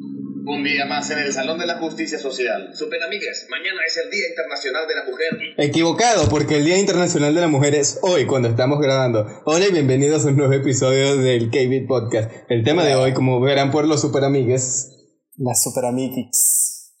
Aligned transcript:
Un 0.00 0.64
día 0.64 0.86
más 0.86 1.10
en 1.10 1.18
el 1.18 1.32
Salón 1.32 1.58
de 1.58 1.66
la 1.66 1.78
Justicia 1.78 2.18
Social. 2.18 2.70
Super 2.72 3.02
amigues, 3.02 3.46
mañana 3.50 3.80
es 3.86 3.96
el 3.96 4.10
Día 4.10 4.28
Internacional 4.30 4.86
de 4.86 4.94
la 4.94 5.04
Mujer. 5.04 5.28
Equivocado, 5.58 6.28
porque 6.28 6.56
el 6.56 6.64
Día 6.64 6.78
Internacional 6.78 7.34
de 7.34 7.40
la 7.40 7.48
Mujer 7.48 7.74
es 7.74 7.98
hoy 8.02 8.26
cuando 8.26 8.48
estamos 8.48 8.80
grabando. 8.80 9.26
Hola 9.44 9.66
y 9.66 9.72
bienvenidos 9.72 10.24
a 10.24 10.28
un 10.28 10.36
nuevo 10.36 10.52
episodio 10.54 11.16
del 11.16 11.50
KB 11.50 11.86
Podcast. 11.86 12.30
El 12.48 12.64
tema 12.64 12.84
de 12.84 12.94
hoy, 12.94 13.12
como 13.12 13.40
verán 13.40 13.70
por 13.70 13.86
los 13.86 14.00
super 14.00 14.24
amigues. 14.24 14.88
Las 15.36 15.62
super 15.62 15.84
amigues. 15.84 16.94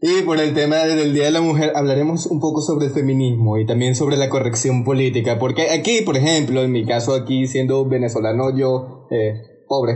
Y 0.00 0.22
por 0.22 0.38
el 0.38 0.54
tema 0.54 0.76
del 0.84 1.14
Día 1.14 1.24
de 1.24 1.30
la 1.30 1.40
Mujer 1.40 1.72
hablaremos 1.74 2.26
un 2.26 2.40
poco 2.40 2.60
sobre 2.60 2.86
el 2.86 2.92
feminismo 2.92 3.58
y 3.58 3.66
también 3.66 3.94
sobre 3.94 4.16
la 4.16 4.28
corrección 4.28 4.84
política. 4.84 5.38
Porque 5.38 5.70
aquí, 5.70 6.02
por 6.02 6.16
ejemplo, 6.16 6.62
en 6.62 6.72
mi 6.72 6.84
caso 6.84 7.14
aquí 7.14 7.46
siendo 7.46 7.88
venezolano 7.88 8.56
yo, 8.56 9.06
eh, 9.10 9.64
pobre. 9.66 9.94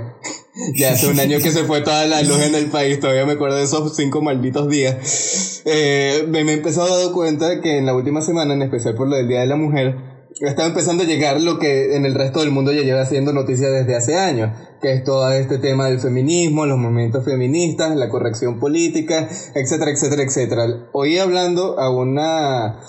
Ya 0.76 0.92
hace 0.92 1.08
un 1.08 1.18
año 1.18 1.38
que 1.38 1.50
se 1.50 1.64
fue 1.64 1.80
toda 1.80 2.06
la 2.06 2.22
luz 2.22 2.40
en 2.40 2.54
el 2.54 2.66
país, 2.66 3.00
todavía 3.00 3.26
me 3.26 3.32
acuerdo 3.32 3.56
de 3.56 3.64
esos 3.64 3.96
cinco 3.96 4.20
malditos 4.20 4.68
días. 4.68 5.62
Eh, 5.64 6.24
me, 6.28 6.40
he 6.40 6.52
empezado 6.52 6.92
a 6.92 7.04
dar 7.04 7.12
cuenta 7.12 7.60
que 7.60 7.78
en 7.78 7.86
la 7.86 7.94
última 7.94 8.20
semana, 8.22 8.54
en 8.54 8.62
especial 8.62 8.94
por 8.94 9.08
lo 9.08 9.16
del 9.16 9.28
Día 9.28 9.40
de 9.40 9.46
la 9.46 9.56
Mujer, 9.56 9.96
estaba 10.40 10.68
empezando 10.68 11.04
a 11.04 11.06
llegar 11.06 11.40
lo 11.40 11.58
que 11.58 11.94
en 11.94 12.04
el 12.04 12.14
resto 12.14 12.40
del 12.40 12.50
mundo 12.50 12.72
ya 12.72 12.82
lleva 12.82 13.06
siendo 13.06 13.32
noticia 13.32 13.70
desde 13.70 13.94
hace 13.94 14.18
años, 14.18 14.50
que 14.80 14.92
es 14.92 15.04
todo 15.04 15.30
este 15.30 15.58
tema 15.58 15.86
del 15.86 16.00
feminismo, 16.00 16.66
los 16.66 16.78
movimientos 16.78 17.24
feministas, 17.24 17.96
la 17.96 18.08
corrección 18.08 18.58
política, 18.58 19.28
etcétera, 19.54 19.90
etcétera, 19.92 20.22
etcétera. 20.22 20.88
Hoy 20.92 21.18
hablando 21.18 21.78
a 21.78 21.90
una 21.90 22.80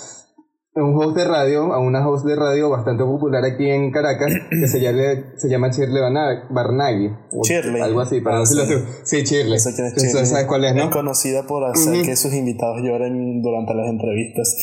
un 0.75 0.95
host 0.97 1.15
de 1.15 1.25
radio, 1.25 1.71
a 1.71 1.79
una 1.79 2.07
host 2.07 2.25
de 2.25 2.35
radio 2.35 2.69
bastante 2.69 3.03
popular 3.03 3.45
aquí 3.45 3.69
en 3.69 3.91
Caracas, 3.91 4.31
que 4.49 4.67
se 4.67 4.79
llama, 4.79 5.33
se 5.37 5.47
llama 5.47 5.69
Shirley 5.69 6.01
Barnaghi. 6.49 7.11
Shirley. 7.43 7.81
Algo 7.81 8.01
así, 8.01 8.21
para 8.21 8.39
ah, 8.39 8.45
sí. 8.45 8.57
Sí, 9.03 9.23
Shirley. 9.23 9.55
es 9.55 9.65
Shirley. 9.65 10.25
¿Sabes 10.25 10.45
cuál 10.45 10.65
es, 10.65 10.73
no? 10.73 10.85
Es 10.85 10.89
conocida 10.89 11.45
por 11.45 11.63
hacer 11.65 12.03
que 12.03 12.15
sus 12.15 12.33
invitados 12.33 12.81
lloren 12.81 13.41
durante 13.43 13.73
las 13.75 13.87
entrevistas. 13.87 14.57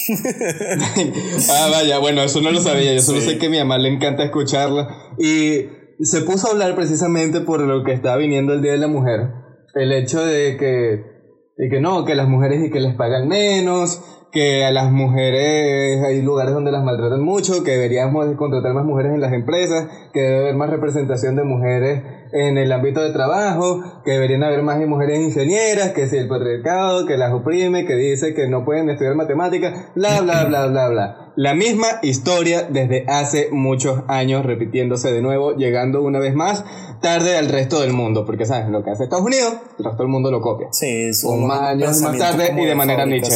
ah, 1.51 1.69
vaya, 1.71 1.99
bueno, 1.99 2.23
eso 2.23 2.41
no 2.41 2.51
lo 2.51 2.61
sabía. 2.61 2.93
Yo 2.93 3.01
solo 3.01 3.21
sé 3.21 3.39
que 3.39 3.47
a 3.47 3.51
mi 3.51 3.59
mamá 3.59 3.79
le 3.79 3.95
encanta 3.95 4.25
escucharla. 4.25 4.89
Y 5.17 5.67
se 6.01 6.23
puso 6.23 6.49
a 6.49 6.51
hablar 6.53 6.75
precisamente 6.75 7.41
por 7.41 7.61
lo 7.61 7.85
que 7.85 7.93
estaba 7.93 8.17
viniendo 8.17 8.53
el 8.55 8.63
Día 8.63 8.73
de 8.73 8.79
la 8.79 8.89
Mujer. 8.89 9.29
El 9.75 9.93
hecho 9.93 10.25
de 10.25 10.57
que, 10.57 11.05
de 11.57 11.69
que 11.71 11.81
no, 11.81 12.05
que 12.05 12.17
las 12.17 12.27
mujeres 12.27 12.65
y 12.65 12.71
que 12.71 12.81
les 12.81 12.97
pagan 12.97 13.29
menos, 13.29 14.03
que 14.33 14.65
a 14.65 14.71
las 14.71 14.93
mujeres 14.93 16.03
hay 16.05 16.23
lugares 16.23 16.55
donde 16.55 16.71
las 16.71 16.85
maltratan 16.85 17.23
mucho, 17.23 17.65
que 17.65 17.73
deberíamos 17.73 18.27
contratar 18.37 18.73
más 18.75 18.85
mujeres 18.85 19.13
en 19.13 19.21
las 19.21 19.33
empresas, 19.33 19.89
que 20.13 20.21
debe 20.21 20.39
haber 20.39 20.55
más 20.55 20.71
representación 20.71 21.37
de 21.37 21.45
mujeres 21.45 22.03
en 22.33 22.59
el 22.59 22.71
ámbito 22.71 23.03
de 23.03 23.13
trabajo, 23.13 23.83
que 24.05 24.13
deberían 24.13 24.45
haber 24.45 24.63
más 24.63 24.79
mujeres 24.87 25.21
ingenieras, 25.21 25.91
que 25.91 26.07
si 26.07 26.17
el 26.17 26.29
patriarcado, 26.29 27.07
que 27.07 27.17
las 27.17 27.33
oprime, 27.33 27.85
que 27.87 27.97
dice 27.97 28.35
que 28.35 28.47
no 28.49 28.65
pueden 28.65 28.89
estudiar 28.89 29.17
matemáticas, 29.17 29.87
bla, 29.97 30.21
bla, 30.21 30.45
bla, 30.45 30.67
bla, 30.67 30.89
bla. 30.89 31.33
La 31.35 31.55
misma 31.55 31.87
historia 32.03 32.63
desde 32.69 33.07
hace 33.09 33.49
muchos 33.51 34.03
años 34.09 34.45
repitiéndose 34.45 35.13
de 35.13 35.23
nuevo, 35.23 35.57
llegando 35.57 36.03
una 36.03 36.21
vez 36.21 36.35
más 36.35 36.65
tarde 37.01 37.37
al 37.37 37.49
resto 37.49 37.81
del 37.81 37.93
mundo, 37.93 38.25
porque 38.25 38.47
sabes, 38.47 38.69
lo 38.69 38.85
que 38.85 38.91
hace 38.91 39.05
Estados 39.05 39.25
Unidos, 39.25 39.55
el 39.79 39.85
resto 39.85 40.03
del 40.03 40.13
mundo 40.13 40.31
lo 40.31 40.41
copia. 40.41 40.69
Sí, 40.71 41.13
son 41.15 41.47
más 41.47 41.63
años 41.63 42.01
más 42.01 42.17
tarde 42.17 42.53
y 42.57 42.65
de 42.65 42.75
manera 42.75 43.07
niche. 43.07 43.33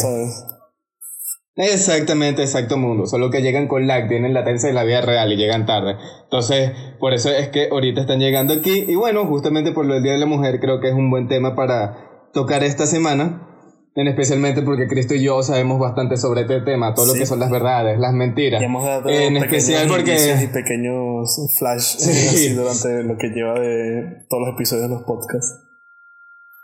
Exactamente, 1.57 2.41
exacto 2.41 2.77
mundo, 2.77 3.05
solo 3.05 3.29
que 3.29 3.41
llegan 3.41 3.67
con 3.67 3.87
lag, 3.87 4.09
tienen 4.09 4.33
latencia 4.33 4.67
en 4.67 4.75
la 4.75 4.83
vida 4.83 4.99
real 4.99 5.31
y 5.31 5.37
llegan 5.37 5.65
tarde. 5.65 5.95
Entonces, 6.23 6.71
por 6.99 7.13
eso 7.13 7.29
es 7.29 7.47
que 7.47 7.69
ahorita 7.71 8.01
están 8.01 8.19
llegando 8.19 8.53
aquí 8.53 8.85
y 8.87 8.95
bueno, 8.95 9.25
justamente 9.25 9.71
por 9.71 9.85
lo 9.85 9.93
del 9.93 10.03
Día 10.03 10.11
de 10.13 10.17
la 10.17 10.25
Mujer 10.25 10.59
creo 10.59 10.81
que 10.81 10.89
es 10.89 10.93
un 10.93 11.09
buen 11.09 11.29
tema 11.29 11.55
para 11.55 12.29
tocar 12.33 12.61
esta 12.65 12.85
semana, 12.85 13.47
en 13.95 14.09
especialmente 14.09 14.63
porque 14.63 14.89
Cristo 14.89 15.15
y 15.15 15.23
yo 15.23 15.41
sabemos 15.43 15.79
bastante 15.79 16.17
sobre 16.17 16.41
este 16.41 16.59
tema, 16.59 16.93
todo 16.93 17.05
lo 17.05 17.13
que 17.13 17.25
son 17.25 17.39
las 17.39 17.49
verdades, 17.49 17.97
las 17.99 18.11
mentiras. 18.11 18.61
Y 18.61 18.65
hemos 18.65 18.83
dado 18.83 19.09
en 19.09 19.37
especial 19.37 19.87
porque 19.87 20.17
y 20.43 20.47
pequeños 20.47 21.39
flash 21.57 21.95
sí. 21.99 22.49
durante 22.53 23.03
lo 23.03 23.17
que 23.17 23.29
lleva 23.29 23.57
de 23.57 24.25
todos 24.29 24.45
los 24.45 24.55
episodios 24.55 24.89
de 24.89 24.95
los 24.95 25.03
podcasts. 25.03 25.61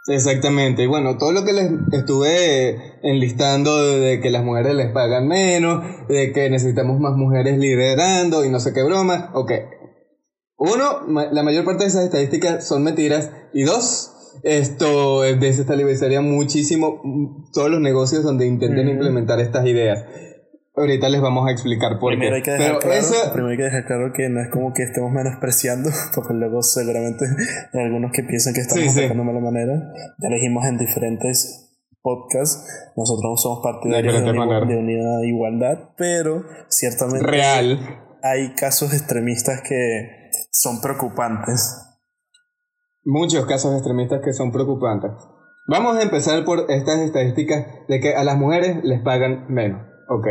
Exactamente, 0.07 0.83
y 0.83 0.87
bueno, 0.87 1.17
todo 1.17 1.31
lo 1.31 1.45
que 1.45 1.53
les 1.53 1.69
estuve 1.91 2.99
enlistando 3.03 3.99
de 3.99 4.19
que 4.19 4.31
las 4.31 4.43
mujeres 4.43 4.73
les 4.73 4.91
pagan 4.91 5.27
menos, 5.27 5.83
de 6.07 6.31
que 6.31 6.49
necesitamos 6.49 6.99
más 6.99 7.13
mujeres 7.15 7.59
liderando 7.59 8.43
y 8.43 8.49
no 8.49 8.59
sé 8.59 8.73
qué 8.73 8.81
broma, 8.81 9.29
ok. 9.35 9.51
Uno, 10.57 11.27
la 11.31 11.43
mayor 11.43 11.65
parte 11.65 11.83
de 11.83 11.89
esas 11.89 12.05
estadísticas 12.05 12.67
son 12.67 12.83
mentiras, 12.83 13.31
y 13.53 13.61
dos, 13.63 14.39
esto 14.43 15.21
desestabilizaría 15.21 16.21
muchísimo 16.21 17.01
todos 17.53 17.69
los 17.69 17.79
negocios 17.79 18.23
donde 18.23 18.47
intenten 18.47 18.89
implementar 18.89 19.39
estas 19.39 19.67
ideas. 19.67 20.03
Ahorita 20.73 21.09
les 21.09 21.19
vamos 21.19 21.47
a 21.49 21.51
explicar 21.51 21.99
por 21.99 22.13
primero 22.13 22.35
Hay 22.35 22.41
que 22.41 22.51
dejar 22.51 22.79
claro, 22.79 23.33
Primero 23.33 23.51
hay 23.51 23.57
que 23.57 23.63
dejar 23.63 23.85
claro 23.85 24.13
que 24.13 24.29
no 24.29 24.39
es 24.39 24.49
como 24.49 24.71
que 24.73 24.83
estemos 24.83 25.11
menospreciando, 25.11 25.89
porque 26.15 26.33
luego 26.33 26.61
seguramente 26.63 27.25
hay 27.73 27.83
algunos 27.83 28.11
que 28.13 28.23
piensan 28.23 28.53
que 28.53 28.61
estamos 28.61 28.93
sí, 28.93 29.01
de 29.01 29.13
mala 29.13 29.39
manera. 29.39 29.93
Ya 30.19 30.27
elegimos 30.29 30.65
en 30.65 30.77
diferentes 30.77 31.71
podcasts. 32.01 32.93
Nosotros 32.95 33.41
somos 33.41 33.59
partidarios 33.61 34.13
de, 34.13 34.21
de, 34.21 34.31
de 34.31 34.77
unidad 34.77 35.23
e 35.23 35.27
igualdad, 35.27 35.89
pero 35.97 36.45
ciertamente 36.69 37.25
Real. 37.25 37.79
hay 38.23 38.53
casos 38.55 38.93
extremistas 38.93 39.61
que 39.61 40.29
son 40.51 40.81
preocupantes. 40.81 41.77
Muchos 43.03 43.45
casos 43.45 43.73
extremistas 43.73 44.21
que 44.23 44.31
son 44.31 44.51
preocupantes. 44.51 45.11
Vamos 45.67 45.97
a 45.97 46.01
empezar 46.03 46.43
por 46.45 46.71
estas 46.71 46.99
estadísticas 46.99 47.65
de 47.89 47.99
que 47.99 48.15
a 48.15 48.23
las 48.23 48.37
mujeres 48.37 48.77
les 48.83 49.01
pagan 49.01 49.45
menos. 49.49 49.81
Ok. 50.07 50.27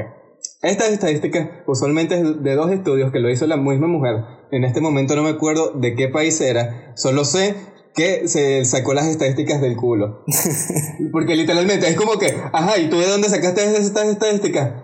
Estas 0.62 0.90
estadísticas 0.90 1.48
usualmente 1.66 2.16
es 2.16 2.42
de 2.42 2.54
dos 2.54 2.70
estudios 2.70 3.10
que 3.12 3.18
lo 3.18 3.30
hizo 3.30 3.46
la 3.46 3.56
misma 3.56 3.86
mujer. 3.86 4.16
En 4.50 4.64
este 4.64 4.82
momento 4.82 5.16
no 5.16 5.22
me 5.22 5.30
acuerdo 5.30 5.72
de 5.72 5.94
qué 5.94 6.08
país 6.08 6.38
era. 6.40 6.92
Solo 6.96 7.24
sé 7.24 7.54
que 7.94 8.28
se 8.28 8.64
sacó 8.66 8.92
las 8.92 9.06
estadísticas 9.06 9.62
del 9.62 9.76
culo. 9.76 10.24
Porque 11.12 11.34
literalmente 11.34 11.88
es 11.88 11.96
como 11.96 12.18
que, 12.18 12.34
ajá, 12.52 12.78
¿y 12.78 12.90
tú 12.90 12.98
de 12.98 13.08
dónde 13.08 13.28
sacaste 13.28 13.62
estas 13.62 14.08
estadísticas? 14.08 14.74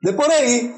De 0.00 0.12
por 0.12 0.26
ahí. 0.30 0.72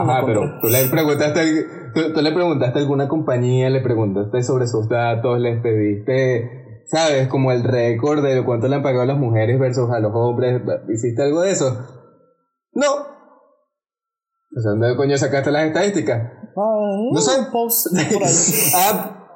ajá, 0.00 0.22
pero 0.24 0.40
tú 0.62 0.68
le 0.68 0.86
preguntaste, 0.86 1.66
tú, 1.94 2.22
le 2.22 2.32
preguntaste 2.32 2.78
a 2.78 2.82
alguna 2.82 3.06
compañía, 3.06 3.68
le 3.68 3.82
preguntaste 3.82 4.42
sobre 4.42 4.66
sus 4.66 4.88
datos, 4.88 5.38
les 5.40 5.60
pediste, 5.60 6.82
¿sabes? 6.86 7.28
Como 7.28 7.52
el 7.52 7.64
récord 7.64 8.24
de 8.24 8.42
cuánto 8.44 8.68
le 8.68 8.76
han 8.76 8.82
pagado 8.82 9.02
a 9.02 9.06
las 9.06 9.18
mujeres 9.18 9.58
versus 9.58 9.90
a 9.90 10.00
los 10.00 10.12
hombres. 10.14 10.62
¿Hiciste 10.88 11.22
algo 11.22 11.42
de 11.42 11.50
eso? 11.50 11.86
No, 12.72 13.15
o 14.56 14.60
sea, 14.60 14.70
¿dónde 14.70 14.96
coño 14.96 15.18
sacaste 15.18 15.50
las 15.50 15.66
estadísticas? 15.66 16.32
Ah, 16.56 16.98
no 17.12 17.20
sé. 17.20 17.32
Post 17.52 17.88
por 18.12 18.24
ahí. 18.24 18.34
ah, 18.74 19.28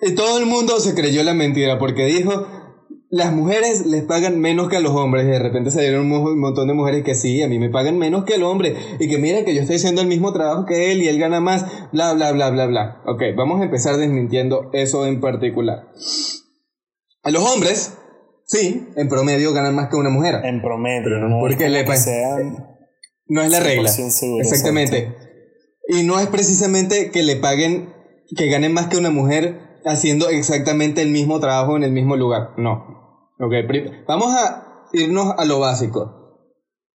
y 0.00 0.14
todo 0.14 0.38
el 0.38 0.46
mundo 0.46 0.80
se 0.80 0.94
creyó 0.94 1.22
la 1.22 1.34
mentira 1.34 1.78
porque 1.78 2.06
dijo, 2.06 2.46
las 3.10 3.32
mujeres 3.34 3.84
les 3.84 4.04
pagan 4.04 4.40
menos 4.40 4.70
que 4.70 4.76
a 4.76 4.80
los 4.80 4.92
hombres. 4.92 5.26
Y 5.26 5.28
de 5.28 5.38
repente 5.38 5.70
salieron 5.70 6.10
un 6.10 6.40
montón 6.40 6.66
de 6.66 6.72
mujeres 6.72 7.04
que 7.04 7.14
sí, 7.14 7.42
a 7.42 7.48
mí 7.48 7.58
me 7.58 7.68
pagan 7.68 7.98
menos 7.98 8.24
que 8.24 8.36
el 8.36 8.42
hombre. 8.42 8.74
Y 8.98 9.08
que 9.08 9.18
mira 9.18 9.44
que 9.44 9.54
yo 9.54 9.60
estoy 9.60 9.76
haciendo 9.76 10.00
el 10.00 10.08
mismo 10.08 10.32
trabajo 10.32 10.64
que 10.64 10.92
él 10.92 11.02
y 11.02 11.08
él 11.08 11.18
gana 11.18 11.40
más. 11.40 11.66
Bla, 11.92 12.14
bla, 12.14 12.32
bla, 12.32 12.48
bla, 12.48 12.66
bla. 12.66 13.02
Ok, 13.04 13.22
vamos 13.36 13.60
a 13.60 13.64
empezar 13.64 13.98
desmintiendo 13.98 14.70
eso 14.72 15.06
en 15.06 15.20
particular. 15.20 15.90
A 17.22 17.30
los 17.30 17.42
hombres, 17.42 17.98
sí, 18.46 18.88
en 18.96 19.08
promedio 19.10 19.52
ganan 19.52 19.74
más 19.74 19.88
que 19.90 19.96
una 19.96 20.10
mujer. 20.10 20.36
En 20.42 20.62
promedio, 20.62 21.18
no 21.18 21.38
porque 21.40 21.68
le 21.68 21.84
pagan 21.84 22.75
no 23.28 23.42
es 23.42 23.50
la 23.50 23.60
regla. 23.60 23.90
Exactamente. 24.40 25.14
Y 25.88 26.02
no 26.02 26.18
es 26.18 26.26
precisamente 26.26 27.10
que 27.10 27.22
le 27.22 27.36
paguen, 27.36 27.92
que 28.36 28.48
ganen 28.48 28.72
más 28.72 28.88
que 28.88 28.96
una 28.96 29.10
mujer 29.10 29.80
haciendo 29.84 30.28
exactamente 30.28 31.02
el 31.02 31.10
mismo 31.10 31.38
trabajo 31.38 31.76
en 31.76 31.84
el 31.84 31.92
mismo 31.92 32.16
lugar. 32.16 32.54
No. 32.56 32.96
Ok, 33.38 33.52
vamos 34.08 34.34
a 34.34 34.88
irnos 34.92 35.34
a 35.36 35.44
lo 35.44 35.60
básico. 35.60 36.12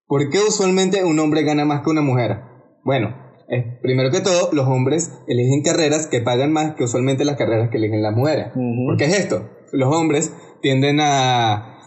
¿Por 0.06 0.28
qué 0.30 0.38
usualmente 0.38 1.04
un 1.04 1.18
hombre 1.20 1.42
gana 1.44 1.64
más 1.64 1.82
que 1.82 1.90
una 1.90 2.02
mujer? 2.02 2.40
Bueno, 2.82 3.14
primero 3.82 4.10
que 4.10 4.20
todo, 4.20 4.50
los 4.52 4.66
hombres 4.66 5.12
eligen 5.28 5.62
carreras 5.62 6.08
que 6.08 6.20
pagan 6.20 6.52
más 6.52 6.74
que 6.74 6.84
usualmente 6.84 7.24
las 7.24 7.36
carreras 7.36 7.70
que 7.70 7.76
eligen 7.76 8.02
las 8.02 8.16
mujeres. 8.16 8.46
¿Por 8.54 8.96
qué 8.96 9.04
es 9.04 9.20
esto? 9.20 9.48
Los 9.72 9.94
hombres 9.94 10.32
tienden 10.62 10.98
a 11.00 11.79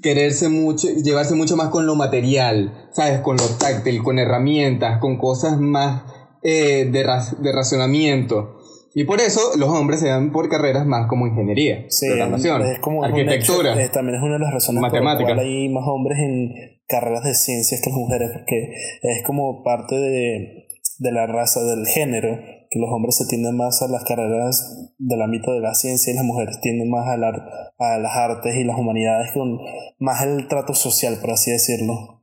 quererse 0.00 0.48
mucho, 0.48 0.88
llevarse 0.88 1.34
mucho 1.34 1.56
más 1.56 1.68
con 1.68 1.86
lo 1.86 1.94
material, 1.94 2.88
¿sabes? 2.92 3.20
Con 3.20 3.36
lo 3.36 3.46
táctil, 3.58 4.02
con 4.02 4.18
herramientas, 4.18 4.98
con 5.00 5.18
cosas 5.18 5.58
más 5.58 6.04
eh, 6.42 6.86
de, 6.90 7.06
de 7.38 7.52
racionamiento. 7.52 8.58
Y 8.94 9.04
por 9.04 9.20
eso 9.20 9.40
los 9.56 9.70
hombres 9.70 10.00
se 10.00 10.08
dan 10.08 10.32
por 10.32 10.48
carreras 10.48 10.86
más 10.86 11.06
como 11.08 11.26
ingeniería, 11.26 11.86
programación, 12.00 12.62
arquitectura. 13.02 13.74
también 13.90 14.16
es 14.16 14.22
una 14.22 14.34
de 14.34 14.40
las 14.40 14.52
razones 14.52 14.82
matemáticas. 14.82 15.28
por 15.28 15.36
las 15.36 15.46
hay 15.46 15.68
más 15.70 15.84
hombres 15.86 16.18
en 16.18 16.52
carreras 16.88 17.24
de 17.24 17.34
ciencias 17.34 17.80
que 17.82 17.90
mujeres, 17.90 18.30
porque 18.34 18.74
es 19.02 19.22
como 19.24 19.62
parte 19.62 19.94
de, 19.94 20.66
de 20.98 21.12
la 21.12 21.26
raza, 21.26 21.60
del 21.64 21.86
género, 21.86 22.38
que 22.72 22.80
los 22.80 22.90
hombres 22.90 23.16
se 23.16 23.26
tienden 23.26 23.56
más 23.56 23.82
a 23.82 23.88
las 23.88 24.02
carreras 24.04 24.94
del 24.98 25.20
ámbito 25.20 25.52
de 25.52 25.60
la 25.60 25.74
ciencia 25.74 26.12
y 26.12 26.16
las 26.16 26.24
mujeres 26.24 26.58
tienden 26.62 26.90
más 26.90 27.06
a, 27.06 27.14
a 27.14 27.98
las 27.98 28.16
artes 28.16 28.56
y 28.56 28.64
las 28.64 28.78
humanidades 28.78 29.30
con 29.32 29.58
más 29.98 30.22
el 30.22 30.48
trato 30.48 30.74
social, 30.74 31.18
por 31.20 31.32
así 31.32 31.50
decirlo. 31.50 32.22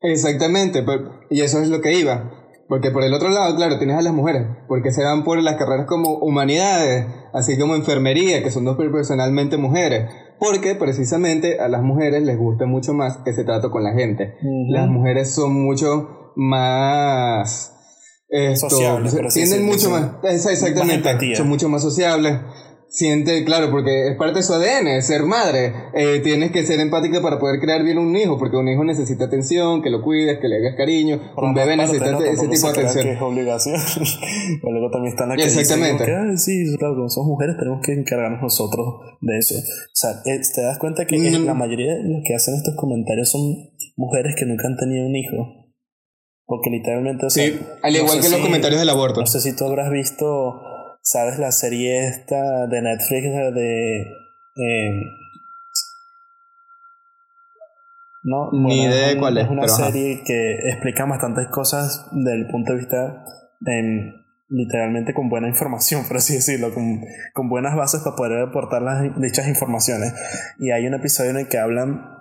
Exactamente, 0.00 0.84
y 1.30 1.42
eso 1.42 1.60
es 1.60 1.68
lo 1.68 1.80
que 1.80 1.98
iba. 1.98 2.30
Porque 2.68 2.90
por 2.90 3.04
el 3.04 3.12
otro 3.12 3.28
lado, 3.28 3.54
claro, 3.56 3.78
tienes 3.78 3.98
a 3.98 4.02
las 4.02 4.14
mujeres, 4.14 4.42
porque 4.68 4.90
se 4.90 5.04
van 5.04 5.22
por 5.22 5.40
las 5.40 5.56
carreras 5.56 5.86
como 5.86 6.16
humanidades, 6.18 7.06
así 7.32 7.58
como 7.58 7.76
enfermería, 7.76 8.42
que 8.42 8.50
son 8.50 8.64
dos 8.64 8.76
personalmente 8.76 9.58
mujeres, 9.58 10.10
porque 10.40 10.74
precisamente 10.74 11.60
a 11.60 11.68
las 11.68 11.82
mujeres 11.82 12.22
les 12.22 12.38
gusta 12.38 12.66
mucho 12.66 12.94
más 12.94 13.20
ese 13.26 13.44
trato 13.44 13.70
con 13.70 13.84
la 13.84 13.92
gente. 13.92 14.34
Las 14.68 14.88
mujeres 14.88 15.34
son 15.34 15.62
mucho 15.62 16.32
más 16.36 17.73
esto, 18.28 18.68
tienen 19.32 19.64
mucho 19.64 19.90
más, 19.90 20.10
exactamente, 20.24 21.36
son 21.36 21.48
mucho 21.48 21.68
más 21.68 21.82
sociables. 21.82 22.38
Siente, 22.94 23.44
claro, 23.44 23.72
porque 23.72 24.06
es 24.06 24.16
parte 24.16 24.36
de 24.36 24.42
su 24.44 24.52
ADN, 24.54 25.02
ser 25.02 25.24
madre. 25.24 25.72
Eh, 25.94 26.20
tienes 26.22 26.52
que 26.52 26.62
ser 26.62 26.78
empática 26.78 27.20
para 27.20 27.40
poder 27.40 27.58
crear 27.58 27.82
bien 27.82 27.98
un 27.98 28.14
hijo, 28.14 28.38
porque 28.38 28.56
un 28.56 28.68
hijo 28.68 28.84
necesita 28.84 29.24
atención, 29.24 29.82
que 29.82 29.90
lo 29.90 30.00
cuides, 30.00 30.38
que 30.38 30.46
le 30.46 30.58
hagas 30.58 30.76
cariño. 30.76 31.20
un 31.36 31.54
bebé 31.54 31.76
necesita 31.76 32.16
ese 32.18 32.46
tipo 32.46 32.66
de 32.68 32.72
atención. 32.72 33.08
es 33.08 33.20
obligación. 33.20 33.74
luego 34.62 34.90
también 34.92 35.12
están 35.12 35.32
aquí. 35.32 35.42
Exactamente. 35.42 36.04
sí, 36.36 36.76
claro, 36.78 36.94
como 36.94 37.08
somos 37.08 37.30
mujeres 37.30 37.56
tenemos 37.58 37.80
que 37.84 37.94
encargarnos 37.94 38.42
nosotros 38.42 38.86
de 39.20 39.38
eso. 39.38 39.56
O 39.56 39.90
sea, 39.92 40.10
eh, 40.26 40.40
te 40.54 40.62
das 40.62 40.78
cuenta 40.78 41.04
que 41.04 41.18
mm. 41.18 41.46
la 41.46 41.54
mayoría 41.54 41.94
de 41.94 42.04
los 42.04 42.22
que 42.24 42.32
hacen 42.36 42.54
estos 42.54 42.76
comentarios 42.76 43.28
son 43.28 43.72
mujeres 43.96 44.36
que 44.38 44.46
nunca 44.46 44.68
han 44.68 44.76
tenido 44.76 45.04
un 45.04 45.16
hijo. 45.16 45.63
Porque 46.46 46.70
literalmente, 46.70 47.26
o 47.26 47.30
sea, 47.30 47.46
sí, 47.46 47.60
al 47.82 47.96
igual 47.96 48.20
que 48.20 48.28
los 48.28 48.40
comentarios 48.40 48.80
del 48.80 48.90
aborto. 48.90 49.20
No 49.20 49.26
sé 49.26 49.40
si 49.40 49.56
tú 49.56 49.64
habrás 49.64 49.90
visto, 49.90 50.60
¿sabes? 51.02 51.38
La 51.38 51.52
serie 51.52 52.06
esta 52.06 52.66
de 52.66 52.82
Netflix 52.82 53.22
de... 53.54 54.00
Eh, 54.56 54.90
no, 58.24 58.50
Ni 58.52 58.84
idea 58.84 59.08
de 59.08 59.18
cuál 59.18 59.36
es. 59.38 59.44
Es 59.44 59.50
una 59.50 59.68
serie 59.68 60.22
que 60.24 60.54
explica 60.68 61.04
bastantes 61.04 61.48
cosas 61.48 62.06
del 62.12 62.46
punto 62.46 62.72
de 62.72 62.78
vista, 62.78 63.24
literalmente 64.48 65.12
con 65.12 65.28
buena 65.28 65.48
información, 65.48 66.06
por 66.06 66.16
así 66.18 66.34
decirlo, 66.34 66.72
con, 66.72 67.02
con 67.34 67.48
buenas 67.50 67.76
bases 67.76 68.00
para 68.00 68.16
poder 68.16 68.42
aportar 68.48 68.80
las, 68.80 69.02
dichas 69.20 69.46
informaciones. 69.46 70.14
Y 70.58 70.70
hay 70.70 70.86
un 70.86 70.94
episodio 70.94 71.30
en 71.30 71.38
el 71.38 71.48
que 71.48 71.58
hablan 71.58 72.14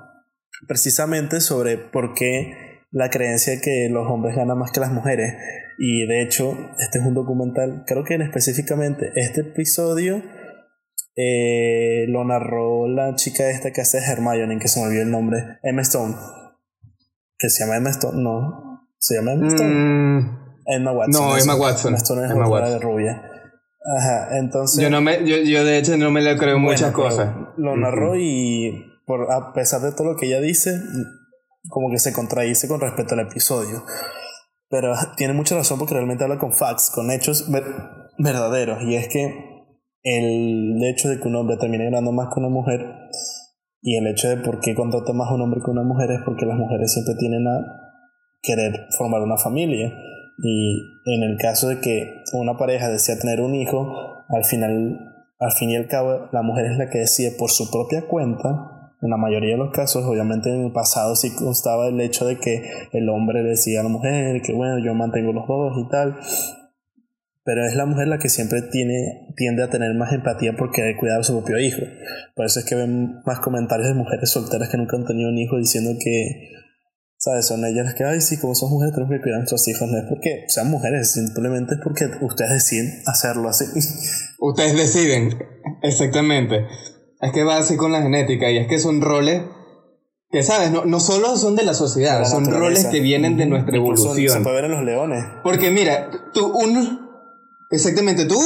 precisamente 0.67 1.39
sobre 1.39 1.77
por 1.77 2.13
qué 2.13 2.72
la 2.93 3.09
creencia 3.09 3.53
de 3.53 3.61
que 3.61 3.89
los 3.89 4.07
hombres 4.09 4.35
ganan 4.35 4.57
más 4.57 4.71
que 4.71 4.79
las 4.79 4.91
mujeres. 4.91 5.33
Y 5.79 6.05
de 6.05 6.21
hecho, 6.21 6.55
este 6.79 6.99
es 6.99 7.05
un 7.05 7.15
documental, 7.15 7.83
creo 7.87 8.03
que 8.03 8.13
en 8.13 8.21
específicamente 8.21 9.11
este 9.15 9.41
episodio 9.41 10.21
eh, 11.15 12.05
lo 12.07 12.23
narró 12.23 12.87
la 12.87 13.15
chica 13.15 13.49
esta 13.49 13.71
que 13.71 13.81
hace 13.81 13.97
Hermione, 13.97 14.53
en 14.53 14.59
que 14.59 14.67
se 14.67 14.79
me 14.79 14.87
olvidó 14.87 15.01
el 15.01 15.11
nombre, 15.11 15.39
Emma 15.63 15.81
Stone. 15.81 16.15
Que 17.37 17.49
se 17.49 17.63
llama 17.63 17.77
Emma 17.77 17.89
Stone, 17.89 18.21
no. 18.21 18.87
¿Se 18.99 19.15
llama 19.15 19.33
Emma 19.33 19.47
Stone? 19.47 19.69
Mm. 19.69 20.39
Emma 20.67 20.91
Watson. 20.91 21.27
No, 21.27 21.37
Emma 21.37 21.55
Watson. 21.55 21.89
Emma 21.89 21.97
Stone 21.97 22.25
es 22.25 22.31
Emma 22.31 22.47
Watson. 22.47 22.71
de 22.73 22.79
rubia. 22.79 23.23
Ajá, 23.97 24.37
entonces... 24.37 24.81
Yo, 24.81 24.89
no 24.89 25.01
me, 25.01 25.27
yo, 25.27 25.37
yo 25.37 25.65
de 25.65 25.77
hecho 25.77 25.97
no 25.97 26.09
me 26.11 26.21
le 26.21 26.37
creo 26.37 26.59
muchas 26.59 26.93
cosas. 26.93 27.35
Lo 27.57 27.75
narró 27.75 28.15
y 28.15 28.85
por, 29.05 29.31
a 29.31 29.51
pesar 29.53 29.81
de 29.81 29.91
todo 29.91 30.13
lo 30.13 30.15
que 30.15 30.27
ella 30.27 30.39
dice, 30.39 30.79
como 31.73 31.89
que 31.89 31.97
se 31.97 32.13
contradice 32.13 32.67
con 32.67 32.79
respecto 32.79 33.15
al 33.15 33.21
episodio. 33.21 33.83
Pero 34.69 34.93
tiene 35.17 35.33
mucha 35.33 35.55
razón 35.55 35.79
porque 35.79 35.95
realmente 35.95 36.23
habla 36.23 36.37
con 36.37 36.53
facts, 36.53 36.91
con 36.93 37.09
hechos 37.09 37.49
verdaderos. 38.19 38.83
Y 38.83 38.95
es 38.95 39.07
que 39.07 39.25
el 40.03 40.79
hecho 40.83 41.09
de 41.09 41.19
que 41.19 41.27
un 41.27 41.35
hombre 41.35 41.57
termine 41.57 41.85
ganando 41.85 42.11
más 42.11 42.27
que 42.31 42.39
una 42.39 42.49
mujer 42.49 42.85
y 43.81 43.97
el 43.97 44.05
hecho 44.05 44.29
de 44.29 44.37
por 44.37 44.59
qué 44.59 44.75
contrata 44.75 45.13
más 45.13 45.31
un 45.31 45.41
hombre 45.41 45.61
que 45.65 45.71
una 45.71 45.83
mujer 45.83 46.11
es 46.11 46.19
porque 46.23 46.45
las 46.45 46.57
mujeres 46.57 46.93
siempre 46.93 47.15
tienen 47.17 47.47
a 47.47 47.57
querer 48.43 48.87
formar 48.95 49.21
una 49.21 49.37
familia. 49.37 49.91
Y 50.37 51.01
en 51.05 51.23
el 51.23 51.37
caso 51.37 51.69
de 51.69 51.79
que 51.79 52.21
una 52.33 52.55
pareja 52.55 52.89
desea 52.89 53.17
tener 53.19 53.41
un 53.41 53.55
hijo, 53.55 54.23
al 54.29 54.45
final, 54.45 54.99
al 55.39 55.51
fin 55.53 55.71
y 55.71 55.75
al 55.75 55.87
cabo, 55.87 56.29
la 56.31 56.43
mujer 56.43 56.65
es 56.65 56.77
la 56.77 56.89
que 56.89 56.99
decide 56.99 57.31
por 57.37 57.49
su 57.49 57.71
propia 57.71 58.07
cuenta 58.07 58.72
en 59.03 59.09
la 59.09 59.17
mayoría 59.17 59.51
de 59.51 59.57
los 59.57 59.73
casos, 59.73 60.05
obviamente 60.05 60.49
en 60.49 60.65
el 60.65 60.71
pasado 60.71 61.15
sí 61.17 61.35
constaba 61.35 61.87
el 61.89 61.99
hecho 61.99 62.25
de 62.25 62.37
que 62.37 62.63
el 62.93 63.09
hombre 63.09 63.43
decía 63.43 63.81
a 63.81 63.83
la 63.83 63.89
mujer 63.89 64.41
que 64.41 64.53
bueno, 64.53 64.79
yo 64.83 64.93
mantengo 64.93 65.33
los 65.33 65.45
dos 65.45 65.73
y 65.77 65.89
tal. 65.89 66.15
Pero 67.45 67.65
es 67.65 67.75
la 67.75 67.85
mujer 67.85 68.07
la 68.07 68.19
que 68.19 68.29
siempre 68.29 68.61
tiene, 68.61 69.27
tiende 69.35 69.61
a 69.63 69.69
tener 69.69 69.93
más 69.95 70.13
empatía 70.13 70.55
porque 70.57 70.81
hay 70.81 70.95
cuidar 70.95 71.19
a 71.19 71.23
su 71.23 71.33
propio 71.33 71.59
hijo. 71.59 71.81
Por 72.33 72.45
eso 72.45 72.61
es 72.61 72.65
que 72.65 72.75
ven 72.75 73.21
más 73.25 73.41
comentarios 73.41 73.89
de 73.89 73.95
mujeres 73.95 74.29
solteras 74.29 74.69
que 74.69 74.77
nunca 74.77 74.95
han 74.95 75.05
tenido 75.05 75.29
un 75.29 75.37
hijo 75.37 75.57
diciendo 75.57 75.91
que, 76.01 76.51
¿sabes? 77.17 77.45
Son 77.45 77.65
ellas 77.65 77.83
las 77.83 77.95
que, 77.95 78.05
ay, 78.05 78.21
sí, 78.21 78.39
como 78.39 78.55
son 78.55 78.69
mujeres 78.69 78.93
tenemos 78.93 79.11
que 79.11 79.21
cuidar 79.21 79.35
a 79.35 79.39
nuestros 79.39 79.67
hijos. 79.67 79.91
No 79.91 79.97
es 79.97 80.05
porque 80.07 80.45
sean 80.47 80.71
mujeres, 80.71 81.11
simplemente 81.11 81.73
es 81.75 81.81
porque 81.83 82.05
ustedes 82.21 82.51
deciden 82.51 83.01
hacerlo 83.05 83.49
así. 83.49 83.65
Ustedes 84.39 84.77
deciden, 84.77 85.37
exactamente. 85.81 86.65
Es 87.23 87.31
que 87.31 87.45
va 87.45 87.55
así 87.55 87.77
con 87.77 87.93
la 87.93 88.01
genética 88.01 88.51
y 88.51 88.57
es 88.57 88.67
que 88.67 88.79
son 88.79 88.99
roles 88.99 89.43
que, 90.29 90.43
¿sabes? 90.43 90.71
No, 90.71 90.83
no 90.83 90.99
solo 90.99 91.37
son 91.37 91.55
de 91.55 91.63
la 91.63 91.73
sociedad, 91.73 92.25
son 92.25 92.51
roles 92.51 92.85
que 92.87 92.99
vienen 92.99 93.37
de 93.37 93.45
nuestra 93.45 93.77
evolución. 93.77 94.39
Se 94.39 94.41
puede 94.41 94.55
ver 94.55 94.65
en 94.65 94.71
los 94.71 94.83
leones. 94.83 95.23
Porque 95.41 95.71
mira, 95.71 96.09
tú, 96.33 96.47
un... 96.47 97.01
Exactamente, 97.71 98.25
tú, 98.25 98.39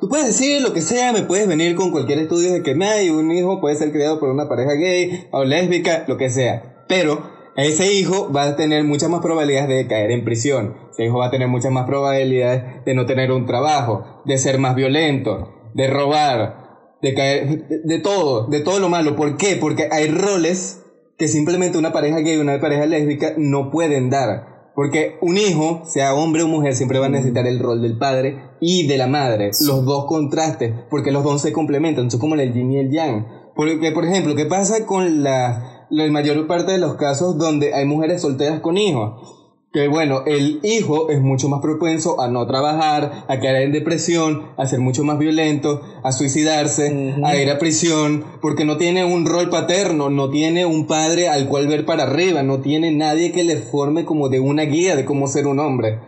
tú 0.00 0.08
puedes 0.08 0.26
decir 0.26 0.62
lo 0.62 0.72
que 0.72 0.82
sea, 0.82 1.12
me 1.12 1.22
puedes 1.22 1.48
venir 1.48 1.74
con 1.74 1.90
cualquier 1.90 2.20
estudio 2.20 2.52
de 2.52 2.62
que 2.62 2.76
hay 2.84 3.10
un 3.10 3.32
hijo 3.32 3.60
puede 3.60 3.76
ser 3.76 3.90
criado 3.92 4.20
por 4.20 4.30
una 4.30 4.48
pareja 4.48 4.72
gay 4.74 5.26
o 5.32 5.44
lésbica, 5.44 6.04
lo 6.06 6.16
que 6.16 6.30
sea. 6.30 6.84
Pero 6.86 7.28
ese 7.56 7.92
hijo 7.92 8.32
va 8.32 8.44
a 8.44 8.56
tener 8.56 8.84
muchas 8.84 9.10
más 9.10 9.20
probabilidades 9.20 9.68
de 9.68 9.88
caer 9.88 10.12
en 10.12 10.24
prisión. 10.24 10.76
Ese 10.92 11.06
hijo 11.06 11.18
va 11.18 11.26
a 11.26 11.30
tener 11.30 11.48
muchas 11.48 11.72
más 11.72 11.86
probabilidades 11.86 12.84
de 12.84 12.94
no 12.94 13.04
tener 13.04 13.32
un 13.32 13.46
trabajo, 13.46 14.22
de 14.26 14.38
ser 14.38 14.58
más 14.58 14.76
violento, 14.76 15.70
de 15.74 15.88
robar, 15.88 16.61
de 17.02 17.14
caer, 17.14 17.68
de, 17.84 17.98
todo, 17.98 18.46
de 18.46 18.60
todo 18.60 18.78
lo 18.78 18.88
malo. 18.88 19.16
¿Por 19.16 19.36
qué? 19.36 19.56
Porque 19.56 19.88
hay 19.90 20.08
roles 20.08 20.80
que 21.18 21.28
simplemente 21.28 21.76
una 21.76 21.92
pareja 21.92 22.20
gay 22.20 22.36
y 22.36 22.40
una 22.40 22.60
pareja 22.60 22.86
lésbica 22.86 23.34
no 23.36 23.70
pueden 23.70 24.08
dar. 24.08 24.70
Porque 24.74 25.16
un 25.20 25.36
hijo, 25.36 25.82
sea 25.84 26.14
hombre 26.14 26.44
o 26.44 26.48
mujer, 26.48 26.74
siempre 26.74 26.98
va 26.98 27.06
a 27.06 27.10
necesitar 27.10 27.46
el 27.46 27.58
rol 27.58 27.82
del 27.82 27.98
padre 27.98 28.38
y 28.60 28.86
de 28.86 28.96
la 28.96 29.08
madre. 29.08 29.50
Los 29.60 29.84
dos 29.84 30.06
contrastes, 30.06 30.72
porque 30.88 31.12
los 31.12 31.24
dos 31.24 31.42
se 31.42 31.52
complementan, 31.52 32.10
son 32.10 32.20
como 32.20 32.36
el 32.36 32.54
yin 32.54 32.72
y 32.72 32.78
el 32.78 32.90
yang. 32.90 33.26
Porque, 33.54 33.92
por 33.92 34.06
ejemplo, 34.06 34.34
¿qué 34.34 34.46
pasa 34.46 34.86
con 34.86 35.22
la, 35.22 35.86
la 35.90 36.10
mayor 36.10 36.46
parte 36.46 36.72
de 36.72 36.78
los 36.78 36.94
casos 36.94 37.36
donde 37.36 37.74
hay 37.74 37.84
mujeres 37.84 38.22
solteras 38.22 38.60
con 38.60 38.78
hijos? 38.78 39.41
Que 39.72 39.88
bueno, 39.88 40.24
el 40.26 40.60
hijo 40.62 41.08
es 41.08 41.20
mucho 41.22 41.48
más 41.48 41.60
propenso 41.60 42.20
a 42.20 42.28
no 42.28 42.46
trabajar, 42.46 43.24
a 43.26 43.40
caer 43.40 43.62
en 43.62 43.72
depresión, 43.72 44.50
a 44.58 44.66
ser 44.66 44.80
mucho 44.80 45.02
más 45.02 45.18
violento, 45.18 45.80
a 46.02 46.12
suicidarse, 46.12 47.14
a 47.24 47.36
ir 47.36 47.50
a 47.50 47.58
prisión, 47.58 48.22
porque 48.42 48.66
no 48.66 48.76
tiene 48.76 49.04
un 49.04 49.24
rol 49.24 49.48
paterno, 49.48 50.10
no 50.10 50.28
tiene 50.28 50.66
un 50.66 50.86
padre 50.86 51.28
al 51.28 51.48
cual 51.48 51.68
ver 51.68 51.86
para 51.86 52.02
arriba, 52.02 52.42
no 52.42 52.60
tiene 52.60 52.90
nadie 52.90 53.32
que 53.32 53.44
le 53.44 53.56
forme 53.56 54.04
como 54.04 54.28
de 54.28 54.40
una 54.40 54.64
guía 54.64 54.94
de 54.94 55.06
cómo 55.06 55.26
ser 55.26 55.46
un 55.46 55.58
hombre. 55.58 56.00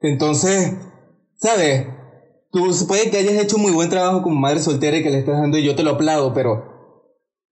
Entonces, 0.00 0.76
¿sabes? 1.36 1.88
Tú 2.50 2.70
puede 2.88 3.10
que 3.10 3.18
hayas 3.18 3.34
hecho 3.34 3.58
muy 3.58 3.70
buen 3.72 3.90
trabajo 3.90 4.22
como 4.22 4.40
madre 4.40 4.60
soltera 4.60 4.96
y 4.96 5.02
que 5.02 5.10
le 5.10 5.18
estás 5.18 5.38
dando 5.38 5.58
y 5.58 5.62
yo 5.62 5.76
te 5.76 5.82
lo 5.82 5.90
aplaudo, 5.90 6.32
pero 6.32 6.69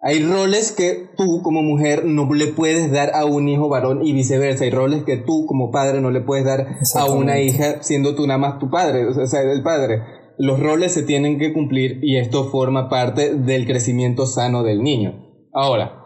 hay 0.00 0.24
roles 0.24 0.70
que 0.70 1.08
tú 1.16 1.42
como 1.42 1.62
mujer 1.62 2.04
no 2.04 2.32
le 2.32 2.46
puedes 2.46 2.92
dar 2.92 3.10
a 3.14 3.24
un 3.24 3.48
hijo 3.48 3.68
varón 3.68 4.06
y 4.06 4.12
viceversa. 4.12 4.64
Hay 4.64 4.70
roles 4.70 5.02
que 5.04 5.16
tú 5.16 5.44
como 5.46 5.72
padre 5.72 6.00
no 6.00 6.10
le 6.10 6.20
puedes 6.20 6.44
dar 6.44 6.66
a 6.94 7.04
una 7.06 7.40
hija 7.40 7.82
siendo 7.82 8.14
tú 8.14 8.26
nada 8.26 8.38
más 8.38 8.58
tu 8.60 8.70
padre, 8.70 9.06
o 9.06 9.26
sea, 9.26 9.42
el 9.42 9.62
padre. 9.62 10.02
Los 10.38 10.60
roles 10.60 10.92
se 10.92 11.02
tienen 11.02 11.38
que 11.38 11.52
cumplir 11.52 11.98
y 12.02 12.16
esto 12.16 12.44
forma 12.44 12.88
parte 12.88 13.34
del 13.34 13.66
crecimiento 13.66 14.26
sano 14.26 14.62
del 14.62 14.84
niño. 14.84 15.26
Ahora, 15.52 16.04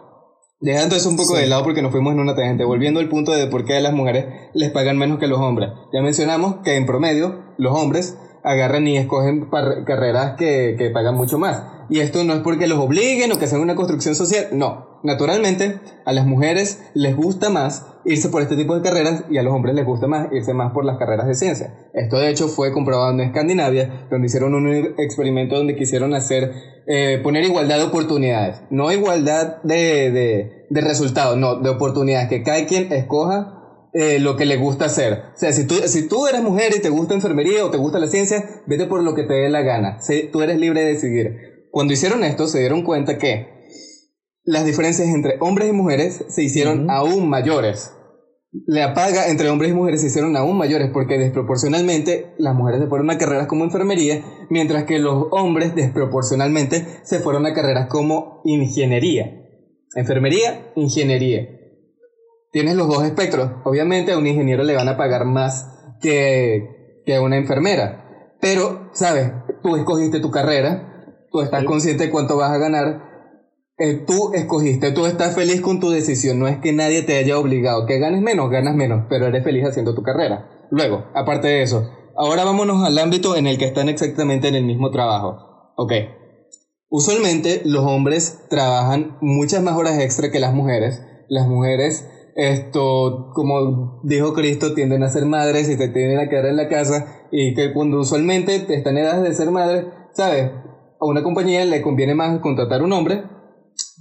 dejando 0.59 0.95
eso 0.95 1.09
un 1.09 1.17
poco 1.17 1.35
de 1.35 1.45
lado 1.45 1.63
porque 1.63 1.83
nos 1.83 1.91
fuimos 1.91 2.13
en 2.13 2.19
una 2.19 2.35
tangente, 2.35 2.63
volviendo 2.63 2.99
al 2.99 3.09
punto 3.09 3.31
de 3.31 3.45
por 3.45 3.63
qué 3.63 3.77
a 3.77 3.81
las 3.81 3.93
mujeres 3.93 4.25
les 4.55 4.71
pagan 4.71 4.97
menos 4.97 5.19
que 5.19 5.25
a 5.25 5.27
los 5.27 5.39
hombres. 5.39 5.69
Ya 5.93 6.01
mencionamos 6.01 6.63
que 6.63 6.77
en 6.77 6.87
promedio 6.87 7.53
los 7.59 7.77
hombres 7.79 8.17
agarran 8.43 8.87
y 8.87 8.97
escogen 8.97 9.49
carreras 9.85 10.35
que, 10.35 10.75
que 10.79 10.89
pagan 10.89 11.15
mucho 11.15 11.37
más. 11.37 11.72
Y 11.89 11.99
esto 11.99 12.23
no 12.23 12.33
es 12.33 12.41
porque 12.41 12.67
los 12.67 12.79
obliguen 12.79 13.31
o 13.31 13.39
que 13.39 13.47
sean 13.47 13.61
una 13.61 13.75
construcción 13.75 14.15
social, 14.15 14.47
no. 14.51 14.99
Naturalmente, 15.03 15.79
a 16.05 16.13
las 16.13 16.25
mujeres 16.25 16.81
les 16.93 17.15
gusta 17.15 17.49
más 17.49 17.85
irse 18.05 18.29
por 18.29 18.41
este 18.41 18.55
tipo 18.55 18.75
de 18.75 18.81
carreras 18.81 19.25
y 19.29 19.37
a 19.37 19.43
los 19.43 19.53
hombres 19.53 19.75
les 19.75 19.85
gusta 19.85 20.07
más 20.07 20.31
irse 20.31 20.53
más 20.53 20.71
por 20.73 20.85
las 20.85 20.97
carreras 20.97 21.27
de 21.27 21.35
ciencia. 21.35 21.89
Esto 21.93 22.17
de 22.17 22.29
hecho 22.29 22.47
fue 22.47 22.71
comprobado 22.71 23.11
en 23.11 23.19
Escandinavia, 23.19 24.07
donde 24.09 24.27
hicieron 24.27 24.55
un 24.55 24.67
experimento 24.97 25.55
donde 25.55 25.75
quisieron 25.75 26.13
hacer, 26.13 26.51
eh, 26.87 27.19
poner 27.21 27.43
igualdad 27.43 27.77
de 27.77 27.83
oportunidades. 27.83 28.61
No 28.69 28.91
igualdad 28.91 29.61
de, 29.63 30.11
de, 30.11 30.65
de 30.69 30.81
resultados, 30.81 31.37
no, 31.37 31.55
de 31.55 31.69
oportunidades. 31.69 32.29
Que 32.29 32.43
cada 32.43 32.65
quien 32.65 32.91
escoja 32.93 33.59
eh, 33.95 34.19
lo 34.19 34.35
que 34.35 34.45
le 34.45 34.57
gusta 34.57 34.85
hacer. 34.85 35.21
O 35.35 35.37
sea, 35.37 35.53
si 35.53 35.67
tú, 35.67 35.75
si 35.85 36.07
tú 36.07 36.25
eres 36.25 36.41
mujer 36.41 36.73
y 36.75 36.81
te 36.81 36.89
gusta 36.89 37.13
enfermería 37.13 37.63
o 37.63 37.69
te 37.69 37.77
gusta 37.77 37.99
la 37.99 38.07
ciencia, 38.07 38.43
vete 38.65 38.87
por 38.87 39.03
lo 39.03 39.13
que 39.13 39.23
te 39.23 39.33
dé 39.33 39.49
la 39.49 39.61
gana. 39.61 39.99
tú 40.31 40.41
eres 40.41 40.57
libre 40.57 40.81
de 40.81 40.93
decidir. 40.93 41.52
Cuando 41.73 41.93
hicieron 41.93 42.23
esto, 42.23 42.45
se 42.45 42.59
dieron 42.59 42.83
cuenta 42.83 43.17
que 43.17 43.47
las 44.43 44.63
diferencias 44.63 45.07
entre 45.07 45.37
hombres 45.39 45.69
y 45.69 45.71
mujeres 45.71 46.23
se 46.29 46.43
hicieron 46.43 46.87
aún 46.91 47.27
mayores. 47.27 47.91
La 48.67 48.93
paga 48.93 49.27
entre 49.27 49.49
hombres 49.49 49.71
y 49.71 49.73
mujeres 49.73 50.01
se 50.01 50.05
hicieron 50.05 50.37
aún 50.37 50.55
mayores 50.55 50.91
porque 50.93 51.17
desproporcionalmente 51.17 52.35
las 52.37 52.53
mujeres 52.53 52.79
se 52.79 52.85
fueron 52.85 53.09
a 53.09 53.17
carreras 53.17 53.47
como 53.47 53.63
enfermería, 53.63 54.23
mientras 54.51 54.83
que 54.83 54.99
los 54.99 55.25
hombres 55.31 55.73
desproporcionalmente 55.73 56.85
se 57.01 57.19
fueron 57.21 57.47
a 57.47 57.55
carreras 57.55 57.87
como 57.87 58.43
ingeniería. 58.45 59.33
Enfermería, 59.95 60.73
ingeniería. 60.75 61.49
Tienes 62.51 62.75
los 62.75 62.87
dos 62.87 63.03
espectros. 63.03 63.49
Obviamente 63.65 64.11
a 64.11 64.19
un 64.19 64.27
ingeniero 64.27 64.61
le 64.61 64.75
van 64.75 64.89
a 64.89 64.97
pagar 64.97 65.25
más 65.25 65.67
que, 66.03 67.01
que 67.03 67.15
a 67.15 67.21
una 67.21 67.37
enfermera. 67.37 68.35
Pero, 68.39 68.91
¿sabes? 68.93 69.31
Tú 69.63 69.75
escogiste 69.75 70.19
tu 70.19 70.29
carrera, 70.29 70.92
tú 71.33 71.41
estás 71.41 71.65
consciente 71.65 72.05
de 72.05 72.11
cuánto 72.11 72.37
vas 72.37 72.51
a 72.51 72.57
ganar 72.57 73.13
eh, 73.79 74.03
tú 74.05 74.33
escogiste, 74.33 74.91
tú 74.91 75.07
estás 75.07 75.33
feliz 75.33 75.59
con 75.59 75.79
tu 75.79 75.89
decisión, 75.89 76.37
no 76.37 76.47
es 76.47 76.59
que 76.59 76.73
nadie 76.73 77.01
te 77.01 77.17
haya 77.17 77.39
obligado, 77.39 77.87
que 77.87 77.97
ganes 77.97 78.21
menos, 78.21 78.51
ganas 78.51 78.75
menos, 78.75 79.05
pero 79.09 79.25
eres 79.25 79.43
feliz 79.43 79.65
haciendo 79.65 79.95
tu 79.95 80.03
carrera. 80.03 80.67
Luego, 80.69 81.05
aparte 81.15 81.47
de 81.47 81.63
eso, 81.63 81.89
ahora 82.15 82.43
vámonos 82.43 82.85
al 82.85 82.99
ámbito 82.99 83.35
en 83.35 83.47
el 83.47 83.57
que 83.57 83.65
están 83.65 83.89
exactamente 83.89 84.47
en 84.47 84.55
el 84.55 84.63
mismo 84.63 84.91
trabajo. 84.91 85.73
Ok. 85.75 85.91
Usualmente 86.87 87.63
los 87.65 87.83
hombres 87.83 88.45
trabajan 88.47 89.17
muchas 89.21 89.63
más 89.63 89.75
horas 89.75 89.99
extra 89.99 90.29
que 90.29 90.39
las 90.39 90.53
mujeres. 90.53 91.01
Las 91.27 91.47
mujeres, 91.47 92.07
esto, 92.35 93.31
como 93.33 94.01
dijo 94.03 94.33
Cristo, 94.33 94.75
tienden 94.75 95.01
a 95.01 95.09
ser 95.09 95.25
madres 95.25 95.67
y 95.67 95.77
te 95.77 95.87
tienden 95.87 96.19
a 96.19 96.29
quedar 96.29 96.45
en 96.45 96.57
la 96.57 96.69
casa 96.69 97.27
y 97.31 97.55
que 97.55 97.73
cuando 97.73 97.99
usualmente 97.99 98.55
están 98.55 98.99
en 98.99 99.05
edad 99.05 99.23
de 99.23 99.33
ser 99.33 99.49
madres, 99.49 99.85
¿sabes? 100.13 100.51
A 101.03 101.05
una 101.05 101.21
compañía 101.21 101.65
le 101.65 101.81
conviene 101.81 102.15
más 102.15 102.39
contratar 102.39 102.81
un 102.81 102.93
hombre 102.93 103.23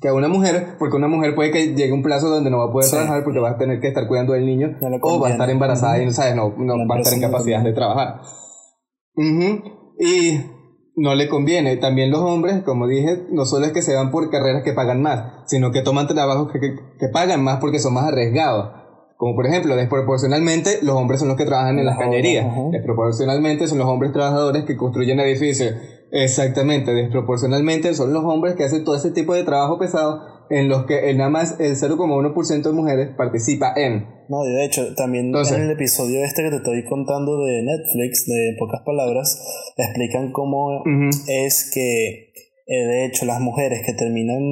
que 0.00 0.06
a 0.06 0.14
una 0.14 0.28
mujer, 0.28 0.76
porque 0.78 0.96
una 0.96 1.08
mujer 1.08 1.34
puede 1.34 1.50
que 1.50 1.74
llegue 1.74 1.92
un 1.92 2.02
plazo 2.02 2.28
donde 2.28 2.48
no 2.48 2.58
va 2.58 2.66
a 2.66 2.72
poder 2.72 2.88
trabajar 2.88 3.24
porque 3.24 3.40
va 3.40 3.50
a 3.50 3.58
tener 3.58 3.80
que 3.80 3.88
estar 3.88 4.06
cuidando 4.06 4.34
del 4.34 4.46
niño 4.46 4.78
o 5.00 5.20
va 5.20 5.28
a 5.28 5.30
estar 5.32 5.50
embarazada 5.50 6.00
y 6.00 6.06
no, 6.06 6.12
¿sabes? 6.12 6.36
no, 6.36 6.54
no 6.56 6.88
va 6.88 6.96
a 6.96 6.98
estar 7.00 7.12
en 7.12 7.20
capacidad 7.20 7.60
de 7.60 7.72
trabajar. 7.72 8.20
Y 9.16 10.40
no 10.94 11.16
le 11.16 11.28
conviene. 11.28 11.76
También 11.76 12.12
los 12.12 12.20
hombres, 12.20 12.62
como 12.62 12.86
dije, 12.86 13.26
no 13.30 13.46
solo 13.46 13.66
es 13.66 13.72
que 13.72 13.82
se 13.82 13.96
van 13.96 14.12
por 14.12 14.30
carreras 14.30 14.62
que 14.62 14.72
pagan 14.72 15.02
más, 15.02 15.42
sino 15.46 15.72
que 15.72 15.82
toman 15.82 16.06
trabajos 16.06 16.52
que, 16.52 16.60
que, 16.60 17.08
pagan 17.08 17.42
más 17.42 17.58
porque 17.58 17.80
son 17.80 17.94
más 17.94 18.04
arriesgados. 18.04 18.80
Como 19.16 19.34
por 19.34 19.46
ejemplo, 19.46 19.74
desproporcionalmente 19.74 20.78
los 20.82 20.94
hombres 20.94 21.18
son 21.18 21.28
los 21.28 21.36
que 21.36 21.46
trabajan 21.46 21.80
en 21.80 21.86
las 21.86 21.98
cañerías. 21.98 22.46
Desproporcionalmente 22.70 23.66
son 23.66 23.78
los 23.78 23.88
hombres 23.88 24.12
trabajadores 24.12 24.64
que 24.64 24.76
construyen 24.76 25.18
edificios 25.18 25.74
Exactamente, 26.12 26.92
desproporcionalmente 26.92 27.94
son 27.94 28.12
los 28.12 28.22
hombres 28.22 28.54
que 28.54 28.64
hacen 28.64 28.84
todo 28.84 28.96
ese 28.96 29.12
tipo 29.12 29.32
de 29.32 29.44
trabajo 29.44 29.78
pesado 29.78 30.20
en 30.50 30.68
los 30.68 30.84
que 30.84 31.14
nada 31.14 31.30
más 31.30 31.58
el 31.58 31.74
0,1% 31.74 32.62
de 32.62 32.72
mujeres 32.72 33.08
participa 33.16 33.72
en. 33.74 34.06
No, 34.28 34.42
de 34.42 34.64
hecho, 34.64 34.94
también 34.94 35.32
en 35.34 35.62
el 35.62 35.70
episodio 35.70 36.22
este 36.22 36.42
que 36.42 36.50
te 36.50 36.56
estoy 36.56 36.84
contando 36.84 37.38
de 37.38 37.62
Netflix, 37.62 38.26
de 38.26 38.54
pocas 38.58 38.82
palabras, 38.84 39.42
explican 39.78 40.32
cómo 40.32 40.84
es 41.28 41.70
que, 41.72 42.32
eh, 42.66 42.86
de 42.86 43.06
hecho, 43.06 43.24
las 43.24 43.40
mujeres 43.40 43.80
que 43.86 43.94
terminan 43.94 44.42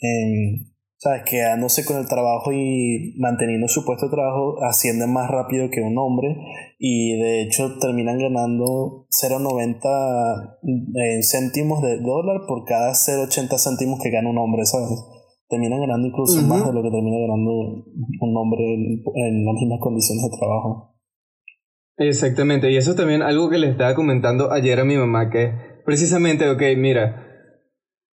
en 0.00 0.72
¿sabes? 0.98 1.22
Quedándose 1.30 1.84
con 1.84 1.96
el 1.96 2.08
trabajo 2.08 2.52
y 2.52 3.14
manteniendo 3.18 3.68
su 3.68 3.84
puesto 3.84 4.06
de 4.06 4.12
trabajo, 4.12 4.56
ascienden 4.64 5.12
más 5.12 5.30
rápido 5.30 5.70
que 5.70 5.80
un 5.80 5.96
hombre 5.96 6.36
y 6.78 7.16
de 7.18 7.42
hecho 7.42 7.78
terminan 7.80 8.18
ganando 8.18 9.06
0,90 9.10 10.58
eh, 10.62 11.22
céntimos 11.22 11.82
de 11.82 12.00
dólar 12.00 12.42
por 12.46 12.64
cada 12.64 12.92
0,80 12.92 13.58
céntimos 13.58 14.00
que 14.02 14.10
gana 14.10 14.28
un 14.28 14.38
hombre, 14.38 14.64
¿sabes? 14.64 14.88
Terminan 15.48 15.80
ganando 15.80 16.08
incluso 16.08 16.42
más 16.42 16.66
de 16.66 16.72
lo 16.72 16.82
que 16.82 16.90
termina 16.90 17.16
ganando 17.20 17.52
un 18.20 18.36
hombre 18.36 18.74
en, 18.74 19.02
en 19.14 19.44
las 19.46 19.54
mismas 19.54 19.78
condiciones 19.80 20.24
de 20.24 20.36
trabajo. 20.36 20.94
Exactamente, 21.96 22.70
y 22.70 22.76
eso 22.76 22.94
también 22.94 23.22
algo 23.22 23.48
que 23.48 23.58
le 23.58 23.70
estaba 23.70 23.94
comentando 23.94 24.52
ayer 24.52 24.78
a 24.78 24.84
mi 24.84 24.96
mamá, 24.96 25.30
que 25.30 25.52
precisamente, 25.84 26.48
ok, 26.48 26.62
mira, 26.76 27.27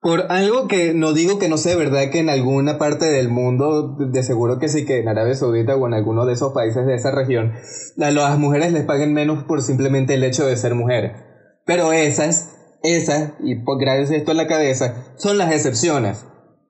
por 0.01 0.27
algo 0.29 0.67
que 0.67 0.93
no 0.93 1.11
digo 1.11 1.39
que 1.39 1.49
no 1.49 1.57
sea 1.57 1.75
verdad 1.75 2.09
que 2.09 2.19
en 2.19 2.29
alguna 2.29 2.77
parte 2.77 3.05
del 3.05 3.27
mundo, 3.27 3.97
de 3.97 4.23
seguro 4.23 4.57
que 4.57 4.69
sí, 4.69 4.85
que 4.85 4.99
en 4.99 5.09
Arabia 5.09 5.35
Saudita 5.35 5.75
o 5.75 5.87
en 5.87 5.93
alguno 5.93 6.25
de 6.25 6.33
esos 6.33 6.53
países 6.53 6.85
de 6.85 6.95
esa 6.95 7.11
región, 7.11 7.51
las 7.97 8.39
mujeres 8.39 8.71
les 8.71 8.85
paguen 8.85 9.13
menos 9.13 9.43
por 9.43 9.61
simplemente 9.61 10.13
el 10.13 10.23
hecho 10.23 10.47
de 10.47 10.55
ser 10.55 10.73
mujeres. 10.73 11.11
Pero 11.65 11.91
esas, 11.91 12.55
esas, 12.81 13.33
y 13.43 13.55
por 13.63 13.77
gracias 13.77 14.11
a 14.11 14.15
esto 14.15 14.31
en 14.31 14.37
la 14.37 14.47
cabeza, 14.47 15.13
son 15.17 15.37
las 15.37 15.51
excepciones. 15.51 16.25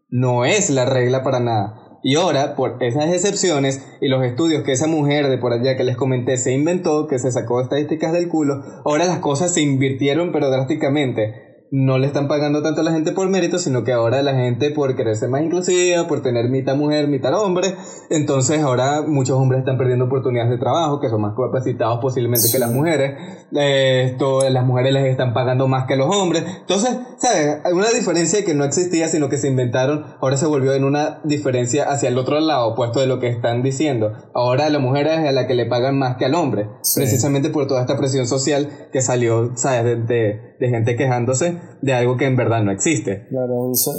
No 0.09 0.43
es 0.43 0.71
la 0.71 0.85
regla 0.85 1.23
para 1.23 1.39
nada. 1.39 1.75
Y 2.01 2.15
ahora, 2.15 2.55
por 2.55 2.81
esas 2.81 3.13
excepciones 3.13 3.85
y 4.01 4.07
los 4.07 4.25
estudios 4.25 4.63
que 4.63 4.71
esa 4.71 4.87
mujer 4.87 5.27
de 5.27 5.37
por 5.37 5.53
allá 5.53 5.77
que 5.77 5.83
les 5.83 5.97
comenté 5.97 6.37
se 6.37 6.53
inventó, 6.53 7.07
que 7.07 7.19
se 7.19 7.31
sacó 7.31 7.61
estadísticas 7.61 8.11
del 8.11 8.27
culo, 8.27 8.63
ahora 8.85 9.05
las 9.05 9.19
cosas 9.19 9.53
se 9.53 9.61
invirtieron 9.61 10.31
pero 10.31 10.49
drásticamente 10.49 11.48
no 11.71 11.99
le 11.99 12.07
están 12.07 12.27
pagando 12.27 12.63
tanto 12.63 12.81
a 12.81 12.83
la 12.83 12.91
gente 12.91 13.11
por 13.11 13.29
mérito, 13.29 13.59
sino 13.59 13.83
que 13.83 13.91
ahora 13.91 14.21
la 14.23 14.33
gente 14.33 14.71
por 14.71 14.95
querer 14.95 15.15
ser 15.15 15.29
más 15.29 15.43
inclusiva, 15.43 16.07
por 16.07 16.21
tener 16.21 16.49
mitad 16.49 16.75
mujer, 16.75 17.07
mitad 17.07 17.33
hombre, 17.35 17.75
entonces 18.09 18.61
ahora 18.61 19.03
muchos 19.05 19.37
hombres 19.37 19.59
están 19.59 19.77
perdiendo 19.77 20.05
oportunidades 20.05 20.49
de 20.49 20.57
trabajo, 20.57 20.99
que 20.99 21.09
son 21.09 21.21
más 21.21 21.33
capacitados 21.35 21.99
posiblemente 22.01 22.49
que 22.51 22.59
las 22.59 22.71
mujeres, 22.71 23.17
esto, 23.51 24.49
las 24.49 24.65
mujeres 24.65 24.93
les 24.93 25.05
están 25.05 25.33
pagando 25.33 25.67
más 25.67 25.85
que 25.85 25.95
los 25.95 26.13
hombres, 26.13 26.43
entonces, 26.61 26.97
¿sabes? 27.17 27.59
Hay 27.63 27.73
una 27.73 27.89
diferencia 27.89 28.43
que 28.43 28.55
no 28.55 28.63
existía, 28.63 29.07
sino 29.07 29.29
que 29.29 29.37
se 29.37 29.47
inventaron, 29.47 30.05
ahora 30.21 30.37
se 30.37 30.47
volvió 30.47 30.73
en 30.73 30.83
una 30.83 31.21
diferencia 31.23 31.91
hacia 31.91 32.09
el 32.09 32.17
otro 32.17 32.39
lado, 32.39 32.69
opuesto 32.69 32.99
de 32.99 33.07
lo 33.07 33.19
que 33.19 33.27
están 33.27 33.61
diciendo. 33.61 34.13
Ahora 34.33 34.65
a 34.65 34.69
la 34.69 34.79
mujer 34.79 35.07
es 35.07 35.19
a 35.19 35.31
la 35.31 35.45
que 35.45 35.53
le 35.53 35.65
pagan 35.65 35.99
más 35.99 36.17
que 36.17 36.25
al 36.25 36.33
hombre, 36.33 36.67
precisamente 36.95 37.49
por 37.49 37.67
toda 37.67 37.81
esta 37.81 37.97
presión 37.97 38.27
social 38.27 38.89
que 38.91 39.01
salió, 39.01 39.51
¿sabes? 39.55 40.07
de, 40.07 40.55
de 40.59 40.69
gente 40.69 40.95
quejándose 40.95 41.58
de 41.81 41.93
algo 41.93 42.17
que 42.17 42.25
en 42.25 42.35
verdad 42.35 42.63
no 42.63 42.71
existe. 42.71 43.27
Claro, 43.29 43.71
eso, 43.71 43.93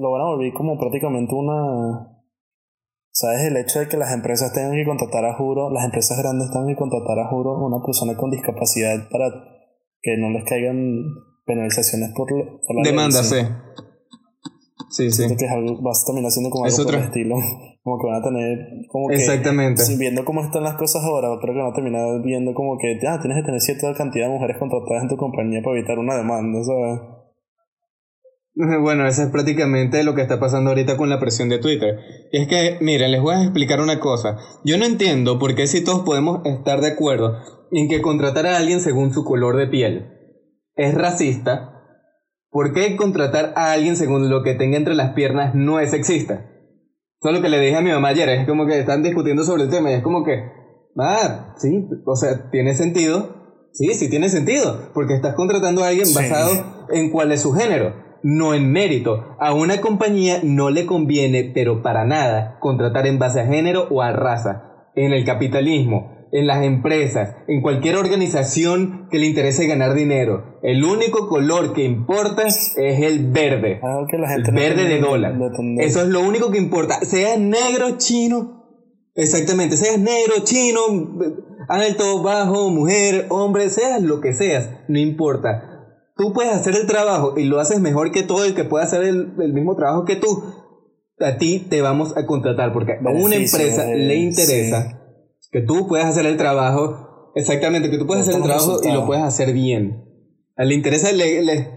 lo 0.00 0.10
van 0.10 0.22
a 0.22 0.26
volver 0.26 0.52
como 0.52 0.78
prácticamente 0.78 1.34
una... 1.34 2.08
¿Sabes? 3.14 3.42
El 3.42 3.56
hecho 3.58 3.80
de 3.80 3.88
que 3.88 3.98
las 3.98 4.12
empresas 4.14 4.54
tengan 4.54 4.72
que 4.72 4.86
contratar 4.86 5.24
a 5.26 5.36
juro, 5.36 5.70
las 5.70 5.84
empresas 5.84 6.16
grandes 6.18 6.50
tengan 6.50 6.68
que 6.68 6.76
contratar 6.76 7.18
a 7.18 7.28
juro 7.28 7.56
a 7.56 7.66
una 7.66 7.84
persona 7.84 8.16
con 8.16 8.30
discapacidad 8.30 9.08
para 9.10 9.28
que 10.00 10.16
no 10.16 10.30
les 10.30 10.44
caigan 10.44 10.78
penalizaciones 11.44 12.10
por, 12.16 12.30
la 12.32 12.82
Demanda, 12.82 13.22
sí. 13.22 13.36
Sí, 14.92 15.10
sí. 15.10 15.24
que 15.36 15.44
es 15.46 15.50
algo, 15.50 15.80
vas 15.82 16.04
terminar 16.04 16.30
siendo 16.30 16.50
como 16.50 16.66
algo 16.66 16.84
por 16.84 16.94
el 16.94 17.02
estilo. 17.02 17.36
Como 17.82 17.98
que 17.98 18.06
van 18.06 18.20
a 18.20 18.22
tener, 18.22 18.58
como 18.88 19.08
que. 19.08 19.16
Exactamente. 19.16 19.82
viendo 19.98 20.24
cómo 20.24 20.44
están 20.44 20.62
las 20.62 20.76
cosas 20.76 21.02
ahora, 21.02 21.28
creo 21.40 21.54
que 21.54 21.60
van 21.60 21.72
a 21.72 21.74
terminar 21.74 22.22
viendo 22.22 22.54
como 22.54 22.78
que, 22.78 22.96
ah, 23.08 23.18
tienes 23.20 23.38
que 23.40 23.44
tener 23.44 23.60
cierta 23.60 23.92
cantidad 23.94 24.26
de 24.26 24.34
mujeres 24.34 24.56
contratadas 24.58 25.02
en 25.02 25.08
tu 25.08 25.16
compañía 25.16 25.62
para 25.64 25.78
evitar 25.78 25.98
una 25.98 26.16
demanda, 26.16 26.62
¿sabes? 26.62 27.00
Bueno, 28.54 29.06
eso 29.06 29.22
es 29.22 29.30
prácticamente 29.30 30.04
lo 30.04 30.14
que 30.14 30.22
está 30.22 30.38
pasando 30.38 30.70
ahorita 30.70 30.96
con 30.96 31.08
la 31.08 31.18
presión 31.18 31.48
de 31.48 31.58
Twitter. 31.58 31.98
Y 32.30 32.42
es 32.42 32.48
que, 32.48 32.78
miren, 32.80 33.10
les 33.10 33.22
voy 33.22 33.34
a 33.34 33.42
explicar 33.42 33.80
una 33.80 33.98
cosa. 33.98 34.36
Yo 34.64 34.76
no 34.78 34.84
entiendo 34.84 35.38
por 35.38 35.54
qué 35.54 35.66
si 35.66 35.82
todos 35.82 36.02
podemos 36.02 36.42
estar 36.44 36.82
de 36.82 36.92
acuerdo 36.92 37.38
en 37.72 37.88
que 37.88 38.02
contratar 38.02 38.46
a 38.46 38.58
alguien 38.58 38.80
según 38.80 39.12
su 39.12 39.24
color 39.24 39.56
de 39.56 39.68
piel 39.68 40.06
es 40.76 40.94
racista, 40.94 41.71
¿por 42.52 42.74
qué 42.74 42.94
contratar 42.96 43.54
a 43.56 43.72
alguien 43.72 43.96
según 43.96 44.30
lo 44.30 44.44
que 44.44 44.54
tenga 44.54 44.76
entre 44.76 44.94
las 44.94 45.14
piernas 45.14 45.54
no 45.54 45.80
es 45.80 45.90
sexista? 45.90 46.34
Eso 47.20 47.30
es 47.30 47.34
lo 47.34 47.42
que 47.42 47.48
le 47.48 47.58
dije 47.58 47.76
a 47.76 47.80
mi 47.80 47.90
mamá 47.90 48.08
ayer, 48.08 48.28
es 48.28 48.46
como 48.46 48.66
que 48.66 48.78
están 48.78 49.02
discutiendo 49.02 49.42
sobre 49.42 49.64
el 49.64 49.70
tema 49.70 49.90
y 49.90 49.94
es 49.94 50.02
como 50.02 50.22
que, 50.22 50.44
ah, 50.98 51.54
sí, 51.56 51.88
o 52.04 52.14
sea, 52.14 52.50
tiene 52.50 52.74
sentido. 52.74 53.40
Sí, 53.72 53.94
sí 53.94 54.10
tiene 54.10 54.28
sentido, 54.28 54.90
porque 54.92 55.14
estás 55.14 55.34
contratando 55.34 55.82
a 55.82 55.88
alguien 55.88 56.12
basado 56.14 56.86
en 56.90 57.10
cuál 57.10 57.32
es 57.32 57.40
su 57.40 57.52
género, 57.52 57.94
no 58.22 58.52
en 58.52 58.70
mérito. 58.70 59.34
A 59.40 59.54
una 59.54 59.80
compañía 59.80 60.40
no 60.42 60.68
le 60.68 60.84
conviene, 60.84 61.52
pero 61.54 61.80
para 61.80 62.04
nada, 62.04 62.58
contratar 62.60 63.06
en 63.06 63.18
base 63.18 63.40
a 63.40 63.46
género 63.46 63.86
o 63.90 64.02
a 64.02 64.12
raza. 64.12 64.90
En 64.94 65.14
el 65.14 65.24
capitalismo, 65.24 66.21
en 66.32 66.46
las 66.46 66.64
empresas, 66.64 67.36
en 67.46 67.60
cualquier 67.60 67.96
organización 67.96 69.06
que 69.10 69.18
le 69.18 69.26
interese 69.26 69.66
ganar 69.66 69.94
dinero. 69.94 70.58
El 70.62 70.82
único 70.82 71.28
color 71.28 71.74
que 71.74 71.84
importa 71.84 72.46
es 72.46 72.74
el 72.76 73.30
verde. 73.30 73.80
Ah, 73.82 74.00
el 74.10 74.54
verde 74.54 74.84
de 74.86 74.98
dólar. 74.98 75.38
Eso 75.78 76.00
es 76.00 76.08
lo 76.08 76.20
único 76.20 76.50
que 76.50 76.56
importa. 76.56 77.00
Sea 77.04 77.36
negro, 77.36 77.98
chino. 77.98 78.62
Exactamente, 79.14 79.76
seas 79.76 79.98
negro, 79.98 80.36
chino, 80.42 80.80
alto, 81.68 82.22
bajo, 82.22 82.70
mujer, 82.70 83.26
hombre, 83.28 83.68
seas 83.68 84.00
lo 84.00 84.22
que 84.22 84.32
seas, 84.32 84.70
no 84.88 84.98
importa. 84.98 85.68
Tú 86.16 86.32
puedes 86.32 86.54
hacer 86.54 86.74
el 86.76 86.86
trabajo 86.86 87.38
y 87.38 87.44
lo 87.44 87.60
haces 87.60 87.78
mejor 87.78 88.10
que 88.10 88.22
todo 88.22 88.44
el 88.44 88.54
que 88.54 88.64
pueda 88.64 88.84
hacer 88.84 89.02
el, 89.02 89.52
mismo 89.52 89.76
trabajo 89.76 90.06
que 90.06 90.16
tú. 90.16 90.42
A 91.20 91.36
ti 91.36 91.66
te 91.68 91.82
vamos 91.82 92.16
a 92.16 92.24
contratar 92.24 92.72
porque 92.72 92.92
a 92.92 93.10
una 93.10 93.36
empresa 93.36 93.84
le 93.84 94.16
interesa 94.16 95.01
Que 95.52 95.60
tú 95.60 95.86
puedes 95.86 96.06
hacer 96.06 96.26
el 96.26 96.36
trabajo, 96.36 97.30
exactamente, 97.36 97.90
que 97.90 97.98
tú 97.98 98.06
puedes 98.06 98.22
hacer 98.26 98.40
el 98.40 98.42
trabajo 98.42 98.80
y 98.82 98.90
lo 98.90 99.06
puedes 99.06 99.22
hacer 99.22 99.52
bien. 99.52 100.04
Le 100.56 100.74
interesa, 100.74 101.12
le, 101.12 101.42
le, 101.42 101.68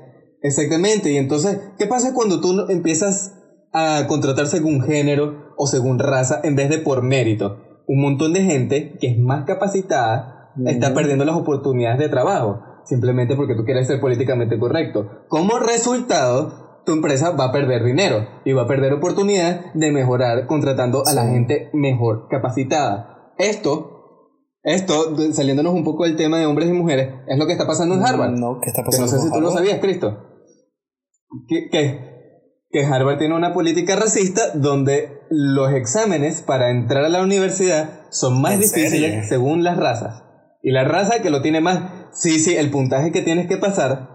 exactamente, 0.42 1.12
y 1.12 1.18
entonces, 1.18 1.60
¿qué 1.78 1.86
pasa 1.86 2.14
cuando 2.14 2.42
tú 2.42 2.68
empiezas 2.70 3.34
a 3.74 4.06
contratar 4.08 4.48
según 4.48 4.82
género 4.82 5.54
o 5.58 5.68
según 5.68 6.00
raza 6.00 6.40
en 6.44 6.56
vez 6.56 6.70
de 6.70 6.80
por 6.80 7.04
mérito? 7.04 7.84
Un 7.88 8.02
montón 8.02 8.34
de 8.34 8.44
gente 8.44 8.98
que 9.00 9.08
es 9.08 9.20
más 9.20 9.46
capacitada 9.46 10.54
está 10.66 10.94
perdiendo 10.94 11.26
las 11.26 11.36
oportunidades 11.36 12.00
de 12.00 12.10
trabajo, 12.10 12.62
simplemente 12.86 13.36
porque 13.36 13.56
tú 13.56 13.66
quieres 13.66 13.88
ser 13.88 14.00
políticamente 14.00 14.58
correcto. 14.58 15.26
Como 15.28 15.60
resultado, 15.60 16.82
tu 16.86 16.94
empresa 16.94 17.32
va 17.32 17.46
a 17.46 17.52
perder 17.52 17.84
dinero 17.84 18.26
y 18.46 18.54
va 18.54 18.64
a 18.64 18.68
perder 18.68 18.94
oportunidad 18.94 19.74
de 19.74 19.92
mejorar 19.92 20.48
contratando 20.48 21.04
a 21.06 21.14
la 21.14 21.26
gente 21.28 21.70
mejor 21.74 22.28
capacitada. 22.30 23.15
Esto, 23.38 23.96
esto, 24.64 25.16
saliéndonos 25.34 25.74
un 25.74 25.84
poco 25.84 26.06
del 26.06 26.16
tema 26.16 26.40
de 26.40 26.46
hombres 26.46 26.70
y 26.70 26.74
mujeres, 26.74 27.14
es 27.28 27.38
lo 27.38 27.46
que 27.46 27.52
está 27.52 27.68
pasando 27.68 27.96
en 27.96 28.04
Harvard. 28.04 28.32
No, 28.32 28.60
¿qué 28.62 28.70
está 28.70 28.84
pasando? 28.84 29.08
Que 29.08 29.16
no 29.16 29.22
sé 29.22 29.28
si 29.28 29.34
tú 29.34 29.42
lo 29.42 29.52
sabías, 29.52 29.80
Cristo. 29.80 30.18
Que, 31.48 31.70
que, 32.72 32.86
Harvard 32.86 33.20
tiene 33.20 33.36
una 33.36 33.54
política 33.54 33.96
racista 33.96 34.52
donde 34.54 35.22
los 35.30 35.72
exámenes 35.72 36.42
para 36.42 36.72
entrar 36.72 37.06
a 37.06 37.10
la 37.10 37.24
universidad 37.24 38.02
son 38.10 38.42
más 38.42 38.60
difíciles 38.60 39.30
según 39.30 39.64
las 39.64 39.78
razas. 39.78 40.24
Y 40.62 40.72
la 40.72 40.84
raza 40.84 41.22
que 41.22 41.30
lo 41.30 41.42
tiene 41.42 41.62
más, 41.62 42.10
sí, 42.12 42.40
sí, 42.40 42.56
el 42.56 42.72
puntaje 42.72 43.12
que 43.12 43.22
tienes 43.22 43.48
que 43.48 43.58
pasar 43.58 44.10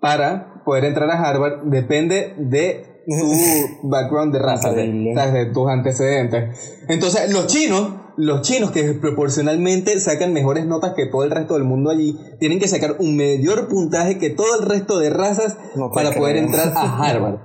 para 0.00 0.62
poder 0.64 0.86
entrar 0.86 1.10
a 1.10 1.22
Harvard 1.22 1.64
depende 1.66 2.34
de 2.38 2.89
tu 3.18 3.88
background 3.88 4.32
de 4.32 4.38
raza, 4.38 4.72
de, 4.72 4.82
de 4.82 5.46
tus 5.52 5.68
antecedentes. 5.68 6.58
Entonces, 6.88 7.32
los 7.32 7.46
chinos 7.46 8.00
los 8.20 8.42
chinos 8.42 8.70
que 8.70 8.92
proporcionalmente 8.94 9.98
sacan 9.98 10.32
mejores 10.32 10.66
notas 10.66 10.92
que 10.94 11.06
todo 11.06 11.24
el 11.24 11.30
resto 11.30 11.54
del 11.54 11.64
mundo 11.64 11.90
allí, 11.90 12.18
tienen 12.38 12.58
que 12.58 12.68
sacar 12.68 12.96
un 12.98 13.16
mayor 13.16 13.68
puntaje 13.68 14.18
que 14.18 14.28
todo 14.28 14.60
el 14.60 14.68
resto 14.68 14.98
de 14.98 15.08
razas 15.08 15.56
para 15.94 16.12
poder 16.12 16.36
entrar 16.36 16.72
a 16.76 16.98
Harvard. 17.02 17.38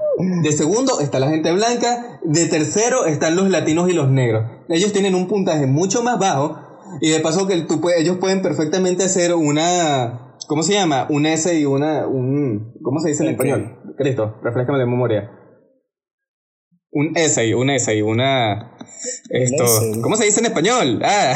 De 0.43 0.51
segundo 0.51 1.00
está 1.00 1.19
la 1.19 1.29
gente 1.29 1.51
blanca, 1.51 2.19
de 2.24 2.45
tercero 2.48 3.05
están 3.05 3.36
los 3.36 3.50
latinos 3.50 3.89
y 3.89 3.93
los 3.93 4.10
negros. 4.10 4.45
Ellos 4.67 4.91
tienen 4.91 5.15
un 5.15 5.27
puntaje 5.27 5.65
mucho 5.65 6.03
más 6.03 6.19
bajo 6.19 6.57
y 7.01 7.10
de 7.10 7.19
paso 7.22 7.48
que 7.48 7.62
tú, 7.62 7.81
ellos 7.98 8.17
pueden 8.17 8.41
perfectamente 8.41 9.03
hacer 9.03 9.34
una, 9.34 10.36
¿cómo 10.48 10.63
se 10.63 10.74
llama? 10.74 11.07
Un 11.10 11.25
S 11.25 11.57
y 11.57 11.65
una, 11.65 12.07
un, 12.07 12.74
¿cómo 12.81 13.00
se 13.00 13.10
dice 13.10 13.24
en 13.24 13.31
español? 13.31 13.79
Cristo, 13.98 14.36
refrescame 14.43 14.79
de 14.79 14.86
memoria 14.86 15.31
un 16.96 17.12
essay, 17.18 17.54
un 17.54 17.70
essay, 17.70 18.02
una... 18.02 18.78
Esto, 19.30 19.66
¿Cómo 20.02 20.16
se 20.16 20.25
dice 20.25 20.40
en 20.40 20.46
español? 20.48 21.02
Ah. 21.04 21.36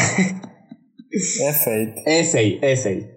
Essay. 1.12 1.96
Essay, 2.06 2.60
essay. 2.62 3.12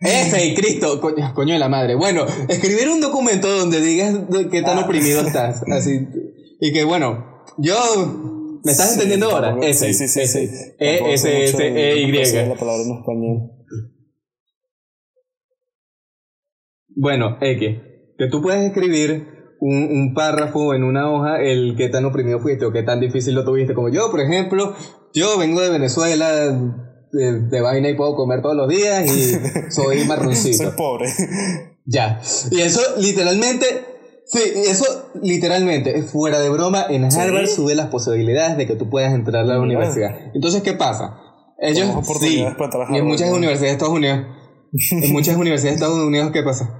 Essay, 0.00 0.54
Cristo, 0.54 1.00
coño, 1.00 1.52
de 1.52 1.58
la 1.58 1.68
madre. 1.68 1.96
Bueno, 1.96 2.26
escribir 2.48 2.88
un 2.88 3.00
documento 3.00 3.48
donde 3.48 3.80
digas 3.80 4.14
qué 4.50 4.62
tan 4.62 4.78
ah. 4.78 4.82
oprimido 4.82 5.22
estás. 5.22 5.62
Así. 5.72 6.06
Y 6.60 6.72
que 6.72 6.84
bueno, 6.84 7.42
yo. 7.58 8.60
¿Me 8.62 8.72
estás 8.72 8.92
entendiendo 8.92 9.30
ahora? 9.30 9.58
Essay. 9.62 9.92
Sí, 9.92 10.06
sí, 10.06 10.26
sí. 10.26 10.48
E, 10.78 11.12
S, 11.12 11.44
S, 11.44 11.56
E, 11.60 11.96
Y. 11.98 12.12
la 12.12 12.54
palabra 12.54 12.82
en 12.82 12.98
español. 12.98 13.50
Bueno, 16.88 17.36
X. 17.40 17.78
Que 18.16 18.28
tú 18.28 18.40
puedes 18.42 18.66
escribir 18.66 19.39
un, 19.60 19.76
un, 19.76 20.14
párrafo 20.14 20.74
en 20.74 20.84
una 20.84 21.10
hoja 21.10 21.42
el 21.42 21.74
qué 21.76 21.88
tan 21.88 22.04
oprimido 22.04 22.40
fuiste 22.40 22.64
o 22.64 22.72
qué 22.72 22.82
tan 22.82 23.00
difícil 23.00 23.34
lo 23.34 23.44
tuviste. 23.44 23.74
Como 23.74 23.88
yo, 23.88 24.10
por 24.10 24.20
ejemplo, 24.20 24.74
yo 25.14 25.38
vengo 25.38 25.60
de 25.60 25.70
Venezuela 25.70 26.28
de, 27.12 27.40
de 27.42 27.60
vaina 27.60 27.88
y 27.88 27.94
puedo 27.94 28.14
comer 28.14 28.42
todos 28.42 28.56
los 28.56 28.68
días 28.68 29.06
y 29.06 29.70
soy 29.70 30.04
marroncito. 30.04 30.64
soy 30.64 30.72
pobre. 30.76 31.06
Ya. 31.84 32.20
Y 32.50 32.60
eso 32.60 32.80
literalmente, 32.98 33.66
sí, 34.26 34.40
eso 34.68 35.10
literalmente, 35.22 35.98
es 35.98 36.10
fuera 36.10 36.40
de 36.40 36.48
broma, 36.50 36.86
en 36.88 37.04
Harvard 37.04 37.48
sube 37.48 37.74
las 37.74 37.88
posibilidades 37.88 38.56
de 38.56 38.66
que 38.66 38.76
tú 38.76 38.88
puedas 38.88 39.12
entrar 39.12 39.42
a 39.44 39.46
la 39.46 39.60
universidad. 39.60 40.10
Entonces, 40.34 40.62
¿qué 40.62 40.74
pasa? 40.74 41.16
Ellos, 41.58 41.88
sí, 42.20 42.46
y 42.90 42.96
en 42.96 43.06
muchas 43.06 43.30
universidades 43.30 43.60
de 43.60 43.72
Estados 43.72 43.94
Unidos, 43.94 44.24
en 44.92 45.12
muchas 45.12 45.36
universidades 45.36 45.78
de 45.78 45.84
Estados 45.84 46.06
Unidos, 46.06 46.30
¿qué 46.32 46.42
pasa? 46.42 46.79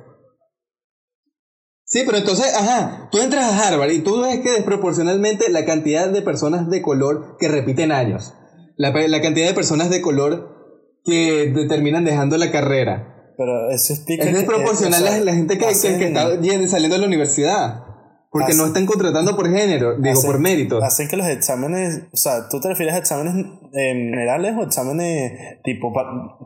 Sí, 1.90 2.04
pero 2.06 2.18
entonces, 2.18 2.54
ajá, 2.54 3.08
tú 3.10 3.18
entras 3.18 3.44
a 3.46 3.66
Harvard 3.66 3.90
y 3.90 3.98
tú 3.98 4.20
ves 4.20 4.38
que 4.40 4.52
desproporcionalmente 4.52 5.50
la 5.50 5.64
cantidad 5.64 6.08
de 6.08 6.22
personas 6.22 6.70
de 6.70 6.82
color 6.82 7.36
que 7.40 7.48
repiten 7.48 7.90
años, 7.90 8.32
la, 8.76 8.92
la 8.92 9.20
cantidad 9.20 9.48
de 9.48 9.54
personas 9.54 9.90
de 9.90 10.00
color 10.00 11.00
que 11.04 11.52
terminan 11.68 12.04
dejando 12.04 12.36
la 12.36 12.52
carrera. 12.52 13.34
Pero 13.36 13.70
eso 13.70 13.92
explica 13.92 14.22
es 14.22 14.34
desproporcional 14.34 15.04
a 15.04 15.18
la 15.18 15.34
gente 15.34 15.58
que, 15.58 15.64
que, 15.64 15.70
está 15.72 16.68
saliendo 16.68 16.94
de 16.94 17.00
la 17.00 17.06
universidad. 17.08 17.82
Porque 18.30 18.54
no 18.54 18.66
están 18.66 18.86
contratando 18.86 19.34
por 19.34 19.50
género, 19.50 19.98
digo, 19.98 20.22
por 20.22 20.38
mérito. 20.38 20.80
Hacen 20.84 21.08
que 21.08 21.16
los 21.16 21.26
exámenes, 21.26 22.02
o 22.12 22.16
sea, 22.16 22.48
¿tú 22.48 22.60
te 22.60 22.68
refieres 22.68 22.94
a 22.94 22.98
exámenes 22.98 23.34
generales 23.72 24.54
o 24.56 24.62
exámenes 24.62 25.32
tipo 25.64 25.92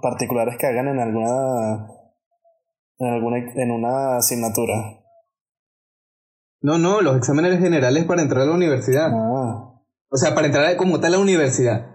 particulares 0.01 0.57
que 0.59 0.67
hagan 0.67 0.89
en 0.89 1.01
alguna, 1.01 1.87
en 2.99 3.07
alguna, 3.09 3.37
en 3.57 3.71
una 3.71 4.17
asignatura? 4.17 5.04
No, 6.65 6.79
no, 6.79 7.03
los 7.03 7.19
exámenes 7.19 7.61
generales 7.61 8.07
para 8.07 8.23
entrar 8.23 8.41
a 8.41 8.47
la 8.47 8.55
universidad. 8.55 9.11
Ah. 9.13 9.83
O 10.09 10.17
sea, 10.17 10.35
para 10.35 10.47
entrar 10.47 10.75
como 10.79 10.99
tal 10.99 11.13
a 11.13 11.17
la 11.19 11.23
universidad. 11.23 11.91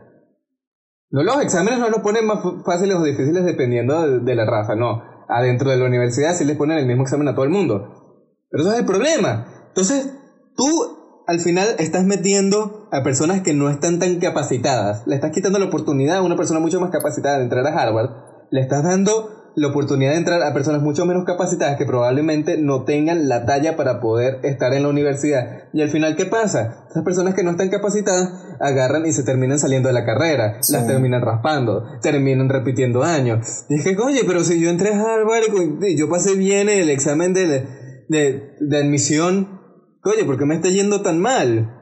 No, 1.09 1.23
los 1.23 1.41
exámenes 1.41 1.79
no 1.79 1.89
los 1.89 2.01
ponen 2.01 2.27
más 2.27 2.37
fáciles 2.63 2.95
o 2.95 3.03
difíciles 3.03 3.45
dependiendo 3.45 4.19
de, 4.19 4.35
la 4.35 4.45
raza, 4.45 4.75
no. 4.75 5.01
Adentro 5.27 5.71
de 5.71 5.77
la 5.77 5.85
universidad 5.85 6.35
sí 6.35 6.45
les 6.45 6.55
ponen 6.55 6.77
el 6.77 6.85
mismo 6.85 7.01
examen 7.01 7.27
a 7.27 7.33
todo 7.33 7.45
el 7.45 7.49
mundo. 7.49 8.37
Pero 8.51 8.61
eso 8.61 8.73
es 8.73 8.79
el 8.79 8.85
problema. 8.85 9.47
Entonces, 9.69 10.13
tú 10.55 11.23
al 11.25 11.39
final 11.39 11.69
estás 11.79 12.05
metiendo 12.05 12.89
a 12.91 13.01
personas 13.01 13.41
que 13.41 13.55
no 13.55 13.71
están 13.71 13.97
tan 13.97 14.19
capacitadas. 14.19 15.01
Le 15.07 15.15
estás 15.15 15.31
quitando 15.31 15.57
la 15.57 15.65
oportunidad 15.65 16.17
a 16.17 16.21
una 16.21 16.35
persona 16.35 16.59
mucho 16.59 16.79
más 16.79 16.91
capacitada 16.91 17.37
de 17.37 17.45
entrar 17.45 17.65
a 17.65 17.75
Harvard. 17.75 18.11
Le 18.51 18.61
estás 18.61 18.83
dando 18.83 19.38
la 19.59 19.67
oportunidad 19.67 20.11
de 20.11 20.17
entrar 20.17 20.41
a 20.41 20.53
personas 20.53 20.81
mucho 20.81 21.05
menos 21.05 21.25
capacitadas 21.25 21.77
que 21.77 21.85
probablemente 21.85 22.57
no 22.57 22.85
tengan 22.85 23.27
la 23.27 23.45
talla 23.45 23.75
para 23.75 23.99
poder 23.99 24.39
estar 24.43 24.73
en 24.73 24.83
la 24.83 24.89
universidad. 24.89 25.65
Y 25.73 25.81
al 25.81 25.89
final, 25.89 26.15
¿qué 26.15 26.25
pasa? 26.25 26.85
Esas 26.89 27.03
personas 27.03 27.35
que 27.35 27.43
no 27.43 27.51
están 27.51 27.69
capacitadas 27.69 28.31
agarran 28.61 29.05
y 29.05 29.11
se 29.11 29.23
terminan 29.23 29.59
saliendo 29.59 29.89
de 29.89 29.93
la 29.93 30.05
carrera, 30.05 30.59
las 30.69 30.87
terminan 30.87 31.21
raspando, 31.21 31.83
terminan 32.01 32.47
repitiendo 32.47 33.03
años. 33.03 33.65
Y 33.69 33.75
es 33.75 33.83
que, 33.83 33.97
oye, 33.97 34.21
pero 34.25 34.43
si 34.43 34.61
yo 34.61 34.69
entré 34.69 34.93
a 34.93 35.01
Harvard 35.01 35.43
y 35.81 35.97
yo 35.97 36.09
pasé 36.09 36.35
bien 36.35 36.69
el 36.69 36.89
examen 36.89 37.33
de, 37.33 37.67
de, 38.07 38.55
de 38.59 38.77
admisión, 38.77 39.59
oye, 40.05 40.23
¿por 40.23 40.37
qué 40.37 40.45
me 40.45 40.55
está 40.55 40.69
yendo 40.69 41.01
tan 41.01 41.19
mal? 41.19 41.75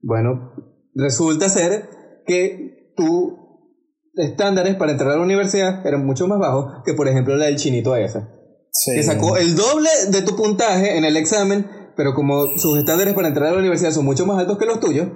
Bueno, 0.00 0.54
resulta 0.94 1.50
ser 1.50 1.90
que 2.26 2.92
tú 2.96 3.47
estándares 4.18 4.76
para 4.76 4.92
entrar 4.92 5.10
a 5.12 5.16
la 5.16 5.22
universidad 5.22 5.86
eran 5.86 6.04
mucho 6.04 6.26
más 6.26 6.38
bajos 6.38 6.82
que, 6.84 6.94
por 6.94 7.08
ejemplo, 7.08 7.36
la 7.36 7.46
del 7.46 7.56
chinito 7.56 7.96
ese. 7.96 8.20
Que 8.94 9.02
sacó 9.02 9.36
el 9.36 9.56
doble 9.56 9.88
de 10.10 10.22
tu 10.22 10.36
puntaje 10.36 10.98
en 10.98 11.04
el 11.04 11.16
examen, 11.16 11.66
pero 11.96 12.14
como 12.14 12.58
sus 12.58 12.78
estándares 12.78 13.14
para 13.14 13.28
entrar 13.28 13.48
a 13.48 13.52
la 13.52 13.58
universidad 13.58 13.90
son 13.92 14.04
mucho 14.04 14.26
más 14.26 14.38
altos 14.38 14.58
que 14.58 14.66
los 14.66 14.80
tuyos, 14.80 15.08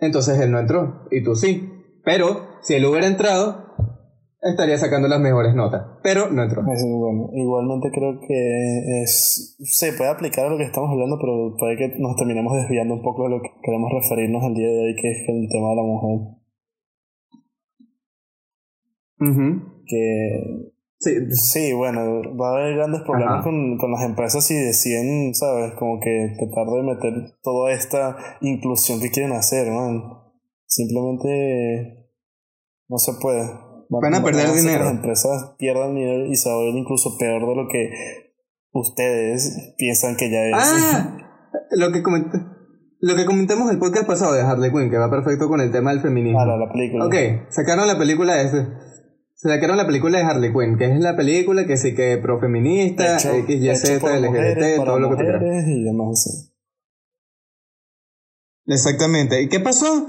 entonces 0.00 0.38
él 0.40 0.50
no 0.50 0.58
entró. 0.58 1.06
Y 1.10 1.22
tú 1.22 1.34
sí. 1.34 1.70
Pero 2.04 2.46
si 2.62 2.74
él 2.74 2.84
hubiera 2.84 3.06
entrado, 3.06 3.64
estaría 4.40 4.78
sacando 4.78 5.08
las 5.08 5.20
mejores 5.20 5.54
notas. 5.54 5.82
Pero 6.02 6.30
no 6.30 6.42
entró. 6.42 6.62
bueno. 6.62 7.30
Igualmente 7.32 7.90
creo 7.90 8.20
que 8.20 9.02
es, 9.02 9.56
se 9.58 9.92
puede 9.94 10.10
aplicar 10.10 10.46
a 10.46 10.50
lo 10.50 10.58
que 10.58 10.64
estamos 10.64 10.90
hablando, 10.90 11.18
pero 11.20 11.56
puede 11.58 11.76
que 11.76 11.98
nos 11.98 12.16
terminemos 12.16 12.52
desviando 12.54 12.94
un 12.94 13.02
poco 13.02 13.24
de 13.24 13.30
lo 13.30 13.42
que 13.42 13.48
queremos 13.62 13.90
referirnos 13.90 14.44
el 14.44 14.54
día 14.54 14.68
de 14.68 14.80
hoy, 14.84 14.94
que 14.94 15.10
es 15.10 15.28
el 15.28 15.48
tema 15.48 15.70
de 15.70 15.76
la 15.76 15.82
mujer. 15.82 16.43
Que 19.18 20.74
Sí, 21.04 21.10
sí, 21.32 21.72
bueno, 21.74 22.22
va 22.34 22.48
a 22.48 22.52
haber 22.52 22.76
grandes 22.76 23.02
problemas 23.02 23.44
con, 23.44 23.76
con, 23.76 23.92
las 23.92 24.02
empresas 24.04 24.46
si 24.46 24.54
deciden, 24.54 25.34
¿sabes? 25.34 25.74
Como 25.78 26.00
que 26.00 26.34
tratar 26.38 26.72
de 26.72 26.82
meter 26.82 27.36
toda 27.42 27.72
esta 27.72 28.16
inclusión 28.40 29.00
que 29.00 29.10
quieren 29.10 29.32
hacer, 29.32 29.70
man. 29.70 30.02
Simplemente 30.66 32.08
no 32.88 32.96
se 32.96 33.12
puede. 33.20 33.50
Van, 33.90 34.14
a 34.14 34.24
perder 34.24 34.50
dinero. 34.54 34.84
Las 34.84 34.94
empresas 34.94 35.54
pierdan 35.58 35.94
dinero 35.94 36.24
y 36.24 36.36
se 36.36 36.48
va 36.48 36.56
a 36.56 36.64
ver 36.64 36.74
incluso 36.74 37.18
peor 37.18 37.46
de 37.48 37.54
lo 37.54 37.68
que 37.68 37.90
ustedes 38.72 39.74
piensan 39.76 40.16
que 40.16 40.30
ya 40.30 40.46
es. 40.46 40.54
Ah, 40.54 41.18
lo 41.72 41.92
que 41.92 42.02
comenté. 42.02 42.38
Lo 43.00 43.14
que 43.14 43.26
comentamos 43.26 43.70
el 43.70 43.78
podcast 43.78 44.06
pasado 44.06 44.32
de 44.32 44.40
Harley 44.40 44.72
Quinn, 44.72 44.90
que 44.90 44.96
va 44.96 45.10
perfecto 45.10 45.48
con 45.48 45.60
el 45.60 45.70
tema 45.70 45.90
del 45.90 46.00
feminismo. 46.00 46.40
Ah, 46.40 46.56
la 46.56 46.72
película. 46.72 47.04
Ok, 47.04 47.14
sacaron 47.50 47.86
la 47.86 47.98
película 47.98 48.40
ese 48.40 48.64
se 48.93 48.93
sacaron 49.48 49.76
la 49.76 49.86
película 49.86 50.18
de 50.18 50.24
Harley 50.24 50.52
Quinn, 50.52 50.78
que 50.78 50.86
es 50.86 51.00
la 51.00 51.16
película 51.16 51.66
que 51.66 51.76
sí 51.76 51.94
que 51.94 52.18
profeminista, 52.18 53.16
X, 53.16 53.48
Y, 53.48 53.76
Z, 53.76 54.18
LGBT, 54.18 54.84
todo 54.84 54.98
lo 54.98 55.10
que 55.10 55.16
te 55.16 55.22
quieras. 55.22 55.66
Y 55.66 55.84
demás, 55.84 56.50
Exactamente. 58.66 59.42
¿Y 59.42 59.48
qué 59.48 59.60
pasó? 59.60 60.06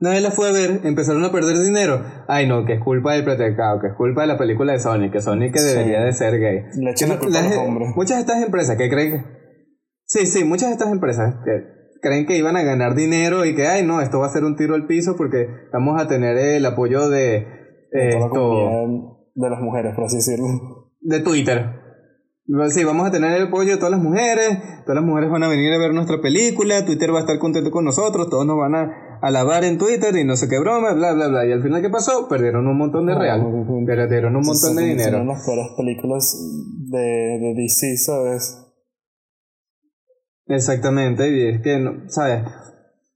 nadie 0.00 0.20
la 0.20 0.30
fue 0.30 0.48
a 0.48 0.52
ver, 0.52 0.80
empezaron 0.84 1.24
a 1.24 1.32
perder 1.32 1.58
dinero. 1.58 2.04
Ay, 2.28 2.46
no, 2.46 2.64
que 2.64 2.74
es 2.74 2.80
culpa 2.80 3.14
del 3.14 3.24
patriarcado, 3.24 3.80
que 3.80 3.88
es 3.88 3.94
culpa 3.94 4.22
de 4.22 4.26
la 4.28 4.38
película 4.38 4.72
de 4.72 4.80
Sonic, 4.80 5.12
que 5.12 5.20
Sonic 5.20 5.54
que 5.54 5.60
debería 5.60 6.00
de 6.00 6.12
ser 6.12 6.38
gay. 6.38 6.64
Le 6.76 6.90
echan 6.90 7.08
la 7.08 7.18
culpa 7.18 7.38
a 7.38 7.42
los 7.42 7.56
hombres. 7.56 7.88
Muchas 7.94 8.16
de 8.16 8.20
estas 8.20 8.42
empresas 8.42 8.76
que 8.76 8.88
creen 8.88 9.12
que... 9.12 9.24
Sí, 10.04 10.26
sí, 10.26 10.44
muchas 10.44 10.68
de 10.68 10.74
estas 10.74 10.92
empresas 10.92 11.36
que 11.44 11.76
creen 12.00 12.26
que 12.26 12.36
iban 12.36 12.56
a 12.56 12.62
ganar 12.62 12.94
dinero 12.94 13.44
y 13.44 13.54
que, 13.54 13.66
ay, 13.66 13.84
no, 13.84 14.00
esto 14.00 14.20
va 14.20 14.26
a 14.26 14.32
ser 14.32 14.44
un 14.44 14.56
tiro 14.56 14.74
al 14.74 14.86
piso 14.86 15.16
porque 15.16 15.48
vamos 15.72 16.00
a 16.00 16.06
tener 16.06 16.36
el 16.36 16.64
apoyo 16.66 17.08
de... 17.08 17.65
de 17.92 19.50
las 19.50 19.60
mujeres, 19.60 19.94
por 19.94 20.04
así 20.04 20.16
decirlo. 20.16 20.92
De 21.00 21.20
Twitter. 21.20 21.86
Sí, 22.70 22.84
vamos 22.84 23.08
a 23.08 23.10
tener 23.10 23.32
el 23.32 23.48
apoyo 23.48 23.72
de 23.72 23.76
todas 23.76 23.90
las 23.90 24.00
mujeres, 24.00 24.58
todas 24.84 24.94
las 24.94 25.04
mujeres 25.04 25.30
van 25.30 25.42
a 25.42 25.48
venir 25.48 25.72
a 25.72 25.78
ver 25.78 25.92
nuestra 25.92 26.20
película, 26.20 26.84
Twitter 26.84 27.12
va 27.12 27.18
a 27.18 27.20
estar 27.22 27.40
contento 27.40 27.72
con 27.72 27.84
nosotros, 27.84 28.30
todos 28.30 28.46
nos 28.46 28.56
van 28.56 28.76
a 28.76 29.18
alabar 29.20 29.64
en 29.64 29.78
Twitter 29.78 30.14
y 30.16 30.22
no 30.22 30.36
sé 30.36 30.48
qué 30.48 30.60
broma, 30.60 30.92
bla, 30.92 31.12
bla, 31.12 31.26
bla. 31.26 31.44
Y 31.44 31.50
al 31.50 31.60
final, 31.60 31.82
¿qué 31.82 31.90
pasó? 31.90 32.28
Perdieron 32.28 32.68
un 32.68 32.78
montón 32.78 33.06
de 33.06 33.16
real, 33.16 33.40
perdieron 33.84 34.36
un 34.36 34.46
montón 34.46 34.76
de 34.76 34.84
dinero. 34.84 35.18
Son 35.18 35.26
las 35.26 35.44
peores 35.44 35.66
películas 35.76 36.38
de, 36.88 36.98
de 36.98 37.54
DC, 37.56 37.96
¿sabes? 37.96 38.62
Exactamente, 40.46 41.28
y 41.28 41.48
es 41.48 41.62
que, 41.62 42.04
¿sabes? 42.06 42.42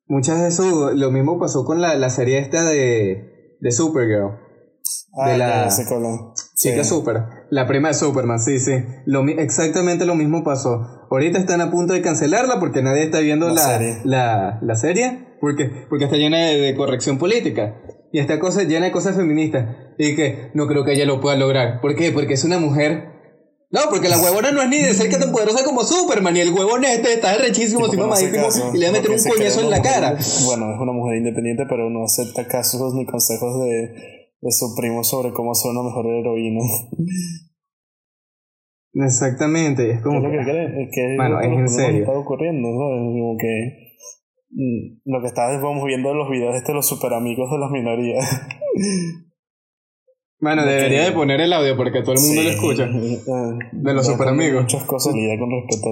Muchas 0.06 0.40
de 0.40 0.48
eso, 0.48 0.90
lo 0.92 1.12
mismo 1.12 1.38
pasó 1.38 1.64
con 1.64 1.80
la, 1.80 1.94
la 1.94 2.10
serie 2.10 2.40
esta 2.40 2.68
de, 2.68 3.56
de 3.60 3.70
Supergirl. 3.70 4.49
Ah, 5.16 5.30
de 5.30 5.38
la 5.38 5.68
chica 6.56 6.84
super. 6.84 7.22
La 7.50 7.66
prima 7.66 7.88
de 7.88 7.94
Superman, 7.94 8.38
sí, 8.38 8.60
sí. 8.60 8.72
Lo, 9.06 9.26
exactamente 9.28 10.06
lo 10.06 10.14
mismo 10.14 10.44
pasó. 10.44 11.06
Ahorita 11.10 11.38
están 11.38 11.60
a 11.60 11.70
punto 11.70 11.92
de 11.92 12.02
cancelarla 12.02 12.60
porque 12.60 12.82
nadie 12.82 13.04
está 13.04 13.20
viendo 13.20 13.48
la, 13.48 13.54
la, 13.54 13.78
serie. 13.78 13.98
La, 14.04 14.76
serie 14.76 15.36
porque, 15.40 15.70
porque 15.88 16.04
está 16.04 16.16
llena 16.16 16.38
de, 16.38 16.74
corrección 16.76 17.18
política. 17.18 17.76
Y 18.12 18.20
esta 18.20 18.38
cosa 18.38 18.62
llena 18.62 18.86
de 18.86 18.92
cosas 18.92 19.16
feministas. 19.16 19.76
Y 19.98 20.14
que 20.14 20.50
no 20.54 20.66
creo 20.66 20.84
que 20.84 20.92
ella 20.92 21.06
lo 21.06 21.20
pueda 21.20 21.36
lograr. 21.36 21.80
¿Por 21.80 21.96
qué? 21.96 22.12
Porque 22.12 22.34
es 22.34 22.44
una 22.44 22.58
mujer 22.58 23.10
no, 23.72 23.82
porque 23.88 24.08
la 24.08 24.18
huevona 24.18 24.50
no 24.50 24.62
es 24.62 24.68
ni 24.68 24.78
de 24.78 24.92
cerca 24.94 25.16
tan 25.20 25.30
poderosa 25.30 25.64
como 25.64 25.84
Superman, 25.84 26.36
y 26.36 26.40
el 26.40 26.52
huevón 26.52 26.82
este 26.84 27.12
está 27.12 27.36
rechísimo, 27.36 27.88
sí, 27.88 27.96
mamadísimo, 27.96 28.48
y 28.74 28.78
le 28.78 28.86
va 28.86 28.90
a 28.90 28.92
meter 28.94 29.12
un 29.12 29.22
coñazo 29.22 29.60
en 29.60 29.70
la 29.70 29.80
cara. 29.80 30.16
Bueno, 30.44 30.74
es 30.74 30.80
una 30.80 30.90
mujer 30.90 31.18
independiente, 31.18 31.62
pero 31.68 31.88
no 31.88 32.02
acepta 32.02 32.48
casos 32.48 32.94
ni 32.94 33.06
consejos 33.06 33.60
de, 33.60 34.19
de 34.40 34.50
su 34.50 34.74
primo 34.76 35.04
sobre 35.04 35.32
cómo 35.32 35.54
ser 35.54 35.72
una 35.72 35.82
mejor 35.82 36.06
heroína. 36.06 36.60
Exactamente, 38.92 39.90
es 39.90 40.02
como. 40.02 40.20
¿Qué 40.20 40.36
es 40.40 40.46
que, 40.46 40.64
es 40.64 40.88
que 40.92 41.16
Mano, 41.16 41.40
es 41.40 41.48
en 41.48 41.68
serio. 41.68 42.00
está 42.00 42.18
ocurriendo, 42.18 42.68
¿sabes? 42.68 43.00
Como 43.04 43.36
que. 43.36 43.90
Mm, 44.50 45.00
lo 45.04 45.20
que 45.20 45.28
estábamos 45.28 45.84
viendo 45.84 46.10
en 46.10 46.18
los 46.18 46.28
videos 46.28 46.56
este 46.56 46.72
de 46.72 46.76
los 46.76 46.88
super 46.88 47.12
amigos 47.14 47.48
de 47.50 47.58
las 47.58 47.70
minorías. 47.70 48.24
Bueno, 50.40 50.64
debería 50.64 51.04
de 51.04 51.12
poner 51.12 51.40
el 51.42 51.52
audio 51.52 51.76
porque 51.76 52.00
todo 52.00 52.14
el 52.14 52.20
mundo 52.20 52.42
lo 52.42 52.48
escucha. 52.48 52.84
Eh, 52.84 53.58
de 53.72 53.94
los 53.94 54.06
super 54.06 54.28
amigos. 54.28 54.62
Muchas 54.62 54.84
cosas 54.84 55.12
con 55.12 55.50
respecto 55.50 55.90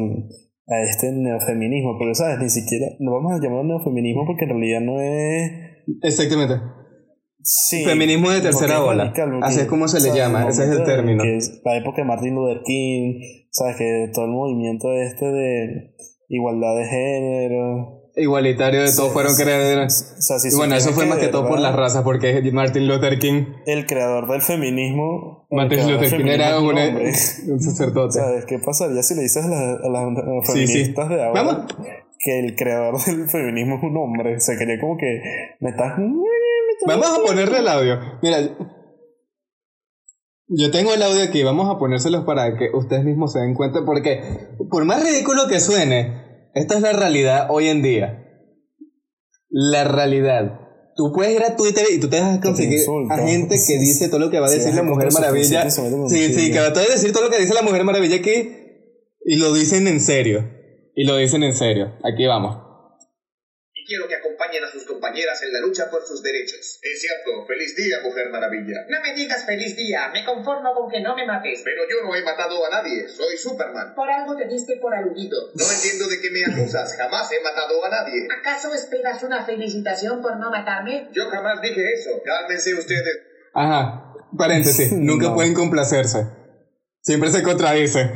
a 0.69 0.83
este 0.83 1.13
neofeminismo, 1.13 1.99
pero 1.99 2.15
sabes, 2.15 2.39
ni 2.39 2.49
siquiera 2.49 2.87
lo 2.99 3.13
vamos 3.13 3.33
a 3.35 3.45
llamar 3.45 3.65
neofeminismo 3.67 4.25
porque 4.27 4.45
en 4.45 4.51
realidad 4.51 4.81
no 4.81 5.01
es. 5.01 5.53
Exactamente. 6.03 6.55
Feminismo 7.85 8.31
de 8.31 8.41
tercera 8.43 8.85
ola. 8.85 9.13
Así 9.43 9.61
es 9.61 9.67
como 9.67 9.89
se 9.89 10.01
le 10.01 10.15
llama, 10.15 10.49
ese 10.49 10.65
es 10.65 10.71
el 10.71 10.85
término. 10.85 11.25
la 11.65 11.77
época 11.77 12.03
de 12.03 12.05
Martin 12.05 12.35
Luther 12.35 12.63
King, 12.65 13.21
sabes 13.51 13.77
que 13.77 14.11
todo 14.13 14.27
el 14.27 14.33
movimiento 14.33 14.93
este 14.93 15.25
de 15.27 15.95
igualdad 16.29 16.77
de 16.77 16.85
género. 16.85 17.95
Igualitario 18.17 18.83
de 18.83 18.93
todos 18.95 19.13
fueron 19.13 19.35
creadores. 19.37 20.17
y 20.45 20.57
bueno, 20.57 20.75
eso 20.75 20.93
fue 20.93 21.07
más 21.07 21.19
que 21.19 21.29
todo 21.29 21.49
por 21.49 21.61
las 21.61 21.75
razas, 21.75 22.03
porque 22.03 22.43
Martin 22.53 22.89
Luther 22.89 23.19
King. 23.19 23.45
El 23.65 23.87
creador 23.87 24.29
del 24.29 24.43
feminismo. 24.43 25.47
Martin 25.51 25.91
Luther 25.91 26.17
King 26.17 26.27
era 26.27 26.59
un, 26.59 26.77
un, 26.77 27.61
sacerdote. 27.61 28.13
¿Sabes 28.19 28.45
qué 28.45 28.59
pasaría 28.59 29.03
si 29.03 29.15
le 29.15 29.23
dices 29.23 29.45
a, 29.45 29.89
las 29.89 30.47
feministas 30.47 31.09
de 31.09 31.25
ahora 31.25 31.67
que 32.19 32.41
el 32.41 32.57
creador 32.57 33.03
del 33.05 33.29
feminismo 33.29 33.77
es 33.77 33.83
un 33.85 33.97
hombre? 33.97 34.41
Se 34.41 34.57
quería 34.59 34.81
como 34.81 34.97
que 34.99 35.23
me 35.61 35.71
estás 35.71 35.99
Vamos 36.87 37.07
a 37.07 37.23
ponerle 37.23 37.59
el 37.59 37.69
audio. 37.69 37.99
Mira, 38.23 38.57
yo 40.47 40.71
tengo 40.71 40.95
el 40.95 41.03
audio 41.03 41.23
aquí, 41.23 41.43
vamos 41.43 41.69
a 41.69 41.79
ponérselos 41.79 42.25
para 42.25 42.57
que 42.57 42.71
ustedes 42.73 43.05
mismos 43.05 43.33
se 43.33 43.41
den 43.41 43.55
cuenta, 43.55 43.85
porque 43.85 44.57
por 44.71 44.85
más 44.85 45.03
ridículo 45.03 45.47
que 45.49 45.61
suene, 45.61 46.51
esta 46.55 46.77
es 46.77 46.81
la 46.81 46.93
realidad 46.93 47.49
hoy 47.51 47.69
en 47.69 47.83
día. 47.83 48.25
La 49.51 49.85
realidad. 49.85 50.61
Tú 50.97 51.12
puedes 51.12 51.35
ir 51.35 51.45
a 51.45 51.55
Twitter 51.55 51.85
y 51.93 52.01
tú 52.01 52.09
te 52.09 52.21
vas 52.21 52.38
a 52.38 52.41
conseguir 52.41 52.81
a 53.11 53.19
gente 53.19 53.57
que 53.67 53.79
dice 53.79 54.09
todo 54.09 54.19
lo 54.19 54.31
que 54.31 54.41
va 54.41 54.49
a 54.49 54.51
decir 54.51 54.75
la 54.75 54.83
Mujer 54.83 55.12
Maravilla. 55.12 55.71
Sí, 55.71 56.35
sí, 56.35 56.51
que 56.51 56.59
va 56.59 56.67
a 56.67 56.71
decir 56.71 57.12
todo 57.12 57.25
lo 57.25 57.31
que 57.31 57.38
dice 57.38 57.55
la 57.55 57.62
Mujer 57.62 57.85
Maravilla 57.85 58.17
aquí 58.17 58.51
y 59.25 59.37
lo 59.37 59.53
dicen 59.55 59.87
en 59.87 60.01
serio. 60.01 60.49
Y 60.95 61.05
lo 61.05 61.17
dicen 61.17 61.45
en 61.45 61.55
serio. 61.55 61.93
Aquí 62.03 62.27
vamos 62.27 62.68
quiero 63.88 64.07
que 64.07 64.16
acompañen 64.16 64.62
a 64.62 64.70
sus 64.70 64.85
compañeras 64.85 65.42
en 65.42 65.53
la 65.53 65.61
lucha 65.61 65.88
por 65.90 66.05
sus 66.07 66.22
derechos. 66.22 66.79
Es 66.83 67.01
cierto, 67.01 67.46
feliz 67.46 67.74
día, 67.74 67.96
Mujer 68.05 68.29
Maravilla. 68.29 68.85
No 68.87 69.01
me 69.01 69.14
digas 69.14 69.46
feliz 69.46 69.74
día, 69.74 70.09
me 70.12 70.24
conformo 70.24 70.74
con 70.74 70.90
que 70.90 71.01
no 71.01 71.16
me 71.16 71.27
mates. 71.27 71.62
Pero 71.64 71.83
yo 71.88 72.07
no 72.07 72.14
he 72.14 72.22
matado 72.22 72.64
a 72.66 72.70
nadie, 72.70 73.09
soy 73.09 73.37
Superman. 73.38 73.94
Por 73.94 74.11
algo 74.11 74.37
te 74.37 74.46
diste 74.46 74.77
por 74.77 74.94
aludido. 74.94 75.38
No 75.55 75.64
entiendo 75.64 76.07
de 76.07 76.20
qué 76.20 76.31
me 76.31 76.44
acusas, 76.44 76.94
jamás 76.96 77.33
he 77.33 77.40
matado 77.40 77.83
a 77.83 77.88
nadie. 77.88 78.29
¿Acaso 78.31 78.74
esperas 78.74 79.22
una 79.22 79.44
felicitación 79.44 80.20
por 80.20 80.37
no 80.37 80.51
matarme? 80.51 81.09
Yo 81.12 81.31
jamás 81.31 81.62
dije 81.62 81.81
eso, 81.94 82.11
cálmense 82.22 82.74
ustedes. 82.74 83.18
Ajá, 83.55 84.12
paréntesis, 84.37 84.92
nunca 84.96 85.33
pueden 85.35 85.55
complacerse. 85.55 86.27
Siempre 87.01 87.31
se 87.31 87.42
contradice. 87.42 88.12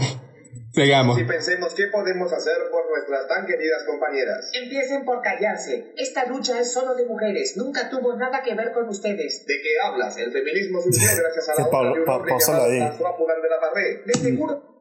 Sigamos. 0.73 1.19
Y 1.21 1.25
pensemos 1.25 1.75
qué 1.75 1.85
podemos 1.93 2.33
hacer 2.33 2.57
por 2.71 2.89
nuestras 2.89 3.29
tan 3.29 3.47
queridas 3.47 3.85
compañeras. 3.87 4.51
Empiecen 4.55 5.05
por 5.05 5.21
callarse. 5.21 5.93
Esta 5.99 6.25
lucha 6.27 6.59
es 6.61 6.73
solo 6.73 6.95
de 6.95 7.05
mujeres. 7.05 7.57
Nunca 7.59 7.91
tuvo 7.91 8.17
nada 8.17 8.43
que 8.43 8.55
ver 8.55 8.73
con 8.73 8.89
ustedes. 8.89 9.45
¿De 9.47 9.55
qué 9.63 9.69
hablas? 9.85 10.17
El 10.17 10.33
feminismo 10.33 10.81
surgió 10.81 11.09
gracias 11.23 11.49
a 11.51 11.61
la 11.61 11.69
obra 11.69 11.93
de 11.93 12.01
un 12.01 12.09
hombre 12.09 12.33
llamado 12.33 12.69
de 12.73 12.79
la 12.81 13.61
Barré. 13.61 14.03
De 14.07 14.13
seguro... 14.15 14.73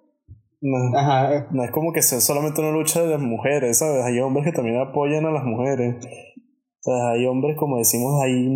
No, 0.63 0.95
Ajá. 0.95 1.47
no 1.51 1.63
es 1.63 1.71
como 1.71 1.91
que 1.91 2.03
sea 2.03 2.21
solamente 2.21 2.61
una 2.61 2.69
lucha 2.69 3.01
de 3.01 3.07
las 3.07 3.19
mujeres, 3.19 3.79
¿sabes? 3.79 4.05
Hay 4.05 4.19
hombres 4.19 4.45
que 4.45 4.51
también 4.51 4.77
apoyan 4.77 5.25
a 5.25 5.31
las 5.31 5.43
mujeres. 5.43 5.95
O 5.97 6.83
sea, 6.83 7.11
hay 7.13 7.25
hombres, 7.25 7.57
como 7.57 7.79
decimos, 7.79 8.21
hay 8.23 8.47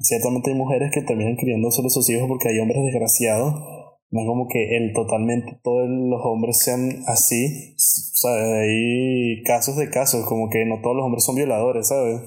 ciertamente 0.00 0.50
hay 0.50 0.56
mujeres 0.56 0.90
que 0.92 1.02
terminan 1.02 1.36
criando 1.36 1.70
solo 1.70 1.88
sus 1.88 2.10
hijos 2.10 2.26
porque 2.26 2.48
hay 2.48 2.58
hombres 2.58 2.82
desgraciados 2.82 3.81
no 4.12 4.20
es 4.20 4.26
como 4.26 4.46
que 4.46 4.76
el 4.76 4.92
totalmente 4.92 5.58
todos 5.64 5.88
los 5.88 6.20
hombres 6.22 6.58
sean 6.58 7.02
así. 7.06 7.74
O 7.74 8.16
sea, 8.22 8.32
hay 8.32 9.42
casos 9.42 9.76
de 9.76 9.88
casos, 9.88 10.26
como 10.26 10.50
que 10.50 10.66
no 10.66 10.80
todos 10.82 10.96
los 10.96 11.06
hombres 11.06 11.24
son 11.24 11.34
violadores, 11.34 11.88
¿sabes? 11.88 12.20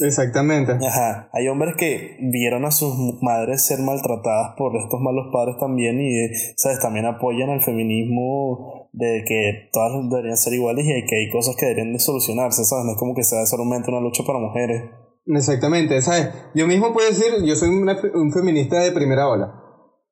Exactamente. 0.00 0.72
Ajá. 0.72 1.30
Hay 1.32 1.48
hombres 1.48 1.76
que 1.76 2.18
vieron 2.20 2.66
a 2.66 2.70
sus 2.70 2.94
madres 3.22 3.64
ser 3.66 3.78
maltratadas 3.80 4.54
por 4.58 4.76
estos 4.76 5.00
malos 5.00 5.28
padres 5.32 5.56
también 5.58 5.98
y, 5.98 6.12
¿sabes? 6.56 6.78
También 6.80 7.06
apoyan 7.06 7.48
al 7.48 7.62
feminismo 7.62 8.90
de 8.92 9.24
que 9.26 9.70
todas 9.72 9.92
deberían 10.10 10.36
ser 10.36 10.52
iguales 10.52 10.84
y 10.84 11.06
que 11.06 11.16
hay 11.16 11.30
cosas 11.30 11.56
que 11.56 11.64
deberían 11.64 11.94
de 11.94 12.00
solucionarse, 12.00 12.66
¿sabes? 12.66 12.84
No 12.84 12.92
es 12.92 12.98
como 12.98 13.14
que 13.14 13.24
sea 13.24 13.46
solamente 13.46 13.90
una 13.90 14.00
lucha 14.00 14.24
para 14.26 14.38
mujeres. 14.38 14.82
Exactamente, 15.26 16.02
¿sabes? 16.02 16.28
Yo 16.54 16.66
mismo 16.66 16.92
puedo 16.92 17.08
decir, 17.08 17.32
yo 17.46 17.54
soy 17.56 17.70
un 17.70 18.32
feminista 18.32 18.80
de 18.80 18.92
primera 18.92 19.26
ola. 19.26 19.59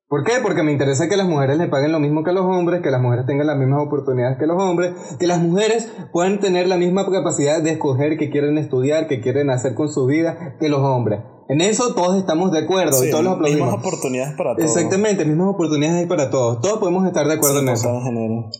¿Por 0.08 0.24
qué? 0.24 0.32
Porque 0.42 0.62
me 0.62 0.72
interesa 0.72 1.06
que 1.06 1.18
las 1.18 1.28
mujeres 1.28 1.58
le 1.58 1.68
paguen 1.68 1.92
lo 1.92 2.00
mismo 2.00 2.24
que 2.24 2.32
los 2.32 2.44
hombres, 2.44 2.80
que 2.80 2.90
las 2.90 3.02
mujeres 3.02 3.26
tengan 3.26 3.46
las 3.46 3.58
mismas 3.58 3.82
oportunidades 3.82 4.38
que 4.38 4.46
los 4.46 4.56
hombres, 4.60 4.94
que 5.18 5.26
las 5.26 5.38
mujeres 5.38 5.92
puedan 6.12 6.40
tener 6.40 6.66
la 6.66 6.78
misma 6.78 7.04
capacidad 7.10 7.62
de 7.62 7.72
escoger 7.72 8.16
qué 8.16 8.30
quieren 8.30 8.56
estudiar, 8.56 9.06
qué 9.06 9.20
quieren 9.20 9.50
hacer 9.50 9.74
con 9.74 9.90
su 9.90 10.06
vida 10.06 10.56
que 10.58 10.70
los 10.70 10.80
hombres. 10.80 11.20
En 11.50 11.60
eso 11.60 11.94
todos 11.94 12.16
estamos 12.16 12.52
de 12.52 12.60
acuerdo 12.60 13.04
y 13.04 13.10
todos 13.10 13.22
los 13.22 13.34
aplaudimos. 13.34 13.66
Mismas 13.66 13.86
oportunidades 13.86 14.34
para 14.34 14.56
todos. 14.56 14.66
Exactamente, 14.66 15.26
mismas 15.26 15.48
oportunidades 15.48 16.06
para 16.06 16.30
todos. 16.30 16.62
Todos 16.62 16.78
podemos 16.78 17.06
estar 17.06 17.26
de 17.26 17.34
acuerdo 17.34 17.58
en 17.60 17.68
eso. 17.68 17.88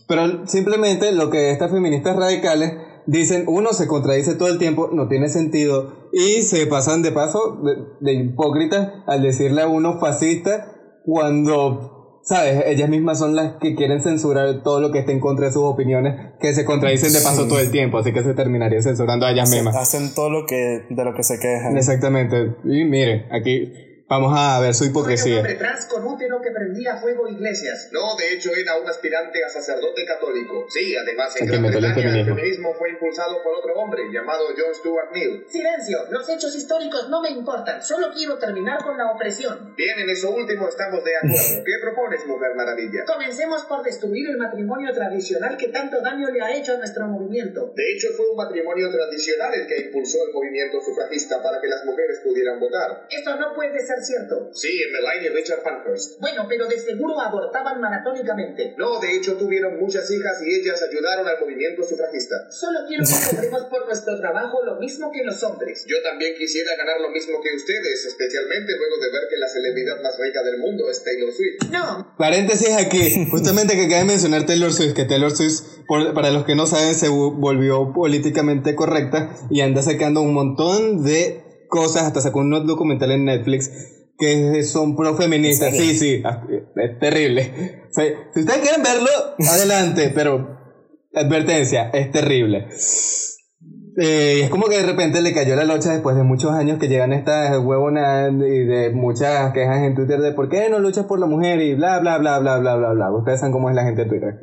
Pero 0.07 0.45
simplemente 0.45 1.11
lo 1.11 1.31
que 1.31 1.49
estas 1.49 1.71
feministas 1.71 2.15
radicales 2.15 2.73
dicen, 3.07 3.45
uno 3.47 3.73
se 3.73 3.87
contradice 3.87 4.35
todo 4.35 4.49
el 4.49 4.59
tiempo, 4.59 4.89
no 4.93 5.07
tiene 5.07 5.29
sentido, 5.29 5.93
y 6.13 6.43
se 6.43 6.67
pasan 6.67 7.01
de 7.01 7.11
paso 7.11 7.59
de, 7.63 7.75
de 8.01 8.13
hipócritas 8.13 8.89
al 9.07 9.23
decirle 9.23 9.63
a 9.63 9.67
uno 9.67 9.99
fascista 9.99 10.75
cuando, 11.09 12.19
¿sabes? 12.23 12.63
Ellas 12.67 12.87
mismas 12.87 13.17
son 13.17 13.35
las 13.35 13.53
que 13.59 13.73
quieren 13.75 14.01
censurar 14.01 14.61
todo 14.61 14.79
lo 14.79 14.91
que 14.91 14.99
esté 14.99 15.11
en 15.11 15.19
contra 15.19 15.47
de 15.47 15.51
sus 15.51 15.63
opiniones, 15.63 16.33
que 16.39 16.53
se 16.53 16.65
contradicen 16.65 17.11
de 17.11 17.21
paso 17.21 17.47
todo 17.47 17.59
el 17.59 17.71
tiempo, 17.71 17.97
así 17.97 18.13
que 18.13 18.21
se 18.21 18.35
terminaría 18.35 18.81
censurando 18.81 19.25
a 19.25 19.31
ellas 19.31 19.49
mismas. 19.49 19.75
Hacen 19.75 20.13
todo 20.13 20.29
lo 20.29 20.45
que, 20.45 20.85
de 20.87 21.03
lo 21.03 21.15
que 21.15 21.23
se 21.23 21.39
quejan. 21.39 21.75
Exactamente. 21.75 22.55
Y 22.63 22.85
miren, 22.85 23.25
aquí 23.31 23.88
Vamos 24.09 24.33
a 24.35 24.59
ver 24.59 24.73
su 24.73 24.85
hipocresía. 24.85 25.43
con 25.87 26.03
útero 26.03 26.41
que 26.41 26.49
prendía 26.49 26.97
fuego 26.97 27.27
iglesias. 27.27 27.89
No, 27.91 28.15
de 28.17 28.33
hecho 28.33 28.49
era 28.55 28.75
un 28.75 28.89
aspirante 28.89 29.37
a 29.45 29.49
sacerdote 29.49 30.03
católico. 30.03 30.65
Sí, 30.67 30.95
además 30.97 31.35
en 31.39 31.45
Gran 31.45 31.61
Bretaña 31.61 32.17
el 32.17 32.25
feminismo 32.25 32.73
fue 32.73 32.89
impulsado 32.89 33.43
por 33.43 33.53
otro 33.53 33.75
hombre 33.75 34.01
llamado 34.11 34.45
John 34.57 34.73
Stuart 34.73 35.11
Mill. 35.13 35.45
Silencio, 35.47 35.99
los 36.09 36.27
hechos 36.27 36.55
históricos 36.55 37.07
no 37.09 37.21
me 37.21 37.29
importan. 37.29 37.83
Solo 37.83 38.07
quiero 38.11 38.39
terminar 38.39 38.83
con 38.83 38.97
la 38.97 39.11
opresión. 39.11 39.75
Bien, 39.77 39.99
en 39.99 40.09
eso 40.09 40.31
último 40.31 40.67
estamos 40.67 41.03
de 41.03 41.15
acuerdo. 41.15 41.63
¿Qué 41.63 41.73
propones, 41.79 42.25
Mujer 42.25 42.55
Maravilla? 42.55 43.05
Comencemos 43.05 43.61
por 43.65 43.83
destruir 43.83 44.27
el 44.27 44.37
matrimonio 44.37 44.91
tradicional 44.91 45.55
que 45.55 45.67
tanto 45.67 46.01
daño 46.01 46.31
le 46.31 46.41
ha 46.41 46.55
hecho 46.55 46.73
a 46.73 46.77
nuestro 46.77 47.05
movimiento. 47.05 47.73
De 47.75 47.91
hecho, 47.93 48.07
fue 48.17 48.27
un 48.31 48.37
matrimonio 48.37 48.89
tradicional 48.89 49.53
el 49.53 49.67
que 49.67 49.85
impulsó 49.85 50.17
el 50.25 50.33
movimiento 50.33 50.81
sufragista 50.81 51.43
para 51.43 51.61
que 51.61 51.67
las 51.67 51.85
mujeres 51.85 52.21
pudieran 52.23 52.59
votar. 52.59 53.05
Esto 53.11 53.35
no 53.35 53.53
puede 53.53 53.79
ser 53.85 53.98
cierto. 54.05 54.49
Sí, 54.53 54.69
Emmeline 54.81 55.25
y 55.25 55.35
Richard 55.35 55.63
Pankhurst. 55.63 56.19
Bueno, 56.19 56.45
pero 56.47 56.67
de 56.67 56.79
seguro 56.79 57.19
abortaban 57.19 57.79
maratónicamente. 57.81 58.75
No, 58.77 58.99
de 58.99 59.15
hecho 59.15 59.35
tuvieron 59.37 59.79
muchas 59.79 60.09
hijas 60.11 60.41
y 60.45 60.55
ellas 60.61 60.81
ayudaron 60.83 61.27
al 61.27 61.39
movimiento 61.39 61.83
sufragista. 61.83 62.35
Solo 62.51 62.79
quiero 62.87 63.03
que 63.03 63.35
cobremos 63.35 63.63
por 63.65 63.85
nuestro 63.85 64.19
trabajo 64.19 64.63
lo 64.63 64.75
mismo 64.79 65.11
que 65.11 65.23
los 65.23 65.41
hombres. 65.43 65.85
Yo 65.87 65.97
también 66.03 66.33
quisiera 66.37 66.75
ganar 66.77 66.99
lo 67.01 67.09
mismo 67.09 67.41
que 67.41 67.55
ustedes, 67.55 68.05
especialmente 68.05 68.73
luego 68.77 68.95
de 69.01 69.11
ver 69.11 69.23
que 69.29 69.37
la 69.37 69.47
celebridad 69.47 70.01
más 70.01 70.17
rica 70.19 70.43
del 70.43 70.57
mundo 70.59 70.89
es 70.89 71.03
Taylor 71.03 71.31
Swift. 71.31 71.71
No, 71.71 72.13
Paréntesis 72.17 72.75
aquí, 72.75 73.27
justamente 73.29 73.75
que 73.75 73.85
acaba 73.85 74.01
de 74.01 74.05
mencionar 74.07 74.45
Taylor 74.45 74.71
Swift, 74.73 74.93
que 74.93 75.05
Taylor 75.05 75.31
Swift, 75.35 75.61
por- 75.87 76.13
para 76.13 76.31
los 76.31 76.45
que 76.45 76.55
no 76.55 76.65
saben, 76.65 76.93
se 76.95 77.07
vo- 77.09 77.33
volvió 77.39 77.91
políticamente 77.93 78.75
correcta 78.75 79.33
y 79.49 79.61
anda 79.61 79.81
sacando 79.81 80.21
un 80.21 80.33
montón 80.33 81.03
de 81.03 81.43
cosas, 81.69 82.03
hasta 82.03 82.19
sacó 82.19 82.39
un 82.39 82.67
documental 82.67 83.11
en 83.11 83.25
Netflix 83.25 83.71
que 84.17 84.63
son 84.63 84.97
pro-feministas. 84.97 85.69
¿En 85.69 85.75
serio? 85.75 85.91
Sí, 85.91 85.97
sí, 85.97 86.23
ah, 86.25 86.43
es 86.75 86.99
terrible. 86.99 87.85
O 87.89 87.93
sea, 87.93 88.05
si 88.33 88.41
ustedes 88.41 88.59
quieren 88.59 88.83
verlo, 88.83 89.09
adelante, 89.49 90.11
pero 90.13 90.59
advertencia, 91.13 91.89
es 91.91 92.11
terrible. 92.11 92.67
Eh, 93.97 94.41
es 94.43 94.49
como 94.49 94.67
que 94.67 94.77
de 94.77 94.85
repente 94.85 95.21
le 95.21 95.33
cayó 95.33 95.55
la 95.55 95.65
locha 95.65 95.91
después 95.91 96.15
de 96.15 96.23
muchos 96.23 96.51
años 96.51 96.79
que 96.79 96.87
llegan 96.87 97.11
estas 97.11 97.57
huevonas 97.59 98.31
y 98.33 98.63
de 98.65 98.91
muchas 98.91 99.51
quejas 99.51 99.83
en 99.83 99.95
Twitter 99.95 100.19
de 100.19 100.31
por 100.31 100.47
qué 100.47 100.69
no 100.69 100.79
luchas 100.79 101.05
por 101.05 101.19
la 101.19 101.25
mujer 101.25 101.61
y 101.61 101.75
bla 101.75 101.99
bla 101.99 102.17
bla 102.17 102.39
bla 102.39 102.59
bla 102.59 102.75
bla 102.75 102.91
bla. 102.91 103.11
Ustedes 103.11 103.39
saben 103.39 103.51
cómo 103.51 103.69
es 103.69 103.75
la 103.75 103.83
gente 103.83 104.03
de 104.03 104.09
Twitter. 104.09 104.39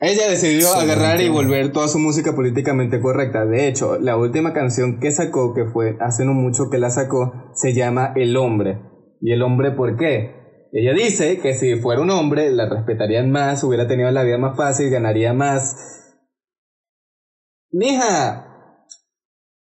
Ella 0.00 0.28
decidió 0.28 0.68
Sí, 0.68 0.78
agarrar 0.80 1.20
y 1.20 1.28
volver 1.28 1.72
toda 1.72 1.88
su 1.88 1.98
música 1.98 2.32
políticamente 2.34 3.00
correcta. 3.00 3.44
De 3.44 3.66
hecho, 3.66 3.98
la 3.98 4.16
última 4.16 4.52
canción 4.52 5.00
que 5.00 5.10
sacó, 5.10 5.54
que 5.54 5.64
fue 5.64 5.96
hace 6.00 6.24
no 6.24 6.34
mucho 6.34 6.70
que 6.70 6.78
la 6.78 6.90
sacó, 6.90 7.50
se 7.54 7.74
llama 7.74 8.12
El 8.14 8.36
Hombre. 8.36 8.80
¿Y 9.20 9.32
el 9.32 9.42
hombre 9.42 9.72
por 9.72 9.96
qué? 9.96 10.68
Ella 10.72 10.92
dice 10.92 11.40
que 11.40 11.54
si 11.54 11.76
fuera 11.80 12.00
un 12.00 12.10
hombre, 12.10 12.50
la 12.52 12.68
respetarían 12.68 13.30
más, 13.32 13.64
hubiera 13.64 13.88
tenido 13.88 14.10
la 14.12 14.22
vida 14.22 14.38
más 14.38 14.56
fácil, 14.56 14.88
ganaría 14.90 15.32
más. 15.32 15.74
Mija, 17.72 18.46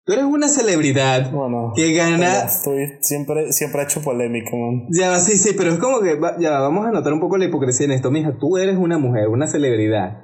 tú 0.05 0.13
eres 0.13 0.25
una 0.27 0.49
celebridad 0.49 1.31
Bueno, 1.33 1.73
que 1.75 1.93
gana... 1.95 2.45
estoy, 2.45 2.99
siempre, 3.01 3.53
siempre 3.53 3.81
he 3.81 3.85
hecho 3.85 4.03
polémica, 4.03 4.51
man. 4.55 4.87
Ya, 4.91 5.17
sí, 5.19 5.39
sí, 5.39 5.55
pero 5.57 5.71
es 5.73 5.79
como 5.79 6.01
que, 6.01 6.17
va- 6.17 6.37
ya, 6.39 6.51
va, 6.51 6.61
vamos 6.61 6.87
a 6.87 6.91
notar 6.91 7.13
un 7.15 7.21
poco 7.21 7.39
la 7.39 7.47
hipocresía 7.47 7.87
en 7.87 7.93
esto. 7.93 8.11
Mija, 8.11 8.37
tú 8.39 8.59
eres 8.59 8.77
una 8.77 8.99
mujer, 8.99 9.29
una 9.29 9.47
celebridad, 9.47 10.23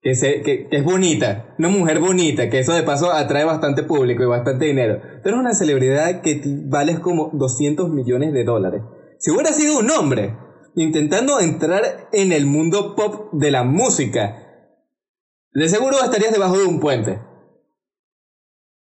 que, 0.00 0.14
se, 0.14 0.42
que, 0.42 0.68
que 0.68 0.76
es 0.76 0.84
bonita, 0.84 1.54
una 1.58 1.68
mujer 1.68 2.00
bonita, 2.00 2.48
que 2.48 2.60
eso 2.60 2.72
de 2.72 2.82
paso 2.82 3.12
atrae 3.12 3.44
bastante 3.44 3.82
público 3.82 4.22
y 4.22 4.26
bastante 4.26 4.66
dinero. 4.66 5.00
Tú 5.22 5.28
eres 5.28 5.40
una 5.40 5.54
celebridad 5.54 6.20
que 6.22 6.40
vales 6.66 7.00
como 7.00 7.30
200 7.32 7.90
millones 7.90 8.32
de 8.32 8.44
dólares. 8.44 8.82
Si 9.18 9.30
hubiera 9.30 9.52
sido 9.52 9.78
un 9.78 9.90
hombre 9.90 10.36
intentando 10.74 11.40
entrar 11.40 12.08
en 12.12 12.32
el 12.32 12.46
mundo 12.46 12.94
pop 12.94 13.32
de 13.32 13.50
la 13.50 13.64
música, 13.64 14.48
de 15.52 15.68
seguro 15.68 15.96
estarías 16.02 16.32
debajo 16.32 16.58
de 16.58 16.64
un 16.64 16.78
puente. 16.78 17.18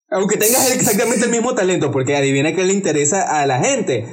Aunque 0.10 0.38
tengas 0.38 0.75
exactamente 0.75 1.25
el 1.25 1.32
mismo 1.32 1.56
talento, 1.56 1.91
porque 1.91 2.15
adivina 2.15 2.54
qué 2.54 2.63
le 2.63 2.73
interesa 2.73 3.41
a 3.41 3.45
la 3.47 3.60
gente. 3.60 4.06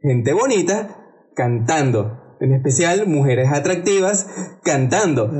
Gente 0.00 0.32
bonita 0.32 1.30
cantando. 1.34 2.36
En 2.40 2.52
especial 2.52 3.06
mujeres 3.06 3.48
atractivas 3.52 4.26
cantando. 4.62 5.30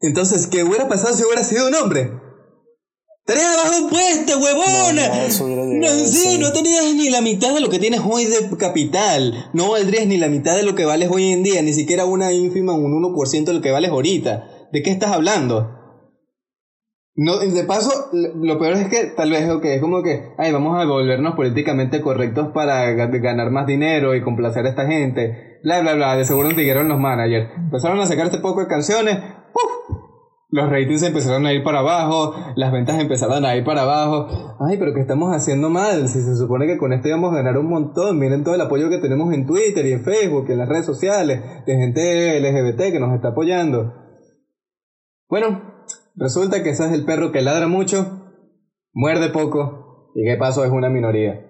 Entonces, 0.00 0.46
¿qué 0.46 0.64
hubiera 0.64 0.88
pasado 0.88 1.14
si 1.14 1.24
hubiera 1.24 1.42
sido 1.44 1.68
un 1.68 1.74
hombre? 1.74 2.10
¡Estarías 3.26 3.50
debajo 3.50 3.70
de 3.74 3.80
un 3.82 3.90
puente, 3.90 4.34
huevona! 4.34 5.08
No, 5.38 5.48
no, 5.48 5.64
No, 5.74 5.88
sí, 6.06 6.06
sí. 6.32 6.38
no 6.38 6.52
tenías 6.52 6.84
ni 6.94 7.10
la 7.10 7.20
mitad 7.20 7.54
de 7.54 7.60
lo 7.60 7.68
que 7.68 7.78
tienes 7.78 8.00
hoy 8.04 8.24
de 8.24 8.56
capital. 8.56 9.50
No 9.52 9.70
valdrías 9.70 10.06
ni 10.06 10.16
la 10.16 10.28
mitad 10.28 10.56
de 10.56 10.62
lo 10.64 10.74
que 10.74 10.84
vales 10.86 11.10
hoy 11.12 11.30
en 11.32 11.42
día, 11.42 11.62
ni 11.62 11.72
siquiera 11.72 12.06
una 12.06 12.32
ínfima, 12.32 12.72
un 12.72 12.92
1% 12.92 13.44
de 13.44 13.52
lo 13.54 13.60
que 13.60 13.70
vales 13.70 13.90
ahorita. 13.90 14.68
¿De 14.72 14.82
qué 14.82 14.90
estás 14.90 15.12
hablando? 15.12 15.76
No, 17.14 17.38
de 17.38 17.64
paso, 17.64 17.90
lo 18.12 18.58
peor 18.58 18.72
es 18.74 18.88
que 18.88 19.04
tal 19.14 19.30
vez 19.30 19.48
ok, 19.50 19.64
es 19.66 19.80
como 19.82 20.02
que, 20.02 20.32
ay, 20.38 20.52
vamos 20.52 20.80
a 20.80 20.86
volvernos 20.86 21.34
políticamente 21.34 22.00
correctos 22.00 22.48
para 22.54 22.90
ga- 22.92 23.20
ganar 23.20 23.50
más 23.50 23.66
dinero 23.66 24.14
y 24.14 24.22
complacer 24.22 24.64
a 24.64 24.70
esta 24.70 24.86
gente. 24.86 25.58
Bla, 25.62 25.80
bla, 25.82 25.94
bla. 25.94 26.16
De 26.16 26.24
seguro 26.24 26.48
dijeron 26.48 26.88
los 26.88 26.98
managers. 26.98 27.50
Empezaron 27.56 28.00
a 28.00 28.06
sacar 28.06 28.26
este 28.26 28.38
poco 28.38 28.60
de 28.60 28.68
canciones. 28.68 29.18
Los 30.52 30.68
ratings 30.68 31.04
empezaron 31.04 31.46
a 31.46 31.52
ir 31.52 31.62
para 31.62 31.78
abajo, 31.78 32.34
las 32.56 32.72
ventas 32.72 32.98
empezaron 33.00 33.44
a 33.44 33.54
ir 33.54 33.64
para 33.64 33.82
abajo. 33.82 34.56
Ay, 34.58 34.78
pero 34.78 34.92
¿qué 34.92 35.00
estamos 35.00 35.32
haciendo 35.34 35.70
mal? 35.70 36.08
Si 36.08 36.20
se 36.20 36.34
supone 36.36 36.66
que 36.66 36.76
con 36.76 36.92
esto 36.92 37.06
íbamos 37.06 37.32
a 37.32 37.36
ganar 37.36 37.56
un 37.56 37.68
montón. 37.68 38.18
Miren 38.18 38.42
todo 38.42 38.56
el 38.56 38.60
apoyo 38.60 38.90
que 38.90 38.98
tenemos 38.98 39.32
en 39.32 39.46
Twitter 39.46 39.86
y 39.86 39.92
en 39.92 40.02
Facebook 40.02 40.46
y 40.48 40.52
en 40.52 40.58
las 40.58 40.68
redes 40.68 40.86
sociales 40.86 41.40
de 41.66 41.76
gente 41.76 42.40
LGBT 42.40 42.90
que 42.90 42.98
nos 42.98 43.14
está 43.14 43.28
apoyando. 43.28 43.94
Bueno, 45.28 45.84
resulta 46.16 46.64
que 46.64 46.70
ese 46.70 46.84
es 46.86 46.92
el 46.92 47.04
perro 47.04 47.30
que 47.30 47.42
ladra 47.42 47.68
mucho, 47.68 48.32
muerde 48.92 49.28
poco 49.30 50.10
y 50.16 50.24
que 50.24 50.36
paso 50.36 50.64
es 50.64 50.72
una 50.72 50.88
minoría. 50.88 51.46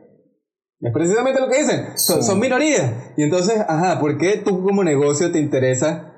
Es 0.78 0.92
precisamente 0.92 1.40
lo 1.40 1.48
que 1.48 1.58
dicen, 1.58 1.86
son, 1.96 2.22
Sí. 2.22 2.28
son 2.28 2.38
minorías. 2.38 3.14
Y 3.16 3.22
entonces, 3.22 3.64
ajá, 3.66 3.98
¿por 3.98 4.18
qué 4.18 4.42
tú 4.44 4.62
como 4.62 4.84
negocio 4.84 5.32
te 5.32 5.38
interesa 5.40 6.12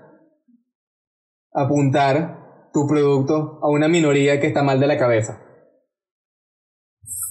apuntar 1.53 2.41
tu 2.72 2.87
producto 2.87 3.58
a 3.62 3.68
una 3.68 3.88
minoría 3.88 4.40
que 4.40 4.48
está 4.48 4.62
mal 4.62 4.80
de 4.80 4.87
la 4.87 4.98
cabeza? 4.98 5.40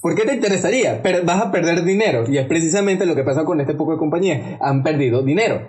¿Por 0.02 0.16
qué 0.16 0.24
te 0.24 0.34
interesaría? 0.34 1.00
Pero 1.02 1.24
vas 1.24 1.40
a 1.40 1.52
perder 1.52 1.84
dinero. 1.84 2.24
Y 2.28 2.36
es 2.36 2.46
precisamente 2.46 3.06
lo 3.06 3.14
que 3.14 3.22
pasa 3.22 3.44
con 3.44 3.60
este 3.60 3.74
poco 3.74 3.92
de 3.92 3.98
compañías. 3.98 4.58
Han 4.60 4.82
perdido 4.82 5.22
dinero. 5.22 5.60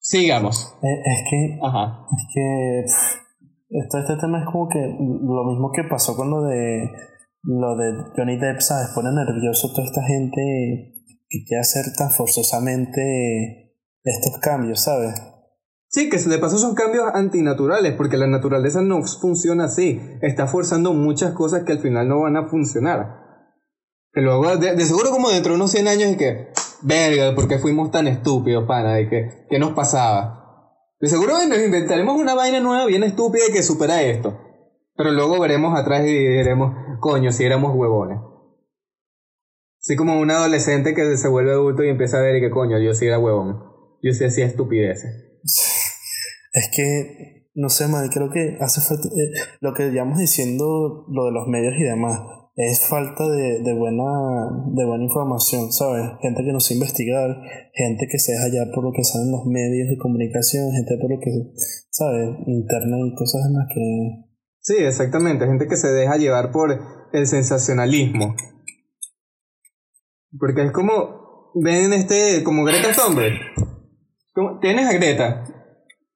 Sigamos. 0.00 0.74
Eh, 0.82 1.02
Es 1.04 1.22
que 1.30 1.58
Ajá. 1.62 2.06
Es 2.10 2.26
que 2.34 2.80
este 3.70 4.16
tema 4.20 4.40
es 4.40 4.46
como 4.50 4.68
que 4.68 4.80
lo 4.80 5.44
mismo 5.44 5.70
que 5.72 5.84
pasó 5.84 6.16
con 6.16 6.28
lo 6.30 6.42
de 6.42 6.90
lo 7.42 7.76
de 7.76 7.92
Johnny 8.16 8.36
Depp, 8.36 8.60
¿sabes? 8.60 8.88
Pone 8.94 9.10
nervioso 9.12 9.70
toda 9.72 9.86
esta 9.86 10.02
gente 10.02 10.94
que 11.28 11.44
quiere 11.46 11.60
hacer 11.60 11.84
tan 11.96 12.10
forzosamente 12.10 13.76
estos 14.02 14.38
cambios, 14.40 14.82
¿sabes? 14.82 15.14
Sí, 15.92 16.08
que 16.08 16.18
de 16.18 16.38
paso 16.38 16.56
son 16.56 16.76
cambios 16.76 17.04
antinaturales, 17.12 17.94
porque 17.94 18.16
la 18.16 18.28
naturaleza 18.28 18.80
no 18.80 19.02
funciona 19.02 19.64
así. 19.64 20.00
Está 20.22 20.46
forzando 20.46 20.94
muchas 20.94 21.32
cosas 21.32 21.64
que 21.64 21.72
al 21.72 21.80
final 21.80 22.08
no 22.08 22.20
van 22.20 22.36
a 22.36 22.48
funcionar. 22.48 23.24
Que 24.12 24.20
luego, 24.20 24.56
de, 24.56 24.76
de 24.76 24.84
seguro 24.84 25.10
como 25.10 25.30
dentro 25.30 25.50
de 25.50 25.56
unos 25.56 25.72
100 25.72 25.88
años, 25.88 26.12
y 26.12 26.16
que, 26.16 26.52
verga, 26.82 27.34
¿por 27.34 27.48
qué 27.48 27.58
fuimos 27.58 27.90
tan 27.90 28.06
estúpidos, 28.06 28.68
pana? 28.68 29.00
Y 29.00 29.08
que, 29.08 29.46
¿qué 29.50 29.58
nos 29.58 29.72
pasaba? 29.72 30.38
De 31.00 31.08
seguro 31.08 31.32
nos 31.48 31.58
inventaremos 31.58 32.16
una 32.16 32.34
vaina 32.36 32.60
nueva 32.60 32.86
bien 32.86 33.02
estúpida 33.02 33.42
y 33.48 33.52
que 33.52 33.64
supera 33.64 34.00
esto. 34.02 34.38
Pero 34.94 35.10
luego 35.10 35.40
veremos 35.40 35.76
atrás 35.76 36.06
y 36.06 36.12
diremos, 36.12 36.72
coño, 37.00 37.32
si 37.32 37.44
éramos 37.44 37.74
huevones. 37.74 38.20
Así 39.80 39.96
como 39.96 40.20
un 40.20 40.30
adolescente 40.30 40.94
que 40.94 41.16
se 41.16 41.26
vuelve 41.26 41.50
adulto 41.50 41.82
y 41.82 41.88
empieza 41.88 42.18
a 42.18 42.22
ver 42.22 42.36
y 42.36 42.40
que, 42.40 42.50
coño, 42.50 42.78
yo 42.78 42.94
sí 42.94 43.06
era 43.06 43.18
huevón. 43.18 43.58
Yo 44.02 44.12
sí 44.12 44.24
hacía 44.24 44.46
estupideces. 44.46 45.40
Es 46.52 46.70
que, 46.74 47.48
no 47.54 47.68
sé, 47.68 47.86
man, 47.88 48.08
creo 48.08 48.30
que 48.30 48.56
hace 48.60 48.80
falta, 48.80 49.08
eh, 49.08 49.56
lo 49.60 49.72
que 49.74 49.90
llevamos 49.90 50.18
diciendo, 50.18 51.06
lo 51.08 51.26
de 51.26 51.32
los 51.32 51.46
medios 51.46 51.74
y 51.78 51.84
demás, 51.84 52.20
es 52.56 52.86
falta 52.88 53.28
de, 53.28 53.62
de 53.62 53.74
buena 53.74 54.04
de 54.74 54.84
buena 54.84 55.04
información, 55.04 55.72
¿sabes? 55.72 56.02
Gente 56.20 56.42
que 56.44 56.52
no 56.52 56.60
sabe 56.60 56.74
investigar, 56.74 57.30
gente 57.72 58.06
que 58.10 58.18
se 58.18 58.32
deja 58.32 58.48
ya 58.48 58.72
por 58.74 58.84
lo 58.84 58.92
que 58.92 59.04
saben 59.04 59.30
los 59.30 59.46
medios 59.46 59.88
de 59.88 59.96
comunicación, 59.96 60.70
gente 60.72 60.98
por 61.00 61.10
lo 61.10 61.20
que, 61.20 61.30
¿sabes? 61.90 62.36
Internet 62.46 63.00
y 63.06 63.14
cosas 63.14 63.42
más 63.52 63.66
que... 63.72 64.30
Sí, 64.60 64.74
exactamente. 64.78 65.46
Gente 65.46 65.66
que 65.68 65.76
se 65.76 65.88
deja 65.88 66.16
llevar 66.16 66.50
por 66.50 66.78
el 67.12 67.26
sensacionalismo. 67.26 68.34
Porque 70.38 70.64
es 70.66 70.72
como, 70.72 71.52
ven 71.54 71.92
este, 71.92 72.44
como 72.44 72.64
Greta 72.64 72.88
Thunberg. 72.92 73.38
Tienes 74.60 74.86
a 74.86 74.92
Greta. 74.92 75.44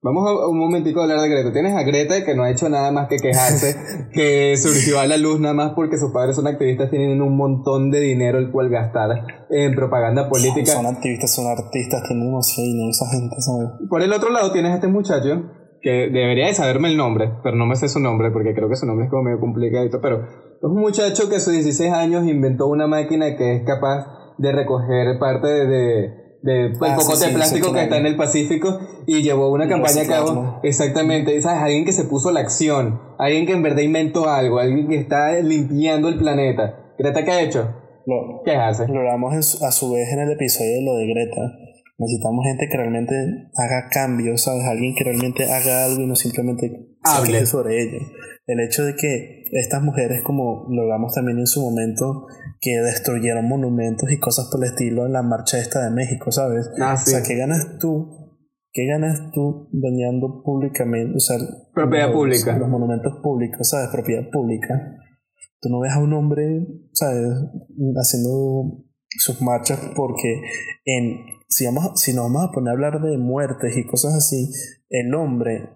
Vamos 0.05 0.29
a 0.29 0.49
un 0.49 0.59
momentico 0.59 1.01
a 1.01 1.05
hablar 1.05 1.19
de 1.21 1.31
Greta. 1.31 1.51
Tienes 1.51 1.75
a 1.75 1.83
Greta 1.83 2.27
que 2.27 2.35
no 2.35 2.43
ha 2.43 2.51
hecho 2.51 2.69
nada 2.69 2.93
más 2.93 3.09
que 3.09 3.17
quejarse, 3.17 3.75
que 4.12 4.55
surgió 4.59 5.01
a 5.01 5.07
la 5.07 5.17
luz 5.17 5.40
nada 5.40 5.55
más 5.55 5.73
porque 5.75 5.97
sus 5.97 6.12
padres 6.12 6.37
son 6.37 6.47
activistas, 6.47 6.90
tienen 6.90 7.23
un 7.23 7.35
montón 7.38 7.90
de 7.90 8.01
dinero 8.01 8.37
el 8.37 8.53
cual 8.53 8.69
gastar 8.69 9.09
en 9.49 9.75
propaganda 9.75 10.29
política. 10.29 10.73
Son, 10.73 10.85
activistas, 10.85 11.35
son 11.35 11.47
artistas, 11.47 12.03
tienen 12.07 12.27
demasiado 12.27 12.69
dinero 12.69 12.90
esa 12.90 13.07
gente, 13.09 13.37
¿sabes? 13.38 13.88
Por 13.88 14.03
el 14.03 14.12
otro 14.12 14.29
lado 14.29 14.53
tienes 14.53 14.73
a 14.73 14.75
este 14.75 14.88
muchacho 14.88 15.43
que 15.81 16.11
debería 16.12 16.49
de 16.49 16.53
saberme 16.53 16.88
el 16.88 16.99
nombre, 16.99 17.38
pero 17.43 17.57
no 17.57 17.64
me 17.64 17.75
sé 17.75 17.88
su 17.88 17.99
nombre 17.99 18.31
porque 18.31 18.53
creo 18.53 18.69
que 18.69 18.77
su 18.77 18.85
nombre 18.85 19.07
es 19.07 19.11
como 19.11 19.23
medio 19.23 19.40
complicadito, 19.40 20.03
pero 20.03 20.21
es 20.21 20.62
un 20.62 20.83
muchacho 20.83 21.31
que 21.31 21.37
a 21.37 21.40
sus 21.40 21.55
16 21.55 21.90
años 21.95 22.29
inventó 22.29 22.67
una 22.67 22.87
máquina 22.87 23.37
que 23.37 23.57
es 23.57 23.62
capaz 23.64 24.35
de 24.37 24.53
recoger 24.53 25.19
parte 25.19 25.49
de 25.49 25.67
de 25.67 26.23
el 26.44 26.72
ah, 26.80 26.96
poco 26.96 27.16
de 27.16 27.28
plástico 27.28 27.72
que 27.72 27.83
está 27.83 27.96
en 27.96 28.07
el 28.07 28.16
Pacífico 28.16 28.78
y 29.07 29.22
llevó 29.22 29.50
una 29.50 29.68
campaña 29.68 30.02
a 30.02 30.07
cabo. 30.07 30.61
Exactamente, 30.62 31.40
¿sabes? 31.40 31.62
Alguien 31.62 31.85
que 31.85 31.92
se 31.92 32.04
puso 32.04 32.30
la 32.30 32.40
acción, 32.40 33.00
alguien 33.18 33.46
que 33.46 33.52
en 33.52 33.62
verdad 33.62 33.83
inventó 33.83 34.28
algo, 34.28 34.59
alguien 34.59 34.88
que 34.88 34.96
está 34.96 35.33
limpiando 35.40 36.09
el 36.09 36.18
planeta. 36.18 36.92
¿Greta 36.98 37.24
qué 37.24 37.30
ha 37.30 37.42
hecho? 37.42 37.74
¿Qué 38.44 38.54
hace? 38.54 38.87
Lo 38.88 39.00
hablamos 39.00 39.62
a 39.62 39.72
su 39.72 39.92
vez 39.92 40.12
en 40.12 40.20
el 40.20 40.33
episodio 40.33 40.70
de 40.70 40.83
lo 40.83 40.94
de 40.96 41.07
Greta. 41.07 41.73
Necesitamos 41.96 42.44
gente 42.44 42.68
que 42.68 42.76
realmente 42.76 43.14
haga 43.57 43.88
cambios, 43.88 44.42
¿sabes? 44.42 44.64
Alguien 44.64 44.94
que 44.96 45.04
realmente 45.04 45.44
haga 45.50 45.85
algo 45.85 46.02
y 46.02 46.07
no 46.07 46.16
simplemente 46.16 46.96
hable 47.02 47.46
sobre 47.46 47.83
ello. 47.83 47.98
El 48.46 48.61
hecho 48.61 48.85
de 48.85 48.94
que 48.96 49.44
estas 49.52 49.83
mujeres, 49.83 50.22
como 50.24 50.66
lo 50.70 50.83
hablamos 50.83 51.14
también 51.14 51.38
en 51.38 51.46
su 51.46 51.62
momento, 51.62 52.26
que 52.61 52.80
destruyeron 52.80 53.48
monumentos 53.48 54.11
y 54.11 54.18
cosas 54.18 54.48
por 54.50 54.62
el 54.62 54.70
estilo 54.70 55.07
en 55.07 55.12
la 55.12 55.22
marcha 55.22 55.59
esta 55.59 55.85
de 55.85 55.94
México, 55.94 56.33
¿sabes? 56.33 56.68
Ah, 56.80 56.94
o 56.94 56.96
sea, 56.96 57.22
¿qué 57.22 57.37
ganas 57.37 57.78
tú? 57.78 58.24
¿Qué 58.72 58.87
ganas 58.87 59.30
tú 59.33 59.68
dañando 59.72 60.42
públicamente, 60.44 61.14
o 61.16 61.20
sea, 61.20 61.37
propiedad 61.72 62.12
pública? 62.12 62.59
Los 62.59 62.68
monumentos 62.68 63.20
públicos, 63.22 63.68
¿sabes? 63.68 63.88
Propiedad 63.90 64.28
pública. 64.33 64.98
Tú 65.61 65.68
no 65.68 65.78
ves 65.78 65.92
a 65.92 66.00
un 66.00 66.12
hombre, 66.12 66.66
¿sabes? 66.92 67.24
Haciendo 67.96 68.85
sus 69.16 69.40
marchas 69.42 69.78
porque 69.94 70.42
en, 70.85 71.24
si, 71.55 71.67
vamos, 71.67 72.01
si 72.01 72.12
nos 72.12 72.25
vamos 72.25 72.49
a 72.49 72.53
poner 72.53 72.71
a 72.71 72.73
hablar 72.73 73.01
de 73.01 73.17
muertes 73.17 73.77
y 73.77 73.87
cosas 73.87 74.14
así, 74.14 74.51
el 74.90 75.14
hombre 75.14 75.71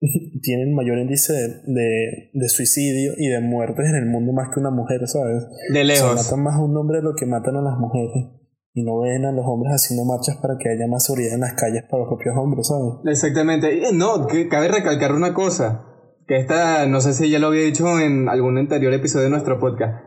tienen 0.42 0.72
mayor 0.72 0.98
índice 0.98 1.32
de, 1.66 2.30
de, 2.32 2.48
suicidio 2.48 3.14
y 3.16 3.26
de 3.26 3.40
muertes 3.40 3.86
en 3.86 3.96
el 3.96 4.06
mundo 4.06 4.32
más 4.32 4.50
que 4.54 4.60
una 4.60 4.70
mujer, 4.70 5.00
¿sabes? 5.08 5.44
De 5.72 5.82
lejos. 5.82 6.14
matan 6.14 6.44
más 6.44 6.54
a 6.54 6.62
un 6.62 6.76
hombre 6.76 6.98
de 6.98 7.02
lo 7.02 7.14
que 7.16 7.26
matan 7.26 7.56
a 7.56 7.62
las 7.62 7.76
mujeres. 7.76 8.26
Y 8.72 8.84
no 8.84 9.00
ven 9.00 9.24
a 9.24 9.32
los 9.32 9.44
hombres 9.46 9.72
haciendo 9.72 10.04
marchas 10.04 10.36
para 10.36 10.58
que 10.58 10.68
haya 10.68 10.86
más 10.86 11.04
seguridad 11.04 11.34
en 11.34 11.40
las 11.40 11.54
calles 11.54 11.82
para 11.90 12.04
los 12.04 12.08
propios 12.08 12.36
hombres, 12.36 12.68
¿sabes? 12.68 12.92
Exactamente. 13.06 13.80
No, 13.94 14.28
que 14.28 14.48
cabe 14.48 14.68
recalcar 14.68 15.12
una 15.12 15.34
cosa. 15.34 15.86
Que 16.28 16.36
esta, 16.36 16.86
no 16.86 17.00
sé 17.00 17.14
si 17.14 17.30
ya 17.30 17.40
lo 17.40 17.48
había 17.48 17.62
dicho 17.62 17.98
en 17.98 18.28
algún 18.28 18.58
anterior 18.58 18.92
episodio 18.92 19.24
de 19.24 19.30
nuestro 19.30 19.58
podcast. 19.58 20.04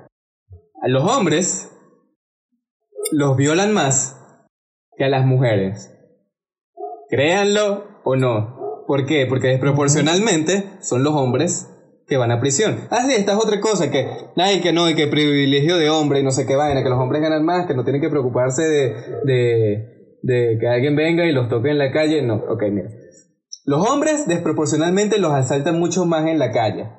A 0.81 0.87
los 0.87 1.03
hombres 1.03 1.71
los 3.11 3.35
violan 3.35 3.73
más 3.73 4.18
que 4.99 5.05
a 5.05 5.09
las 5.09 5.25
mujeres. 5.25 5.91
Créanlo 7.09 7.85
o 8.03 8.17
no. 8.17 8.83
¿Por 8.85 9.05
qué? 9.05 9.25
Porque 9.27 9.47
desproporcionalmente 9.47 10.65
son 10.81 11.03
los 11.03 11.13
hombres 11.15 11.69
que 12.05 12.17
van 12.17 12.31
a 12.31 12.41
prisión. 12.41 12.87
Ah, 12.89 13.05
sí, 13.07 13.13
esta 13.13 13.31
es 13.31 13.37
otra 13.37 13.61
cosa, 13.61 13.89
que, 13.89 14.07
ay, 14.35 14.59
que 14.59 14.73
no, 14.73 14.89
y 14.89 14.95
que 14.95 15.07
privilegio 15.07 15.77
de 15.77 15.89
hombre 15.89 16.19
y 16.19 16.23
no 16.23 16.31
sé 16.31 16.45
qué 16.45 16.55
vaina, 16.55 16.83
que 16.83 16.89
los 16.89 16.99
hombres 16.99 17.21
ganan 17.21 17.45
más, 17.45 17.65
que 17.65 17.75
no 17.75 17.83
tienen 17.83 18.01
que 18.01 18.09
preocuparse 18.09 18.63
de, 18.63 20.57
que 20.59 20.67
alguien 20.67 20.97
venga 20.97 21.25
y 21.25 21.31
los 21.31 21.47
toque 21.47 21.69
en 21.69 21.77
la 21.77 21.91
calle. 21.91 22.21
No, 22.21 22.35
ok, 22.35 22.63
mira. 22.69 22.89
Los 23.63 23.87
hombres 23.89 24.27
desproporcionalmente 24.27 25.17
los 25.17 25.31
asaltan 25.31 25.79
mucho 25.79 26.05
más 26.05 26.27
en 26.27 26.39
la 26.39 26.51
calle. 26.51 26.89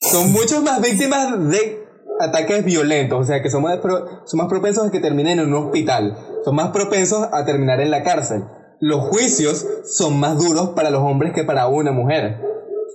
Son 0.00 0.32
muchos 0.32 0.62
más 0.62 0.80
víctimas 0.80 1.50
de 1.50 1.81
ataques 2.22 2.64
violentos, 2.64 3.20
o 3.20 3.24
sea 3.24 3.42
que 3.42 3.50
son 3.50 3.62
más, 3.62 3.80
son 3.80 4.38
más 4.38 4.48
propensos 4.48 4.86
a 4.86 4.90
que 4.90 5.00
terminen 5.00 5.40
en 5.40 5.48
un 5.48 5.66
hospital, 5.66 6.16
son 6.44 6.54
más 6.54 6.70
propensos 6.70 7.28
a 7.32 7.44
terminar 7.44 7.80
en 7.80 7.90
la 7.90 8.02
cárcel 8.02 8.44
los 8.82 9.00
juicios 9.00 9.64
son 9.84 10.18
más 10.18 10.36
duros 10.36 10.70
para 10.70 10.90
los 10.90 11.02
hombres 11.02 11.32
que 11.32 11.44
para 11.44 11.68
una 11.68 11.92
mujer. 11.92 12.40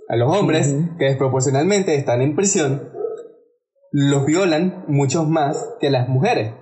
A 0.09 0.17
los 0.17 0.35
hombres 0.35 0.75
que 0.99 1.05
desproporcionalmente 1.05 1.95
están 1.95 2.21
en 2.21 2.35
prisión, 2.35 2.91
los 3.91 4.25
violan 4.25 4.83
muchos 4.89 5.27
más 5.29 5.65
que 5.79 5.89
las 5.89 6.09
mujeres. 6.09 6.53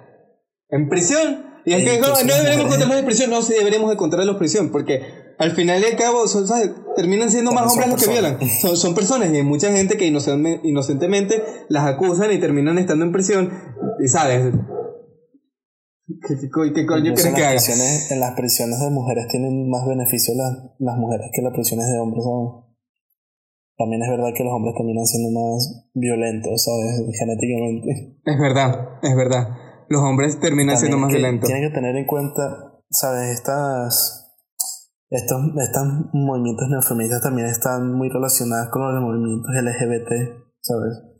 En 0.69 0.89
prisión. 0.89 1.43
Y 1.65 1.73
es 1.73 1.83
que 1.83 1.99
no, 1.99 2.15
deberíamos 2.15 2.65
encontrarlos 2.65 2.97
en 2.99 3.05
prisión, 3.05 3.29
no, 3.31 3.41
sí 3.41 3.53
deberíamos 3.53 3.91
encontrarlos 3.91 4.33
en 4.33 4.39
prisión, 4.39 4.71
porque 4.71 5.01
al 5.37 5.51
final 5.51 5.81
y 5.81 5.85
al 5.85 5.97
cabo 5.97 6.27
son, 6.27 6.45
terminan 6.95 7.31
siendo 7.31 7.51
más 7.51 7.71
hombres 7.71 7.89
los 7.89 8.03
que 8.03 8.11
violan. 8.11 8.37
Son, 8.61 8.77
son 8.77 8.95
personas 8.95 9.31
y 9.31 9.37
hay 9.37 9.43
mucha 9.43 9.71
gente 9.71 9.97
que 9.97 10.05
inocentemente 10.05 11.43
las 11.69 11.85
acusan 11.85 12.31
y 12.31 12.39
terminan 12.39 12.77
estando 12.77 13.05
en 13.05 13.11
prisión. 13.11 13.51
Y 13.99 14.07
sabes, 14.07 14.53
¿Qué, 16.05 16.85
coño 16.85 17.13
crees 17.13 17.33
que 17.33 17.43
haga? 17.43 17.59
En 18.11 18.19
las 18.19 18.35
prisiones 18.35 18.79
de 18.79 18.89
mujeres 18.91 19.27
tienen 19.27 19.69
más 19.69 19.87
beneficios 19.87 20.37
las, 20.37 20.51
las 20.77 20.97
mujeres 20.97 21.31
que 21.33 21.41
las 21.41 21.51
prisiones 21.51 21.87
de 21.87 21.99
hombres, 21.99 22.23
También 23.75 24.03
es 24.03 24.09
verdad 24.09 24.29
que 24.35 24.43
los 24.43 24.53
hombres 24.53 24.75
terminan 24.77 25.05
siendo 25.05 25.39
más 25.39 25.89
violentos, 25.95 26.63
¿sabes? 26.63 27.01
Genéticamente. 27.17 28.19
Es 28.23 28.39
verdad, 28.39 28.99
es 29.01 29.15
verdad. 29.15 29.49
Los 29.89 30.01
hombres 30.01 30.39
terminan 30.39 30.77
siendo 30.77 30.97
más 30.99 31.09
violentos. 31.09 31.49
Tienen 31.49 31.69
que 31.69 31.73
tener 31.73 31.95
en 31.95 32.05
cuenta, 32.05 32.81
¿sabes? 32.89 33.31
Estas. 33.31 34.24
Estos, 35.09 35.37
estos 35.61 35.83
movimientos 36.13 36.67
neofeministas 36.69 37.21
también 37.21 37.47
están 37.47 37.93
muy 37.93 38.09
relacionados 38.09 38.69
con 38.71 38.81
los 38.81 39.03
movimientos 39.03 39.51
LGBT, 39.53 40.11
¿sabes? 40.61 41.15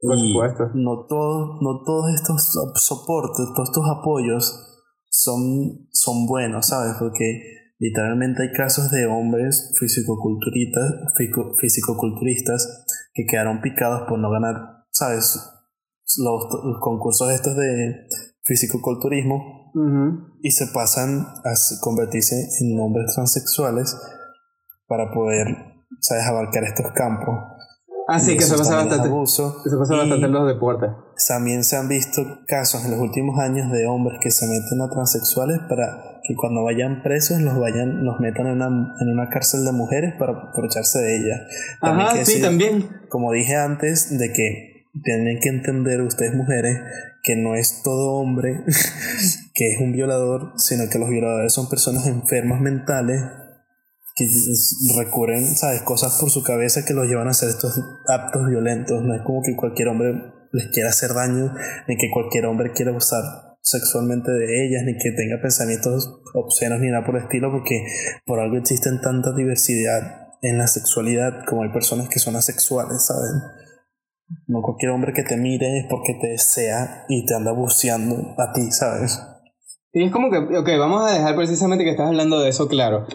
Por 0.00 0.18
supuesto. 0.18 0.70
No, 0.74 1.06
todo, 1.08 1.58
no 1.60 1.82
todos 1.84 2.14
estos 2.14 2.52
soportes, 2.76 3.46
todos 3.54 3.70
estos 3.70 3.84
apoyos 3.90 4.66
son, 5.10 5.88
son 5.90 6.26
buenos, 6.26 6.66
¿sabes? 6.66 6.94
Porque 6.98 7.42
literalmente 7.78 8.42
hay 8.42 8.52
casos 8.52 8.90
de 8.90 9.06
hombres 9.06 9.72
fisicoculturistas, 9.78 10.92
fisicoculturistas 11.60 12.84
que 13.12 13.24
quedaron 13.26 13.60
picados 13.60 14.02
por 14.08 14.18
no 14.18 14.30
ganar, 14.30 14.84
¿sabes? 14.90 15.52
Los, 16.18 16.44
concursos 16.80 17.32
estos 17.32 17.56
de 17.56 18.06
fisicoculturismo 18.44 19.55
y 20.42 20.50
se 20.50 20.66
pasan 20.68 21.20
a 21.20 21.52
convertirse 21.80 22.48
en 22.60 22.80
hombres 22.80 23.12
transexuales 23.14 23.96
para 24.86 25.10
poder, 25.12 25.46
¿sabes?, 26.00 26.24
abarcar 26.26 26.64
estos 26.64 26.92
campos. 26.92 27.34
Ah, 28.08 28.20
sí, 28.20 28.36
que 28.36 28.44
eso 28.44 28.56
pasa 28.56 28.76
bastante. 28.76 29.08
Abuso. 29.08 29.62
Eso 29.66 29.78
pasa 29.78 29.96
bastante 29.96 30.26
en 30.26 30.32
los 30.32 30.46
deportes. 30.46 30.90
También 31.26 31.64
se 31.64 31.76
han 31.76 31.88
visto 31.88 32.22
casos 32.46 32.84
en 32.84 32.92
los 32.92 33.00
últimos 33.00 33.38
años 33.40 33.70
de 33.72 33.86
hombres 33.86 34.18
que 34.22 34.30
se 34.30 34.46
meten 34.46 34.80
a 34.80 34.88
transexuales 34.88 35.58
para 35.68 36.20
que 36.22 36.34
cuando 36.36 36.62
vayan 36.62 37.02
presos 37.02 37.40
los 37.40 37.58
vayan, 37.58 38.04
los 38.04 38.20
metan 38.20 38.46
en 38.46 38.62
una, 38.62 38.94
en 39.00 39.08
una 39.08 39.28
cárcel 39.28 39.64
de 39.64 39.72
mujeres 39.72 40.14
para 40.18 40.32
aprovecharse 40.50 41.00
de 41.00 41.16
ellas. 41.16 41.40
Ajá, 41.80 42.24
sí, 42.24 42.40
también. 42.40 42.88
Como 43.08 43.32
dije 43.32 43.56
antes, 43.56 44.16
de 44.16 44.32
que 44.32 44.86
tienen 45.02 45.38
que 45.40 45.48
entender 45.48 46.00
ustedes 46.02 46.34
mujeres 46.34 46.78
que 47.26 47.34
no 47.34 47.56
es 47.56 47.82
todo 47.82 48.12
hombre 48.12 48.62
que 49.54 49.72
es 49.72 49.80
un 49.80 49.90
violador, 49.90 50.52
sino 50.56 50.88
que 50.88 51.00
los 51.00 51.10
violadores 51.10 51.52
son 51.52 51.68
personas 51.68 52.06
enfermas 52.06 52.60
mentales 52.60 53.20
que 54.14 54.26
recurren, 54.96 55.44
¿sabes? 55.56 55.82
Cosas 55.82 56.18
por 56.20 56.30
su 56.30 56.42
cabeza 56.42 56.84
que 56.86 56.94
los 56.94 57.06
llevan 57.06 57.26
a 57.26 57.32
hacer 57.32 57.50
estos 57.50 57.78
actos 58.06 58.46
violentos. 58.48 59.02
No 59.02 59.14
es 59.14 59.22
como 59.22 59.42
que 59.42 59.56
cualquier 59.56 59.88
hombre 59.88 60.14
les 60.52 60.68
quiera 60.68 60.88
hacer 60.88 61.12
daño, 61.12 61.52
ni 61.88 61.96
que 61.96 62.10
cualquier 62.10 62.46
hombre 62.46 62.72
quiera 62.72 62.92
usar 62.92 63.24
sexualmente 63.60 64.30
de 64.30 64.64
ellas, 64.64 64.84
ni 64.84 64.96
que 64.96 65.10
tenga 65.10 65.42
pensamientos 65.42 66.22
obscenos 66.32 66.80
ni 66.80 66.88
nada 66.88 67.04
por 67.04 67.16
el 67.16 67.24
estilo, 67.24 67.50
porque 67.50 67.84
por 68.24 68.38
algo 68.38 68.56
existen 68.56 69.00
tanta 69.00 69.34
diversidad 69.34 70.28
en 70.42 70.58
la 70.58 70.68
sexualidad 70.68 71.44
como 71.46 71.64
hay 71.64 71.72
personas 71.72 72.08
que 72.08 72.20
son 72.20 72.36
asexuales, 72.36 73.04
¿saben? 73.04 73.65
No 74.46 74.60
cualquier 74.62 74.90
hombre 74.90 75.12
que 75.12 75.22
te 75.22 75.36
mire 75.36 75.78
es 75.78 75.86
porque 75.88 76.14
te 76.20 76.28
desea 76.28 77.04
y 77.08 77.24
te 77.26 77.34
anda 77.34 77.52
buceando 77.52 78.34
a 78.38 78.52
ti, 78.52 78.70
¿sabes? 78.70 79.22
Y 79.92 80.04
es 80.04 80.12
como 80.12 80.30
que, 80.30 80.38
ok, 80.38 80.68
vamos 80.78 81.08
a 81.08 81.14
dejar 81.14 81.36
precisamente 81.36 81.84
que 81.84 81.90
estás 81.90 82.08
hablando 82.08 82.40
de 82.40 82.48
eso 82.48 82.68
claro. 82.68 83.06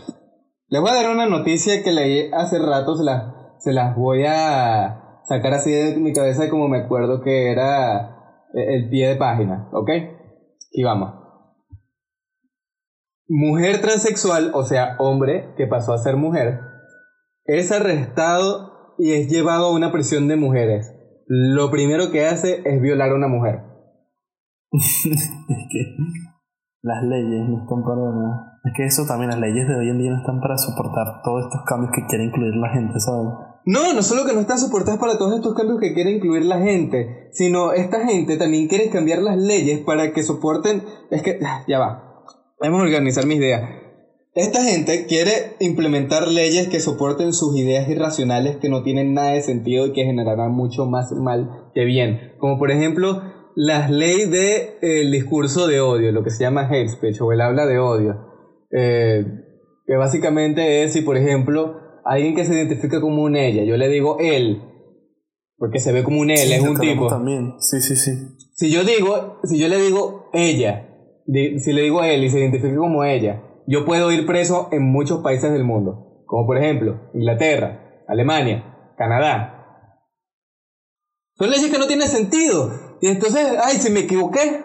Les 0.67 0.81
voy 0.81 0.89
a 0.89 0.95
dar 0.95 1.09
una 1.09 1.25
noticia 1.25 1.83
que 1.83 1.91
leí 1.91 2.31
hace 2.33 2.59
rato, 2.59 2.95
se 2.95 3.03
las, 3.03 3.33
se 3.59 3.73
las 3.73 3.95
voy 3.95 4.23
a 4.25 5.21
sacar 5.25 5.53
así 5.53 5.71
de 5.71 5.97
mi 5.97 6.13
cabeza 6.13 6.49
como 6.49 6.69
me 6.69 6.79
acuerdo 6.79 7.21
que 7.21 7.51
era 7.51 8.45
eh, 8.53 8.75
el 8.75 8.89
pie 8.89 9.09
de 9.09 9.15
página, 9.15 9.69
¿ok? 9.73 9.89
Y 10.71 10.83
vamos. 10.83 11.13
Mujer 13.27 13.81
transexual, 13.81 14.51
o 14.53 14.63
sea, 14.63 14.95
hombre 14.99 15.53
que 15.57 15.67
pasó 15.67 15.93
a 15.93 15.97
ser 15.97 16.15
mujer, 16.15 16.59
es 17.45 17.71
arrestado 17.71 18.95
y 18.97 19.13
es 19.13 19.29
llevado 19.29 19.67
a 19.67 19.73
una 19.73 19.91
prisión 19.91 20.27
de 20.27 20.35
mujeres. 20.35 20.93
Lo 21.27 21.71
primero 21.71 22.11
que 22.11 22.25
hace 22.25 22.61
es 22.65 22.81
violar 22.81 23.11
a 23.11 23.15
una 23.15 23.27
mujer. 23.27 23.61
las 26.81 27.03
leyes 27.03 27.49
no 27.49 27.61
están 27.63 27.83
para... 27.83 28.51
Es 28.63 28.73
que 28.75 28.85
eso 28.85 29.05
también, 29.07 29.31
las 29.31 29.39
leyes 29.39 29.67
de 29.67 29.75
hoy 29.75 29.89
en 29.89 29.97
día 29.97 30.11
no 30.11 30.17
están 30.17 30.39
para 30.39 30.57
soportar 30.57 31.21
todos 31.23 31.45
estos 31.45 31.61
cambios 31.65 31.91
que 31.93 32.05
quiere 32.07 32.25
incluir 32.25 32.55
la 32.55 32.69
gente, 32.69 32.99
¿sabes? 32.99 33.27
No, 33.65 33.93
no 33.93 34.01
solo 34.01 34.25
que 34.25 34.33
no 34.33 34.41
están 34.41 34.57
soportadas 34.57 34.99
para 34.99 35.17
todos 35.17 35.35
estos 35.35 35.53
cambios 35.55 35.79
que 35.79 35.93
quiere 35.93 36.11
incluir 36.11 36.45
la 36.45 36.59
gente, 36.59 37.29
sino 37.31 37.73
esta 37.73 38.05
gente 38.05 38.37
también 38.37 38.67
quiere 38.67 38.89
cambiar 38.89 39.19
las 39.19 39.37
leyes 39.37 39.79
para 39.81 40.13
que 40.13 40.23
soporten... 40.23 40.83
Es 41.09 41.21
que, 41.21 41.39
ya 41.67 41.79
va, 41.79 42.23
vamos 42.59 42.79
a 42.79 42.83
organizar 42.83 43.25
mis 43.25 43.37
ideas. 43.37 43.80
Esta 44.33 44.63
gente 44.63 45.07
quiere 45.07 45.57
implementar 45.59 46.29
leyes 46.29 46.69
que 46.69 46.79
soporten 46.79 47.33
sus 47.33 47.57
ideas 47.57 47.89
irracionales 47.89 48.55
que 48.55 48.69
no 48.69 48.81
tienen 48.81 49.13
nada 49.13 49.33
de 49.33 49.41
sentido 49.41 49.87
y 49.87 49.91
que 49.91 50.05
generarán 50.05 50.53
mucho 50.53 50.85
más 50.85 51.11
mal 51.11 51.69
que 51.75 51.83
bien. 51.83 52.31
Como 52.37 52.57
por 52.57 52.71
ejemplo 52.71 53.21
las 53.57 53.91
leyes 53.91 54.31
del 54.31 55.11
discurso 55.11 55.67
de 55.67 55.81
odio, 55.81 56.13
lo 56.13 56.23
que 56.23 56.29
se 56.29 56.45
llama 56.45 56.69
hate 56.69 56.87
speech 56.87 57.19
o 57.19 57.33
el 57.33 57.41
habla 57.41 57.65
de 57.65 57.79
odio. 57.79 58.15
Eh, 58.71 59.25
que 59.85 59.97
básicamente 59.97 60.83
es 60.83 60.93
si 60.93 61.01
por 61.01 61.17
ejemplo 61.17 61.75
alguien 62.05 62.33
que 62.33 62.45
se 62.45 62.53
identifica 62.53 63.01
como 63.01 63.23
un 63.23 63.35
ella, 63.35 63.65
yo 63.65 63.75
le 63.75 63.89
digo 63.89 64.15
él, 64.21 64.61
porque 65.57 65.81
se 65.81 65.91
ve 65.91 66.03
como 66.03 66.21
un 66.21 66.31
él, 66.31 66.53
es 66.53 66.61
un 66.61 66.79
tipo. 66.79 67.07
También, 67.07 67.55
sí, 67.59 67.81
sí, 67.81 67.97
sí. 67.97 68.11
Si 68.55 68.71
yo 68.71 68.85
digo, 68.85 69.41
si 69.43 69.59
yo 69.59 69.67
le 69.67 69.77
digo 69.77 70.29
ella, 70.31 70.87
si 71.27 71.73
le 71.73 71.81
digo 71.81 72.01
él 72.05 72.23
y 72.23 72.29
se 72.29 72.39
identifica 72.39 72.77
como 72.77 73.03
ella, 73.03 73.43
yo 73.67 73.85
puedo 73.85 74.11
ir 74.11 74.25
preso 74.25 74.69
en 74.71 74.91
muchos 74.91 75.21
países 75.21 75.51
del 75.51 75.63
mundo, 75.63 76.23
como 76.25 76.45
por 76.45 76.57
ejemplo 76.57 77.09
Inglaterra, 77.13 78.03
Alemania, 78.07 78.93
Canadá. 78.97 79.57
Son 81.33 81.49
leyes 81.49 81.71
que 81.71 81.79
no 81.79 81.87
tienen 81.87 82.07
sentido. 82.07 82.97
Y 83.01 83.07
entonces, 83.07 83.47
ay, 83.63 83.77
si 83.77 83.89
me 83.89 84.01
equivoqué, 84.01 84.63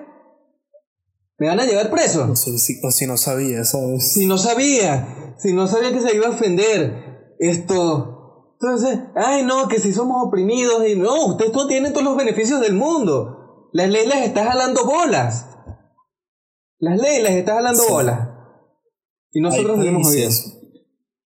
me 1.38 1.48
van 1.48 1.60
a 1.60 1.64
llevar 1.64 1.90
preso. 1.90 2.28
o 2.30 2.36
si 2.36 3.06
no 3.06 3.16
sabía, 3.16 3.64
¿sabes? 3.64 4.12
Si 4.12 4.26
no 4.26 4.38
sabía, 4.38 5.34
si 5.38 5.52
no 5.52 5.66
sabía 5.66 5.92
que 5.92 6.00
se 6.00 6.14
iba 6.14 6.26
a 6.26 6.30
ofender 6.30 7.36
esto. 7.38 8.56
Entonces, 8.60 9.00
ay, 9.14 9.44
no, 9.44 9.68
que 9.68 9.78
si 9.78 9.92
somos 9.92 10.26
oprimidos 10.26 10.86
y 10.88 10.96
no, 10.96 11.26
ustedes 11.26 11.52
todos 11.52 11.68
tienen 11.68 11.92
todos 11.92 12.04
los 12.04 12.16
beneficios 12.16 12.60
del 12.60 12.74
mundo. 12.74 13.68
Las 13.72 13.88
leyes 13.90 14.08
les 14.08 14.26
está 14.26 14.44
jalando 14.44 14.84
bolas. 14.86 15.46
Las 16.78 16.98
leyes 16.98 17.22
les 17.22 17.32
está 17.32 17.54
jalando 17.54 17.82
bolas. 17.88 18.35
Y 19.36 19.40
nosotros 19.42 19.78
debemos 19.78 20.14
eso. 20.16 20.64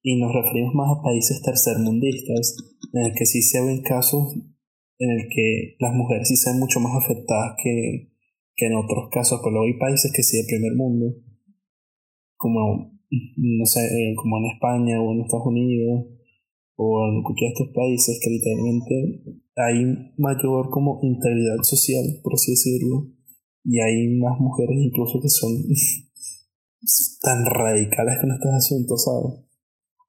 Y 0.02 0.18
nos 0.18 0.34
referimos 0.34 0.74
más 0.74 0.98
a 0.98 1.00
países 1.00 1.40
tercermundistas, 1.42 2.56
en 2.92 3.04
el 3.06 3.12
que 3.14 3.24
sí 3.24 3.40
se 3.40 3.62
ven 3.62 3.82
casos 3.82 4.34
en 4.98 5.11
el 5.11 5.28
que 5.30 5.76
las 5.78 5.94
mujeres 5.94 6.26
sí 6.26 6.34
se 6.34 6.50
ven 6.50 6.58
mucho 6.58 6.80
más 6.80 6.92
afectadas 6.92 7.54
que, 7.62 8.11
que 8.56 8.66
en 8.66 8.74
otros 8.74 9.08
casos, 9.12 9.38
pero 9.38 9.52
luego 9.52 9.66
hay 9.66 9.78
países 9.78 10.11
que 10.12 10.24
sí 10.24 10.38
de 10.38 10.48
primer 10.48 10.74
mundo, 10.74 11.14
como, 12.36 12.98
no 13.36 13.64
sé, 13.64 13.78
eh, 13.78 14.14
como 14.16 14.38
en 14.38 14.46
España 14.56 15.00
o 15.00 15.12
en 15.12 15.20
Estados 15.20 15.46
Unidos, 15.46 16.11
o 16.74 17.06
en 17.06 17.22
cualquiera 17.22 17.54
de 17.54 17.62
estos 17.62 17.72
países 17.72 18.18
que 18.20 18.30
literalmente 18.30 19.22
hay 19.54 20.12
mayor 20.18 20.68
como 20.70 20.98
integridad 21.02 21.62
social, 21.62 22.04
por 22.24 22.34
así 22.34 22.50
decirlo, 22.50 23.06
y 23.62 23.78
hay 23.78 24.18
más 24.18 24.34
mujeres 24.40 24.76
incluso 24.82 25.20
que 25.20 25.28
son 25.28 25.52
tan 27.20 27.45
radicales 27.45 28.18
con 28.20 28.33
estos 28.33 28.53
asuntos, 28.53 29.05
¿sabes? 29.05 29.51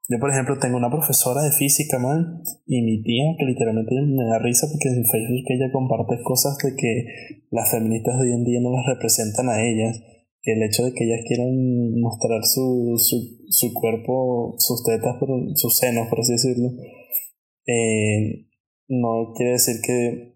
Yo, 0.09 0.19
por 0.19 0.29
ejemplo, 0.29 0.59
tengo 0.59 0.75
una 0.75 0.89
profesora 0.89 1.41
de 1.41 1.51
física, 1.51 1.97
man, 1.97 2.43
y 2.65 2.81
mi 2.81 3.01
tía, 3.01 3.31
que 3.37 3.45
literalmente 3.45 3.95
me 3.95 4.25
da 4.25 4.39
risa 4.39 4.67
porque 4.67 4.89
en 4.89 5.05
Facebook 5.05 5.45
ella 5.47 5.71
comparte 5.71 6.21
cosas 6.23 6.57
de 6.57 6.75
que 6.75 7.05
las 7.49 7.71
feministas 7.71 8.19
de 8.19 8.27
hoy 8.27 8.33
en 8.33 8.43
día 8.43 8.59
no 8.59 8.75
las 8.75 8.85
representan 8.87 9.47
a 9.47 9.63
ellas, 9.63 10.03
que 10.41 10.53
el 10.53 10.63
hecho 10.63 10.83
de 10.83 10.93
que 10.93 11.05
ellas 11.05 11.21
quieran 11.25 11.55
mostrar 12.01 12.43
su, 12.43 12.97
su, 12.97 13.45
su 13.47 13.73
cuerpo, 13.73 14.55
sus 14.57 14.83
tetas, 14.83 15.15
sus 15.55 15.77
senos, 15.77 16.09
por 16.09 16.19
así 16.19 16.33
decirlo, 16.33 16.71
eh, 17.67 18.47
no 18.89 19.31
quiere 19.35 19.53
decir 19.53 19.75
que 19.85 20.30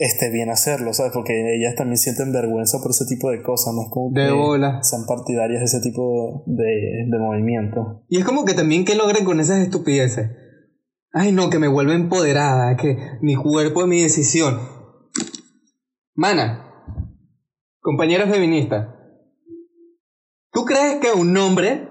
esté 0.00 0.30
bien 0.30 0.48
hacerlo, 0.48 0.94
¿sabes? 0.94 1.12
Porque 1.12 1.54
ellas 1.54 1.74
también 1.76 1.98
sienten 1.98 2.32
vergüenza 2.32 2.78
por 2.80 2.90
ese 2.90 3.04
tipo 3.04 3.30
de 3.30 3.42
cosas, 3.42 3.74
no 3.74 3.82
es 3.82 3.88
como 3.90 4.10
de 4.14 4.22
que 4.22 4.84
sean 4.84 5.04
partidarias 5.06 5.60
de 5.60 5.64
ese 5.66 5.80
tipo 5.82 6.42
de, 6.46 7.04
de 7.06 7.18
movimiento. 7.18 8.02
Y 8.08 8.18
es 8.18 8.24
como 8.24 8.46
que 8.46 8.54
también 8.54 8.86
que 8.86 8.94
logren 8.94 9.26
con 9.26 9.40
esas 9.40 9.58
estupideces. 9.58 10.30
Ay, 11.12 11.32
no, 11.32 11.50
que 11.50 11.58
me 11.58 11.68
vuelva 11.68 11.92
empoderada, 11.92 12.76
que 12.76 12.96
mi 13.20 13.34
cuerpo 13.34 13.82
es 13.82 13.88
mi 13.88 14.00
decisión. 14.00 14.58
Mana, 16.14 16.64
compañera 17.80 18.26
feminista, 18.26 18.96
¿tú 20.50 20.64
crees 20.64 20.96
que 21.00 21.12
un 21.12 21.36
hombre, 21.36 21.88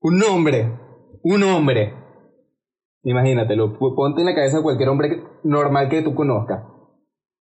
un 0.00 0.22
hombre, 0.22 0.78
un 1.24 1.42
hombre, 1.42 1.92
imagínatelo, 3.02 3.76
ponte 3.78 4.20
en 4.20 4.26
la 4.26 4.34
cabeza 4.34 4.62
cualquier 4.62 4.90
hombre 4.90 5.22
normal 5.42 5.88
que 5.88 6.02
tú 6.02 6.14
conozcas, 6.14 6.73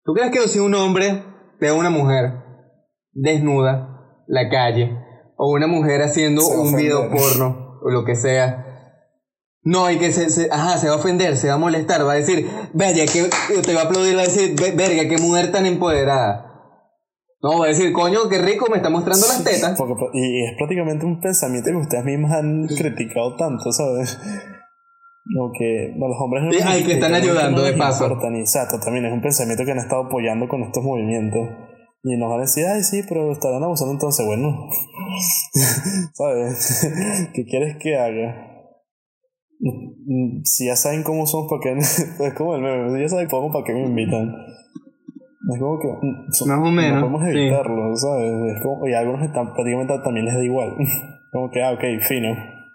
¿Tú 0.04 0.12
crees 0.12 0.30
que 0.30 0.48
si 0.48 0.58
un 0.58 0.74
hombre 0.74 1.24
ve 1.58 1.68
a 1.68 1.74
una 1.74 1.88
mujer 1.88 2.44
desnuda, 3.12 4.22
la 4.26 4.50
calle, 4.50 4.98
o 5.36 5.50
una 5.50 5.66
mujer 5.66 6.02
haciendo 6.02 6.46
un 6.46 6.76
video 6.76 7.10
porno, 7.10 7.80
o 7.82 7.90
lo 7.90 8.04
que 8.04 8.14
sea, 8.14 8.64
no, 9.62 9.86
hay 9.86 9.96
que 9.98 10.12
se, 10.12 10.50
ajá, 10.52 10.76
se 10.76 10.88
va 10.88 10.94
a 10.94 10.98
ofender, 10.98 11.38
se 11.38 11.48
va 11.48 11.54
a 11.54 11.58
molestar, 11.58 12.06
va 12.06 12.12
a 12.12 12.16
decir, 12.16 12.46
vaya, 12.74 13.06
que 13.06 13.30
te 13.62 13.74
va 13.74 13.80
a 13.80 13.84
aplaudir, 13.84 14.14
va 14.14 14.20
a 14.20 14.24
decir, 14.24 14.54
verga, 14.76 15.08
qué 15.08 15.16
mujer 15.18 15.50
tan 15.50 15.64
empoderada. 15.64 16.50
No, 17.40 17.60
va 17.60 17.66
a 17.66 17.68
decir, 17.68 17.90
coño, 17.92 18.28
qué 18.28 18.38
rico, 18.42 18.66
me 18.70 18.76
está 18.76 18.90
mostrando 18.90 19.26
las 19.26 19.42
tetas. 19.42 19.78
y 20.12 20.44
es 20.44 20.56
prácticamente 20.58 21.06
un 21.06 21.18
pensamiento 21.18 21.70
que 21.70 21.76
ustedes 21.76 22.04
mismos 22.04 22.30
han 22.30 22.66
criticado 22.66 23.36
tanto, 23.36 23.72
¿sabes? 23.72 24.18
Lo 25.26 25.50
que 25.56 25.94
los 25.96 26.16
hombres 26.20 26.44
no 26.44 26.50
que 26.50 26.92
están 26.92 27.14
ayudando 27.14 27.62
de 27.62 27.72
paso. 27.72 28.06
Exacto, 28.34 28.78
también 28.78 29.06
es 29.06 29.12
un 29.12 29.22
pensamiento 29.22 29.64
que 29.64 29.72
han 29.72 29.78
estado 29.78 30.04
apoyando 30.04 30.46
con 30.48 30.62
estos 30.62 30.84
movimientos. 30.84 31.48
Y 32.02 32.18
nos 32.18 32.28
van 32.28 32.40
a 32.40 32.42
decir, 32.42 32.66
ay, 32.66 32.82
sí, 32.82 33.02
pero 33.08 33.32
estarán 33.32 33.62
abusando 33.62 33.94
entonces, 33.94 34.26
bueno. 34.26 34.68
¿Sabes? 36.12 37.30
¿Qué 37.34 37.46
quieres 37.46 37.78
que 37.78 37.96
haga? 37.96 38.50
Si 40.42 40.66
ya 40.66 40.76
saben 40.76 41.02
cómo 41.02 41.26
somos, 41.26 41.48
¿para 41.48 41.62
qué? 41.62 41.78
es 42.26 42.34
como 42.34 42.56
el 42.56 42.60
meme, 42.60 43.00
ya 43.00 43.08
saben 43.08 43.28
cómo, 43.28 43.50
¿para 43.50 43.64
qué 43.64 43.72
me 43.72 43.86
invitan? 43.86 44.34
Es 45.50 45.58
como 45.58 45.78
que. 45.78 45.88
Más 46.46 46.58
o 46.58 46.70
menos. 46.70 47.00
No 47.00 47.12
podemos 47.12 47.34
evitarlo, 47.34 47.96
¿sabes? 47.96 48.56
Es 48.56 48.62
como, 48.62 48.86
y 48.86 48.92
a 48.92 48.98
algunos 48.98 49.22
están, 49.22 49.54
prácticamente 49.54 49.98
también 50.04 50.26
les 50.26 50.34
da 50.34 50.44
igual. 50.44 50.76
como 51.32 51.50
que, 51.50 51.62
ah, 51.62 51.72
ok, 51.72 51.82
fino. 52.06 52.34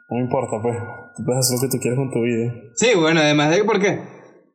No 0.10 0.18
me 0.18 0.22
importa, 0.22 0.58
pues 0.64 0.76
puedes 1.26 1.39
hacer 1.39 1.57
lo 1.57 1.62
que 1.62 1.78
tú 1.78 1.82
quieras 1.82 1.97
con 1.97 2.12
tu 2.12 2.22
vida. 2.22 2.53
Sí, 2.76 2.88
bueno, 2.95 3.20
además 3.20 3.51
de 3.51 3.57
que 3.57 3.64
porque 3.64 3.99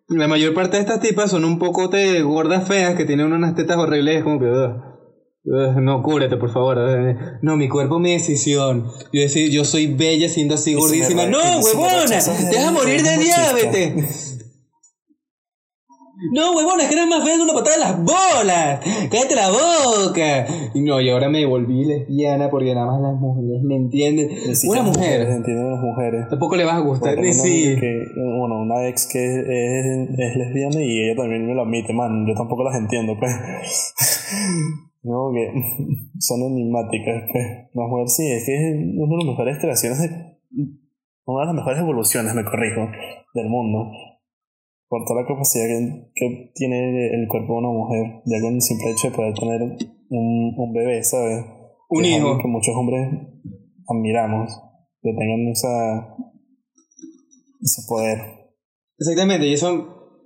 la 0.09 0.29
mayor 0.29 0.55
parte 0.55 0.77
de 0.77 0.83
estas 0.83 1.01
tipas 1.01 1.31
son 1.31 1.45
un 1.45 1.59
poco 1.59 1.89
de 1.89 2.23
gordas 2.23 2.67
feas 2.69 2.95
que 2.95 3.05
tienen 3.05 3.33
unas 3.33 3.55
tetas 3.55 3.77
horribles, 3.77 4.23
como 4.23 4.39
que... 4.41 4.47
no, 5.81 6.03
cúbrete, 6.03 6.37
por 6.37 6.53
favor. 6.53 6.79
No, 7.43 7.57
mi 7.57 7.69
cuerpo, 7.69 7.99
mi 7.99 8.13
decisión. 8.13 8.87
Yo 9.13 9.21
decir, 9.21 9.51
yo 9.51 9.65
soy 9.65 9.87
bella 9.95 10.29
siendo 10.29 10.55
así 10.55 10.75
gordísima. 10.75 11.27
No, 11.27 11.61
huevona, 11.61 12.19
deja 12.51 12.71
morir 12.71 13.03
de 13.03 13.19
diabetes. 13.19 14.34
No, 16.33 16.57
huevón, 16.57 16.81
es 16.81 16.89
que 16.89 16.95
eres 16.95 17.09
más 17.09 17.25
feo 17.25 17.37
que 17.37 17.43
una 17.43 17.53
patada 17.53 17.77
en 17.77 17.81
las 17.81 17.97
bolas. 18.05 18.81
Cállate 19.11 19.35
la 19.35 19.51
boca. 19.51 20.47
Y 20.75 20.81
no, 20.83 21.01
y 21.01 21.11
ahora 21.11 21.29
me 21.29 21.45
volví 21.45 21.85
lesbiana 21.85 22.49
porque 22.51 22.75
nada 22.75 22.87
más 22.87 23.01
las 23.01 23.21
mujeres 23.21 23.63
me 23.63 23.77
entienden. 23.77 24.31
una 24.69 24.83
mujer. 24.83 25.21
Entienden 25.23 25.71
las 25.71 25.81
mujeres. 25.81 26.29
Tampoco 26.31 26.57
le 26.57 26.65
vas 26.65 26.77
a 26.77 26.81
gustar. 26.81 27.19
Ni 27.19 27.33
sí. 27.33 27.77
Que, 27.79 28.05
bueno, 28.17 28.63
una 28.63 28.89
ex 28.89 29.09
que 29.13 29.19
es, 29.19 30.09
es, 30.19 30.37
lesbiana 30.37 30.83
y 30.83 31.05
ella 31.05 31.17
también 31.17 31.47
me 31.47 31.55
lo 31.55 31.63
admite, 31.63 31.93
man. 31.93 32.27
Yo 32.27 32.35
tampoco 32.35 32.65
las 32.65 32.77
entiendo, 32.77 33.17
pues. 33.19 33.33
no, 35.03 35.31
que 35.33 35.53
son 36.19 36.43
enigmáticas, 36.43 37.25
pues. 37.31 37.47
Las 37.75 37.89
mujeres 37.89 38.17
sí, 38.17 38.31
es 38.31 38.47
que 38.47 38.55
es 38.55 38.77
una 38.97 39.11
de 39.11 39.17
las 39.17 39.27
mejores 39.27 39.59
creaciones 39.59 40.01
de. 40.01 40.35
Una 41.27 41.41
de 41.41 41.47
las 41.47 41.55
mejores 41.55 41.81
evoluciones, 41.81 42.35
me 42.35 42.45
corrijo, 42.45 42.87
del 43.35 43.49
mundo 43.49 43.91
por 44.95 45.05
toda 45.07 45.23
la 45.23 45.27
capacidad 45.27 45.67
que, 46.15 46.53
tiene 46.55 47.09
el 47.09 47.27
cuerpo 47.27 47.55
de 47.55 47.59
una 47.59 47.71
mujer, 47.71 48.23
ya 48.27 48.41
con 48.41 48.55
el 48.55 48.63
simple 48.63 48.93
hecho 48.93 49.11
de 49.11 49.17
poder 49.17 49.35
tener 49.35 49.61
un, 49.61 50.55
un 50.57 50.73
bebé, 50.73 51.03
¿sabes? 51.03 51.45
Un 51.89 52.05
hijo. 52.05 52.39
Que 52.39 52.47
muchos 52.47 52.77
hombres 52.77 53.03
admiramos, 53.89 54.57
que 55.03 55.11
tengan 55.13 55.49
esa, 55.49 56.15
ese 57.61 57.83
poder. 57.89 58.19
Exactamente, 58.97 59.49
y 59.49 59.55
eso, 59.55 60.23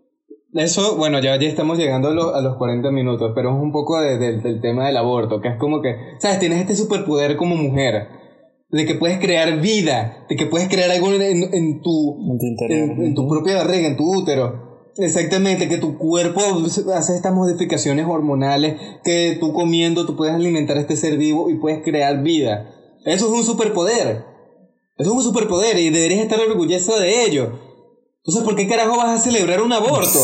eso 0.53 0.99
bueno, 0.99 1.19
ya, 1.21 1.41
ya 1.41 1.49
estamos 1.49 1.79
llegando 1.79 2.09
a, 2.09 2.39
a 2.39 2.43
los 2.43 2.59
40 2.59 2.91
minutos, 2.91 3.33
pero 3.35 3.57
es 3.57 3.63
un 3.63 3.73
poco 3.73 3.99
del 4.03 4.61
tema 4.61 4.89
del 4.89 4.99
aborto, 4.99 5.41
que 5.41 5.49
es 5.49 5.57
como 5.57 5.81
que, 5.81 5.95
¿sabes? 6.19 6.41
Tienes 6.41 6.61
este 6.61 6.75
superpoder 6.75 7.39
como 7.39 7.57
mujer 7.57 8.18
de 8.71 8.87
que 8.87 8.95
puedes 8.95 9.19
crear 9.19 9.61
vida, 9.61 10.27
de 10.29 10.37
que 10.37 10.47
puedes 10.47 10.69
crear 10.69 10.91
algo 10.91 11.13
en, 11.13 11.23
en 11.23 11.81
tu, 11.81 12.19
en, 12.69 13.15
tu 13.15 13.29
propia 13.29 13.57
barriga, 13.57 13.89
en 13.89 13.97
tu 13.97 14.05
útero. 14.05 14.69
Exactamente, 14.99 15.69
que 15.69 15.79
tu 15.79 15.97
cuerpo 15.97 16.41
hace 16.93 17.15
estas 17.15 17.33
modificaciones 17.33 18.07
hormonales, 18.07 18.81
que 19.05 19.37
tú 19.39 19.53
comiendo 19.53 20.05
tú 20.07 20.17
puedes 20.17 20.35
alimentar 20.35 20.77
a 20.77 20.81
este 20.81 20.97
ser 20.97 21.17
vivo 21.17 21.51
y 21.51 21.59
puedes 21.59 21.83
crear 21.83 22.23
vida. 22.23 22.75
Eso 23.05 23.27
es 23.27 23.33
un 23.33 23.45
superpoder. 23.45 24.25
Eso 24.99 25.11
es 25.11 25.17
un 25.17 25.23
superpoder 25.23 25.79
y 25.79 25.91
deberías 25.91 26.21
estar 26.21 26.41
orgulloso 26.41 26.99
de 26.99 27.25
ello. 27.25 27.53
Entonces, 28.19 28.45
¿por 28.45 28.57
qué 28.57 28.67
carajo 28.69 28.97
vas 28.97 29.21
a 29.21 29.23
celebrar 29.23 29.63
un 29.63 29.73
aborto? 29.73 30.19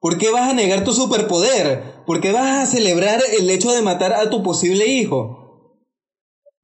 ¿Por 0.00 0.18
qué 0.18 0.30
vas 0.30 0.50
a 0.50 0.54
negar 0.54 0.84
tu 0.84 0.92
superpoder? 0.92 2.04
¿Por 2.04 2.20
qué 2.20 2.32
vas 2.32 2.62
a 2.62 2.70
celebrar 2.70 3.22
el 3.38 3.48
hecho 3.48 3.72
de 3.72 3.80
matar 3.80 4.12
a 4.12 4.28
tu 4.28 4.42
posible 4.42 4.86
hijo? 4.86 5.43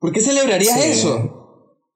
¿Por 0.01 0.13
qué 0.13 0.21
celebrarías 0.21 0.85
eso? 0.85 1.37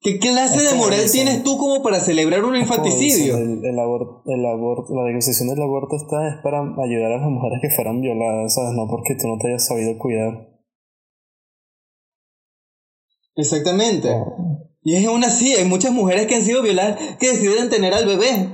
¿Qué 0.00 0.18
clase 0.18 0.62
de 0.62 0.74
moral 0.74 1.00
tienes 1.10 1.42
tú 1.42 1.56
como 1.56 1.82
para 1.82 1.98
celebrar 1.98 2.44
un 2.44 2.54
infanticidio? 2.54 3.38
El, 3.38 3.64
el, 3.64 3.78
aborto, 3.78 4.22
el 4.26 4.44
aborto, 4.44 4.94
la 4.94 5.04
negociación 5.04 5.48
del 5.48 5.62
aborto 5.62 5.96
está 5.96 6.28
es 6.28 6.34
para 6.42 6.60
ayudar 6.60 7.12
a 7.12 7.16
las 7.16 7.30
mujeres 7.30 7.60
que 7.62 7.70
fueran 7.70 8.02
violadas, 8.02 8.54
¿sabes? 8.54 8.74
No 8.74 8.86
porque 8.86 9.14
tú 9.18 9.26
no 9.26 9.38
te 9.38 9.48
hayas 9.48 9.66
sabido 9.66 9.96
cuidar. 9.96 10.50
Exactamente. 13.36 14.10
Y 14.82 14.96
es 14.96 15.06
aún 15.06 15.24
así, 15.24 15.54
hay 15.54 15.64
muchas 15.64 15.92
mujeres 15.92 16.26
que 16.26 16.34
han 16.34 16.42
sido 16.42 16.62
violadas 16.62 17.16
que 17.18 17.30
deciden 17.30 17.70
tener 17.70 17.94
al 17.94 18.04
bebé. 18.04 18.50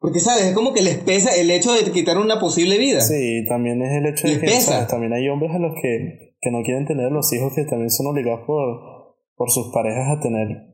Porque, 0.00 0.20
¿sabes? 0.20 0.44
Es 0.44 0.54
como 0.54 0.72
que 0.72 0.80
les 0.80 0.96
pesa 0.96 1.36
el 1.36 1.50
hecho 1.50 1.74
de 1.74 1.90
quitar 1.90 2.16
una 2.16 2.40
posible 2.40 2.78
vida. 2.78 3.02
Sí, 3.02 3.44
también 3.46 3.82
es 3.82 3.92
el 3.92 4.06
hecho 4.06 4.26
de 4.26 4.40
que 4.40 4.86
también 4.88 5.12
hay 5.12 5.28
hombres 5.28 5.50
a 5.54 5.58
los 5.58 5.74
que, 5.82 6.27
que 6.40 6.50
no 6.50 6.62
quieren 6.62 6.86
tener 6.86 7.10
los 7.12 7.32
hijos 7.32 7.52
que 7.54 7.64
también 7.64 7.90
son 7.90 8.06
obligados 8.06 8.40
por, 8.46 9.16
por 9.34 9.50
sus 9.50 9.72
parejas 9.72 10.16
a 10.16 10.20
tener 10.20 10.68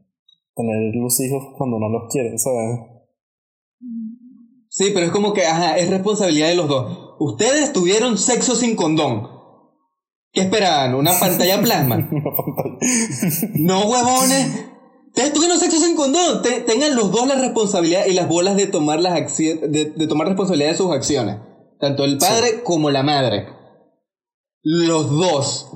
tener 0.55 0.95
los 0.95 1.21
hijos 1.21 1.43
cuando 1.57 1.79
no 1.79 1.89
los 1.89 2.11
quieren, 2.11 2.39
¿sabes? 2.39 2.81
Sí, 4.69 4.91
pero 4.93 5.07
es 5.07 5.13
como 5.13 5.33
que, 5.33 5.47
ajá, 5.47 5.77
es 5.77 5.91
responsabilidad 5.91 6.49
de 6.49 6.57
los 6.57 6.69
dos. 6.69 7.17
Ustedes 7.19 7.73
tuvieron 7.73 8.19
sexo 8.19 8.55
sin 8.55 8.77
condón. 8.77 9.29
¿Qué 10.33 10.43
esperaban? 10.43 10.95
¿Una 10.95 11.13
pantalla 11.21 11.61
plasma? 11.61 11.97
no, 13.55 13.87
huevones. 13.87 14.71
Ustedes 15.09 15.33
tuvieron 15.33 15.59
sexo 15.59 15.79
sin 15.79 15.95
condón. 15.95 16.43
tengan 16.67 16.97
los 16.97 17.13
dos 17.13 17.29
la 17.29 17.37
responsabilidad 17.37 18.07
y 18.07 18.15
las 18.15 18.29
bolas 18.29 18.57
de 18.57 18.67
tomar, 18.67 19.01
las 19.01 19.37
de, 19.39 19.93
de, 19.97 20.07
tomar 20.09 20.27
responsabilidad 20.27 20.71
de 20.71 20.77
sus 20.77 20.91
acciones. 20.91 21.37
Tanto 21.79 22.05
el 22.05 22.19
padre 22.19 22.63
como 22.65 22.91
la 22.91 23.05
madre. 23.05 23.47
Los 24.65 25.11
dos. 25.11 25.69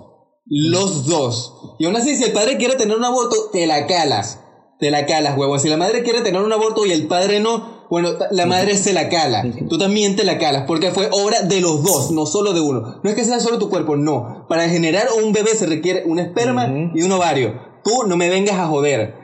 Los 0.47 1.07
dos. 1.07 1.77
Y 1.79 1.85
aún 1.85 1.95
así, 1.95 2.17
si 2.17 2.25
el 2.25 2.33
padre 2.33 2.57
quiere 2.57 2.75
tener 2.75 2.97
un 2.97 3.05
aborto, 3.05 3.51
te 3.53 3.67
la 3.67 3.87
calas 3.87 4.41
te 4.79 4.91
la 4.91 5.07
calas, 5.07 5.37
huevo. 5.37 5.59
Si 5.59 5.69
la 5.69 5.77
madre 5.77 6.03
quiere 6.03 6.23
tener 6.23 6.41
un 6.41 6.53
aborto 6.53 6.87
y 6.87 6.93
el 6.93 7.07
padre 7.09 7.41
no, 7.41 7.87
bueno, 7.91 8.11
la 8.31 8.47
madre 8.47 8.77
se 8.77 8.93
la 8.93 9.09
cala. 9.09 9.45
Tú 9.69 9.79
también 9.79 10.17
te 10.17 10.25
la 10.25 10.39
calas, 10.39 10.65
porque 10.67 10.93
fue 10.93 11.09
obra 11.11 11.43
de 11.43 11.61
los 11.61 11.83
dos, 11.83 12.11
no 12.13 12.27
solo 12.27 12.53
de 12.53 12.61
uno. 12.61 13.01
No 13.03 13.11
es 13.11 13.17
que 13.17 13.25
sea 13.25 13.41
solo 13.41 13.59
tu 13.59 13.69
cuerpo, 13.69 13.97
no. 13.97 14.47
Para 14.49 14.69
generar 14.69 15.09
un 15.23 15.33
bebé 15.33 15.51
se 15.51 15.67
requiere 15.67 16.05
un 16.07 16.19
esperma 16.19 16.91
y 16.95 17.03
un 17.03 17.13
ovario. 17.13 17.55
Tú 17.83 18.05
no 18.07 18.17
me 18.17 18.29
vengas 18.29 18.59
a 18.59 18.67
joder. 18.67 19.15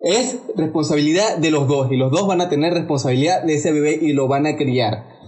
Es 0.00 0.38
responsabilidad 0.56 1.36
de 1.36 1.50
los 1.50 1.68
dos 1.68 1.92
y 1.92 1.96
los 1.96 2.10
dos 2.10 2.26
van 2.26 2.40
a 2.40 2.48
tener 2.48 2.72
responsabilidad 2.72 3.42
de 3.42 3.54
ese 3.54 3.70
bebé 3.70 3.98
y 4.00 4.12
lo 4.12 4.28
van 4.28 4.46
a 4.46 4.56
criar. 4.56 5.19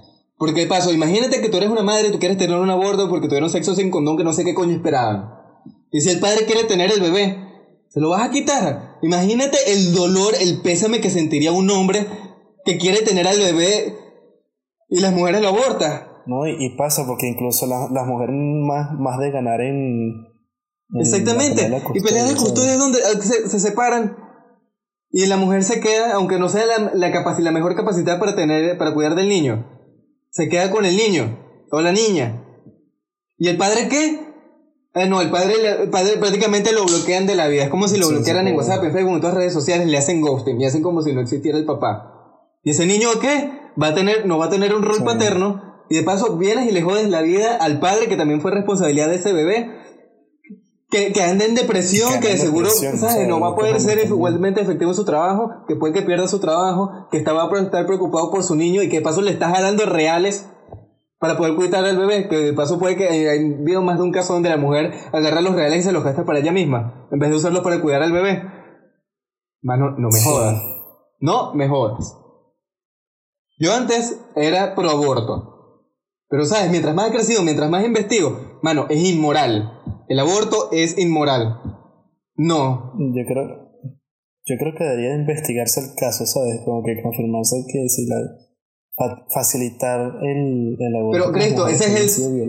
Porque 0.43 0.66
paso, 0.66 0.93
imagínate 0.93 1.40
que 1.40 1.49
tú 1.49 1.59
eres 1.59 1.70
una 1.70 1.84
madre 1.84 2.09
y 2.09 2.11
tú 2.11 2.18
quieres 2.18 2.36
tener 2.36 2.57
un 2.57 2.68
aborto 2.68 3.09
porque 3.09 3.28
tuvieron 3.28 3.49
sexo 3.49 3.76
sin 3.76 3.93
condón 3.93 4.16
que 4.16 4.24
no 4.24 4.32
sé 4.32 4.45
qué 4.45 4.55
coño 4.55 4.74
esperaban. 4.74 5.30
Y 5.93 6.01
si 6.01 6.11
el 6.11 6.18
padre 6.18 6.47
quiere 6.47 6.64
tener 6.64 6.90
el 6.90 7.01
bebé, 7.01 7.38
se 7.88 8.01
lo 8.01 8.09
vas 8.09 8.28
a 8.28 8.32
quitar. 8.32 8.99
Imagínate 9.03 9.57
el 9.68 9.95
dolor, 9.95 10.34
el 10.40 10.61
pésame 10.61 11.01
que 11.01 11.11
sentiría 11.11 11.53
un 11.53 11.70
hombre 11.70 12.09
que 12.64 12.76
quiere 12.76 13.03
tener 13.03 13.28
al 13.28 13.38
bebé 13.38 13.97
y 14.88 14.99
las 14.99 15.12
mujeres 15.12 15.43
lo 15.43 15.51
abortan. 15.51 16.09
No, 16.26 16.45
y, 16.45 16.76
pasa 16.76 17.07
porque 17.07 17.28
incluso 17.28 17.68
las 17.68 18.07
mujeres 18.09 18.34
más, 18.34 18.99
más 18.99 19.20
de 19.20 19.30
ganar 19.30 19.61
en... 19.61 20.26
Exactamente. 20.99 21.70
y 21.95 22.01
peleas 22.01 22.30
de 22.30 22.34
custodia 22.34 22.72
es 22.72 22.78
donde 22.80 22.99
se, 22.99 23.49
se, 23.49 23.61
separan 23.61 24.16
y 25.09 25.24
la 25.26 25.36
mujer 25.36 25.62
se 25.62 25.78
queda, 25.78 26.14
aunque 26.14 26.40
no 26.40 26.49
sea 26.49 26.66
la, 26.66 26.90
la, 26.95 27.34
la 27.38 27.53
mejor 27.53 27.76
capacidad 27.76 28.18
para, 28.18 28.34
tener, 28.34 28.76
para 28.76 28.93
cuidar 28.93 29.14
del 29.14 29.28
niño, 29.28 29.82
se 30.33 30.49
queda 30.49 30.70
con 30.70 30.87
el 30.87 30.97
niño 30.97 31.39
o 31.70 31.80
la 31.83 31.93
niña. 31.93 32.43
¿Y 33.37 33.49
el 33.49 33.59
padre 33.59 33.89
qué? 33.89 34.18
Eh, 34.95 35.07
no, 35.07 35.20
el 35.20 35.30
padre, 35.30 35.89
padre 35.91 36.16
prácticamente 36.16 36.72
lo 36.72 36.85
bloquean 36.85 37.26
de 37.26 37.35
la 37.35 37.49
vida. 37.49 37.64
Es 37.64 37.70
como 37.70 37.87
si 37.87 37.99
lo 37.99 38.09
bloquearan 38.09 38.49
en 38.49 38.57
WhatsApp, 38.57 38.83
en 38.85 38.93
Facebook, 38.93 39.14
en 39.14 39.20
todas 39.20 39.35
las 39.35 39.43
redes 39.43 39.53
sociales, 39.53 39.87
le 39.87 39.99
hacen 39.99 40.22
ghosting 40.22 40.61
y 40.61 40.64
hacen 40.64 40.83
como 40.83 41.03
si 41.03 41.12
no 41.12 41.20
existiera 41.20 41.59
el 41.59 41.66
papá. 41.66 42.41
¿Y 42.62 42.70
ese 42.70 42.87
niño 42.87 43.09
qué? 43.20 43.51
Va 43.80 43.89
a 43.89 43.95
tener, 43.95 44.26
no 44.26 44.39
va 44.39 44.47
a 44.47 44.51
tener 44.51 44.74
un 44.74 44.83
rol 44.83 45.05
paterno. 45.05 45.85
Y 45.91 45.97
de 45.97 46.03
paso 46.03 46.37
vienes 46.39 46.66
y 46.66 46.72
le 46.72 46.80
jodes 46.80 47.11
la 47.11 47.20
vida 47.20 47.57
al 47.57 47.78
padre, 47.78 48.09
que 48.09 48.16
también 48.16 48.41
fue 48.41 48.53
responsabilidad 48.53 49.09
de 49.09 49.16
ese 49.16 49.35
bebé. 49.35 49.70
Que, 50.93 51.11
que 51.11 51.22
anda 51.22 51.47
en 51.47 51.55
depresión, 51.55 52.20
que, 52.20 52.28
de 52.28 52.36
seguro 52.36 52.68
¿sabes? 52.68 53.26
no 53.26 53.40
va 53.40 53.49
a 53.49 53.55
poder 53.57 53.80
ser 53.80 53.99
igualmente 54.05 54.61
efectivo 54.61 54.90
en 54.90 54.95
su 54.95 55.07
trabajo, 55.07 55.64
que 55.66 55.74
puede 55.74 55.95
que 55.95 56.03
pierda 56.03 56.28
su 56.28 56.38
trabajo, 56.38 57.09
que 57.11 57.16
estaba 57.16 57.45
a 57.45 57.61
estar 57.61 57.86
preocupado 57.86 58.30
por 58.30 58.45
su 58.45 58.57
niño 58.57 58.82
y 58.82 58.90
que 58.90 58.99
de 58.99 59.03
paso 59.03 59.22
le 59.22 59.30
estás 59.30 59.55
jalando 59.55 59.86
reales 59.86 60.47
para 61.18 61.38
poder 61.38 61.55
cuidar 61.55 61.82
al 61.86 61.97
bebé, 61.97 62.28
que 62.28 62.36
de 62.36 62.53
paso 62.53 62.78
puede 62.78 62.97
que 62.97 63.09
haya 63.09 63.30
habido 63.30 63.80
más 63.80 63.97
de 63.97 64.03
un 64.03 64.12
caso 64.12 64.34
donde 64.34 64.51
la 64.51 64.59
mujer 64.59 64.93
agarra 65.12 65.40
los 65.40 65.55
reales 65.55 65.78
y 65.78 65.82
se 65.84 65.93
los 65.93 66.05
gasta 66.05 66.26
para 66.26 66.40
ella 66.40 66.53
misma, 66.53 67.09
en 67.11 67.18
vez 67.18 67.30
de 67.30 67.36
usarlos 67.36 67.62
para 67.62 67.80
cuidar 67.80 68.03
al 68.03 68.12
bebé. 68.12 68.43
Mano, 69.62 69.93
no 69.97 70.09
me 70.11 70.20
jodas. 70.20 70.62
No 71.20 71.55
me 71.55 71.68
jodas. 71.68 72.18
Yo 73.59 73.72
antes 73.72 74.20
era 74.34 74.74
pro 74.74 74.90
aborto. 74.90 75.53
Pero 76.28 76.45
sabes, 76.47 76.70
mientras 76.70 76.95
más 76.95 77.09
he 77.09 77.12
crecido, 77.12 77.43
mientras 77.43 77.70
más 77.70 77.84
investigo, 77.84 78.59
mano, 78.62 78.86
es 78.88 79.05
inmoral. 79.05 79.82
El 80.12 80.18
aborto 80.18 80.68
es 80.72 80.98
inmoral. 80.98 81.58
No. 82.36 82.92
Yo 82.98 83.24
creo, 83.26 83.46
yo 84.44 84.56
creo 84.58 84.74
que 84.76 84.84
debería 84.84 85.14
investigarse 85.14 85.80
el 85.80 85.94
caso, 85.96 86.26
¿sabes? 86.26 86.60
Como 86.66 86.82
que 86.84 87.00
confirmarse 87.02 87.64
que 87.66 87.88
si 87.88 88.04
la, 88.06 88.18
facilitar 89.32 90.12
el, 90.20 90.76
el 90.78 90.96
aborto. 90.96 91.12
Pero 91.12 91.32
Cristo, 91.32 91.66
ese 91.66 91.84
es 91.86 92.18
el. 92.18 92.44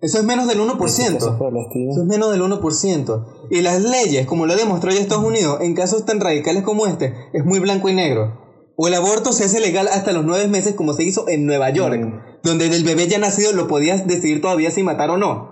Eso 0.00 0.18
es 0.20 0.24
menos 0.24 0.48
del 0.48 0.60
1%. 0.60 1.16
Eso 1.16 2.00
es 2.00 2.06
menos 2.06 2.32
del 2.32 2.40
1%. 2.40 3.26
Y 3.50 3.60
las 3.60 3.82
leyes, 3.82 4.24
como 4.24 4.46
lo 4.46 4.56
demostró 4.56 4.90
ya 4.90 4.98
Estados 4.98 5.26
Unidos, 5.26 5.58
en 5.60 5.74
casos 5.74 6.06
tan 6.06 6.18
radicales 6.18 6.62
como 6.62 6.86
este, 6.86 7.12
es 7.34 7.44
muy 7.44 7.58
blanco 7.58 7.90
y 7.90 7.94
negro. 7.94 8.40
O 8.78 8.88
el 8.88 8.94
aborto 8.94 9.34
se 9.34 9.44
hace 9.44 9.60
legal 9.60 9.86
hasta 9.86 10.14
los 10.14 10.24
nueve 10.24 10.48
meses, 10.48 10.74
como 10.74 10.94
se 10.94 11.04
hizo 11.04 11.28
en 11.28 11.44
Nueva 11.44 11.68
York, 11.68 12.00
mm. 12.00 12.40
donde 12.42 12.68
el 12.68 12.84
bebé 12.84 13.06
ya 13.06 13.18
nacido 13.18 13.52
lo 13.52 13.68
podías 13.68 14.06
decidir 14.06 14.40
todavía 14.40 14.70
si 14.70 14.82
matar 14.82 15.10
o 15.10 15.18
no. 15.18 15.51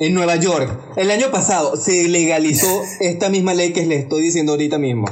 En 0.00 0.14
Nueva 0.14 0.36
York, 0.36 0.94
el 0.96 1.10
año 1.10 1.32
pasado 1.32 1.76
se 1.76 2.06
legalizó 2.06 2.82
esta 3.00 3.28
misma 3.30 3.52
ley 3.54 3.72
que 3.72 3.84
les 3.84 4.04
estoy 4.04 4.22
diciendo 4.22 4.52
ahorita 4.52 4.78
mismo. 4.78 5.06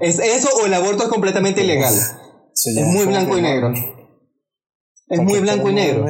¿Es 0.00 0.18
eso 0.18 0.48
o 0.60 0.66
el 0.66 0.74
aborto 0.74 1.04
es 1.04 1.08
completamente 1.08 1.62
ilegal? 1.62 1.94
Es 1.94 2.86
muy 2.86 3.06
blanco 3.06 3.38
y 3.38 3.42
negro. 3.42 3.72
Es 5.08 5.20
muy 5.20 5.38
blanco 5.38 5.70
y 5.70 5.74
negro. 5.74 6.06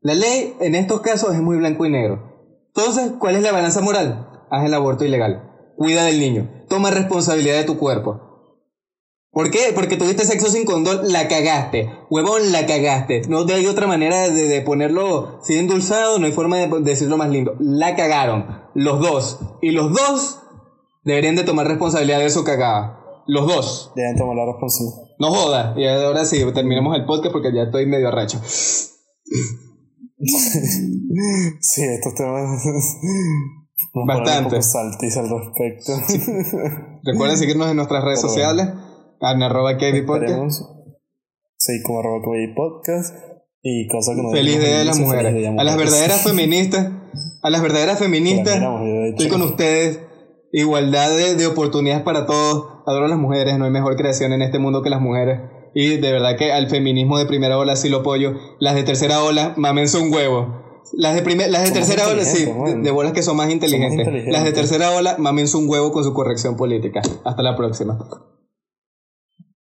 La 0.00 0.14
ley 0.14 0.56
en 0.60 0.74
estos 0.74 1.02
casos 1.02 1.34
es 1.34 1.40
muy 1.40 1.56
blanco 1.56 1.86
y 1.86 1.90
negro. 1.90 2.66
Entonces, 2.74 3.12
¿cuál 3.18 3.36
es 3.36 3.42
la 3.42 3.52
balanza 3.52 3.80
moral? 3.80 4.26
Haz 4.50 4.64
el 4.64 4.74
aborto 4.74 5.04
ilegal. 5.04 5.72
Cuida 5.76 6.04
del 6.04 6.18
niño. 6.18 6.64
Toma 6.68 6.90
responsabilidad 6.90 7.58
de 7.58 7.64
tu 7.64 7.78
cuerpo. 7.78 8.29
¿Por 9.32 9.50
qué? 9.50 9.70
Porque 9.74 9.96
tuviste 9.96 10.24
sexo 10.24 10.48
sin 10.48 10.64
condón, 10.64 11.12
la 11.12 11.28
cagaste. 11.28 11.88
Huevón, 12.10 12.50
la 12.50 12.66
cagaste. 12.66 13.22
No 13.28 13.46
hay 13.46 13.66
otra 13.66 13.86
manera 13.86 14.28
de, 14.28 14.60
ponerlo 14.62 15.38
sin 15.44 15.58
endulzado, 15.58 16.18
no 16.18 16.26
hay 16.26 16.32
forma 16.32 16.56
de 16.56 16.80
decirlo 16.80 17.16
más 17.16 17.30
lindo. 17.30 17.54
La 17.60 17.94
cagaron. 17.94 18.46
Los 18.74 18.98
dos. 19.00 19.38
Y 19.62 19.70
los 19.70 19.92
dos 19.92 20.40
deberían 21.04 21.36
de 21.36 21.44
tomar 21.44 21.68
responsabilidad 21.68 22.18
de 22.18 22.26
eso 22.26 22.42
cagada. 22.42 22.98
Los 23.28 23.46
dos. 23.46 23.92
Deben 23.94 24.16
tomar 24.16 24.34
la 24.34 24.46
responsabilidad. 24.46 24.96
No 25.20 25.30
joda. 25.32 25.74
Y 25.76 25.86
ahora 25.86 26.24
sí, 26.24 26.44
terminemos 26.52 26.96
el 26.96 27.04
podcast 27.04 27.32
porque 27.32 27.54
ya 27.54 27.62
estoy 27.62 27.86
medio 27.86 28.08
arrecho. 28.08 28.40
sí, 28.44 28.82
estos 31.84 32.14
temas. 32.16 32.64
Bastante. 34.06 34.60
Saltis 34.60 35.16
al 35.16 35.28
respecto. 35.30 35.92
Recuerden 37.04 37.36
seguirnos 37.36 37.70
en 37.70 37.76
nuestras 37.76 38.02
redes 38.02 38.20
sociales. 38.20 38.66
En 39.20 39.42
arroba 39.42 39.76
Podcast. 40.06 40.62
Sí, 41.58 41.82
como 41.84 41.98
arroba 42.00 42.22
Podcast. 42.56 43.14
Y 43.62 43.86
cosas 43.88 44.16
que 44.16 44.36
Feliz 44.36 44.58
Día 44.58 44.78
de 44.78 44.84
las 44.84 44.98
Mujeres. 44.98 45.48
A 45.58 45.64
las 45.64 45.76
verdaderas 45.76 46.22
feministas. 46.22 46.90
A 47.42 47.50
las 47.50 47.62
verdaderas 47.62 47.98
feministas. 47.98 48.62
Estoy 49.10 49.28
con 49.28 49.42
ustedes. 49.42 50.00
Igualdad 50.52 51.16
de, 51.16 51.36
de 51.36 51.46
oportunidades 51.46 52.02
para 52.02 52.26
todos 52.26 52.80
adoro 52.86 53.06
a 53.06 53.08
las 53.08 53.18
mujeres, 53.18 53.56
no 53.58 53.64
hay 53.64 53.70
mejor 53.70 53.96
creación 53.96 54.32
en 54.32 54.42
este 54.42 54.58
mundo 54.58 54.82
que 54.82 54.90
las 54.90 55.00
mujeres. 55.00 55.40
Y 55.74 55.98
de 55.98 56.12
verdad 56.12 56.36
que 56.36 56.52
al 56.52 56.68
feminismo 56.68 57.18
de 57.18 57.26
primera 57.26 57.56
ola 57.56 57.76
sí 57.76 57.88
lo 57.88 57.98
apoyo. 57.98 58.34
Las 58.58 58.74
de 58.74 58.82
tercera 58.82 59.22
ola, 59.22 59.54
mamen 59.56 59.86
un 60.00 60.12
huevo. 60.12 60.80
Las 60.92 61.14
de, 61.14 61.22
primer, 61.22 61.50
las 61.50 61.64
de 61.64 61.70
tercera 61.70 62.08
ola, 62.08 62.24
sí, 62.24 62.48
de, 62.82 62.90
bolas 62.90 63.12
que 63.12 63.22
son 63.22 63.36
más 63.36 63.50
inteligentes. 63.50 64.26
Las 64.26 64.44
de 64.44 64.52
tercera 64.52 64.90
ola, 64.90 65.16
mamen 65.18 65.46
un 65.54 65.68
huevo 65.68 65.92
con 65.92 66.02
su 66.02 66.12
corrección 66.12 66.56
política. 66.56 67.00
Hasta 67.24 67.42
la 67.42 67.56
próxima. 67.56 67.96